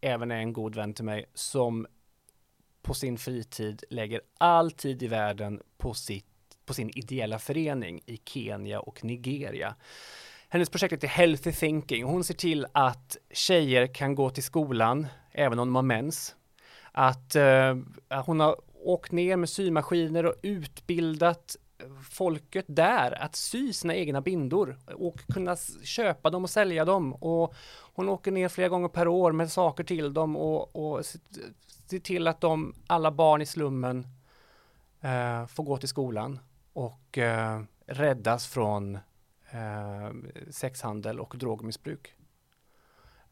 [0.00, 1.86] även är en god vän till mig som
[2.84, 6.26] på sin fritid lägger all tid i världen på, sitt,
[6.66, 9.74] på sin ideella förening i Kenya och Nigeria.
[10.48, 12.04] Hennes projekt heter Healthy Thinking.
[12.04, 16.34] Hon ser till att tjejer kan gå till skolan även om de har mens.
[16.92, 17.76] Att eh,
[18.24, 21.56] hon har åkt ner med symaskiner och utbildat
[22.10, 27.14] folket där att sy sina egna bindor och kunna köpa dem och sälja dem.
[27.14, 27.54] Och
[27.94, 31.04] hon åker ner flera gånger per år med saker till dem och, och
[31.98, 34.06] se, till att de, alla barn i slummen
[35.00, 36.40] eh, får gå till skolan
[36.72, 38.94] och eh, räddas från
[39.50, 40.10] eh,
[40.50, 42.14] sexhandel och drogmissbruk.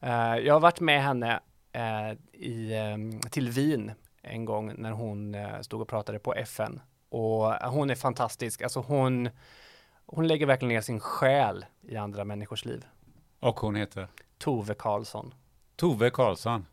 [0.00, 1.40] Eh, jag har varit med henne
[1.72, 6.80] eh, i, eh, till Wien en gång när hon stod och pratade på FN.
[7.08, 8.62] Och hon är fantastisk.
[8.62, 9.28] Alltså hon,
[10.06, 12.86] hon lägger verkligen ner sin själ i andra människors liv.
[13.40, 14.08] Och hon heter?
[14.38, 15.34] Tove Karlsson.
[15.76, 16.66] Tove Karlsson.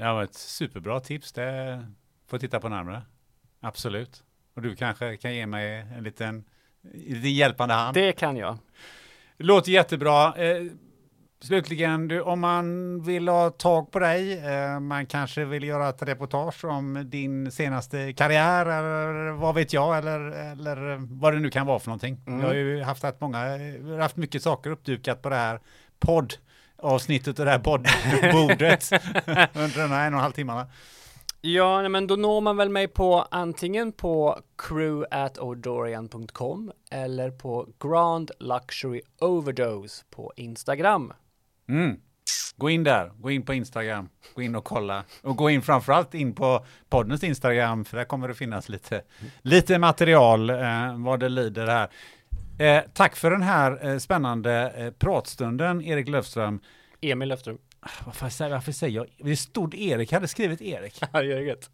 [0.00, 1.32] Ja, var ett superbra tips.
[1.32, 1.86] Det
[2.26, 3.02] får titta på närmare.
[3.60, 4.22] Absolut.
[4.54, 6.44] Och du kanske kan ge mig en liten,
[6.82, 7.94] en liten hjälpande hand.
[7.94, 8.58] Det kan jag.
[9.36, 10.36] Låter jättebra.
[10.36, 10.64] Eh,
[11.40, 16.02] slutligen, du, om man vill ha tag på dig, eh, man kanske vill göra ett
[16.02, 20.20] reportage om din senaste karriär, eller vad vet jag, eller,
[20.52, 22.20] eller vad det nu kan vara för någonting.
[22.26, 22.40] Mm.
[22.40, 23.38] Jag har ju haft, haft, många,
[24.00, 25.60] haft mycket saker uppdukat på det här
[26.80, 28.90] poddavsnittet och det här poddbordet
[29.54, 30.66] under den här en och en halv timmarna.
[31.40, 38.30] Ja, nej, men då når man väl mig på antingen på crew@odorian.com eller på Grand
[38.40, 41.12] Luxury Overdose på Instagram.
[41.68, 41.96] Mm.
[42.56, 45.04] Gå in där, gå in på Instagram, gå in och kolla.
[45.22, 49.02] Och gå in framförallt in på poddens Instagram, för där kommer det finnas lite,
[49.42, 51.88] lite material eh, vad det lider här.
[52.58, 56.60] Eh, tack för den här eh, spännande eh, pratstunden, Erik Löfström.
[57.00, 57.58] Emil Löfström.
[58.04, 59.06] Varför, säger- varför säger jag?
[59.18, 61.02] Det stod Erik, hade skrivit Erik.
[61.12, 61.70] Ja, det är gött.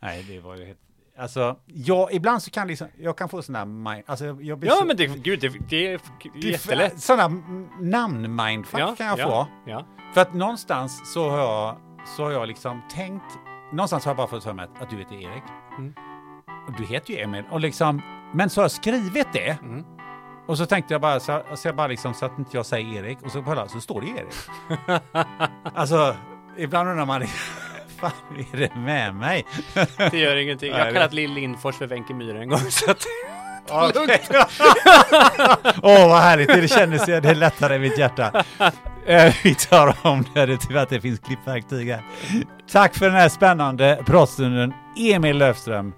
[0.00, 0.78] Nej, det var ju helt...
[1.18, 4.70] Alltså, jag, ibland så kan liksom, jag kan få sådana mind, alltså jag, jag blir
[4.70, 6.00] Ja, så, men det, gud, det, det är
[6.34, 7.00] jättelätt.
[7.00, 7.42] Sådana
[7.80, 9.70] namn-mindfuck kan jag ja, få.
[9.70, 9.86] Ja.
[10.14, 11.76] För att någonstans så har jag,
[12.16, 13.38] så har jag liksom tänkt,
[13.72, 15.42] någonstans har jag bara fått för mig att, att du heter Erik.
[15.78, 15.94] Mm.
[16.68, 17.44] Och du heter ju Emil.
[17.50, 18.02] Och liksom,
[18.32, 19.58] men så har jag skrivit det.
[19.62, 19.84] Mm.
[20.46, 23.04] Och så tänkte jag bara, så, så jag bara liksom, så att inte jag säger
[23.04, 23.18] Erik.
[23.22, 24.34] Och så kolla, så står det Erik.
[25.74, 26.16] alltså,
[26.56, 27.22] ibland undrar man,
[28.00, 28.10] fan
[28.52, 29.44] är det med mig?
[30.10, 30.70] Det gör ingenting.
[30.70, 32.58] Jag har det- kallat Lill Lindfors för Wenche Myhre en gång.
[32.58, 33.04] Så att,
[35.82, 36.48] Åh, vad härligt.
[36.48, 38.44] Det kändes det är lättare i mitt hjärta.
[39.06, 40.46] Eh, Vi tar om det.
[40.46, 42.02] Det är tyvärr att det finns klippverktyg här.
[42.72, 45.92] Tack för den här spännande pratstunden, Emil Löfström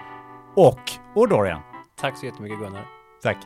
[0.57, 0.81] och
[1.15, 1.61] Odorian
[2.01, 2.86] tack så jättemycket Gunnar.
[3.22, 3.36] Tack.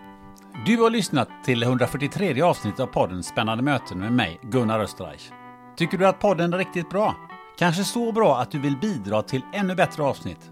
[0.66, 5.30] Du har lyssnat till 143 avsnittet av podden Spännande möten med mig, Gunnar Österreich.
[5.76, 7.16] Tycker du att podden är riktigt bra?
[7.58, 10.50] Kanske så bra att du vill bidra till ännu bättre avsnitt?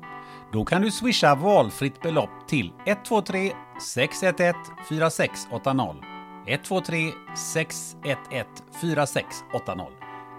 [0.53, 4.59] Då kan du swisha valfritt belopp till 123 611
[4.89, 6.05] 4680.
[6.47, 8.51] 123 611
[8.81, 9.87] 4680.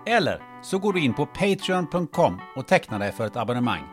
[0.06, 3.84] Eller så går du in på patreon.com och tecknar dig för ett abonnemang.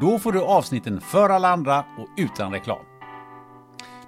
[0.00, 2.91] Då får du avsnitten för alla andra och utan reklam.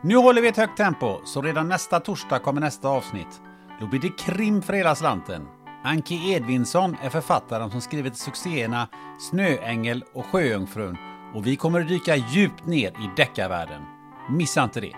[0.07, 3.43] Nu håller vi ett högt tempo, så redan nästa torsdag kommer nästa avsnitt.
[3.81, 5.47] Då blir det krim för hela slanten.
[5.85, 8.89] Anki Edvinsson är författaren som skrivit succéerna
[9.31, 10.97] Snöängel och Sjöjungfrun
[11.35, 13.83] och vi kommer att dyka djupt ner i deckarvärlden.
[14.31, 14.95] Missa inte det!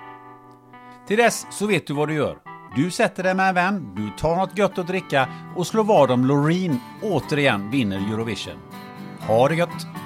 [1.07, 2.39] Till dess så vet du vad du gör.
[2.77, 6.11] Du sätter dig med en vän, du tar något gött att dricka och slår vad
[6.11, 8.59] om Loreen återigen vinner Eurovision.
[9.21, 10.06] Ha det gött!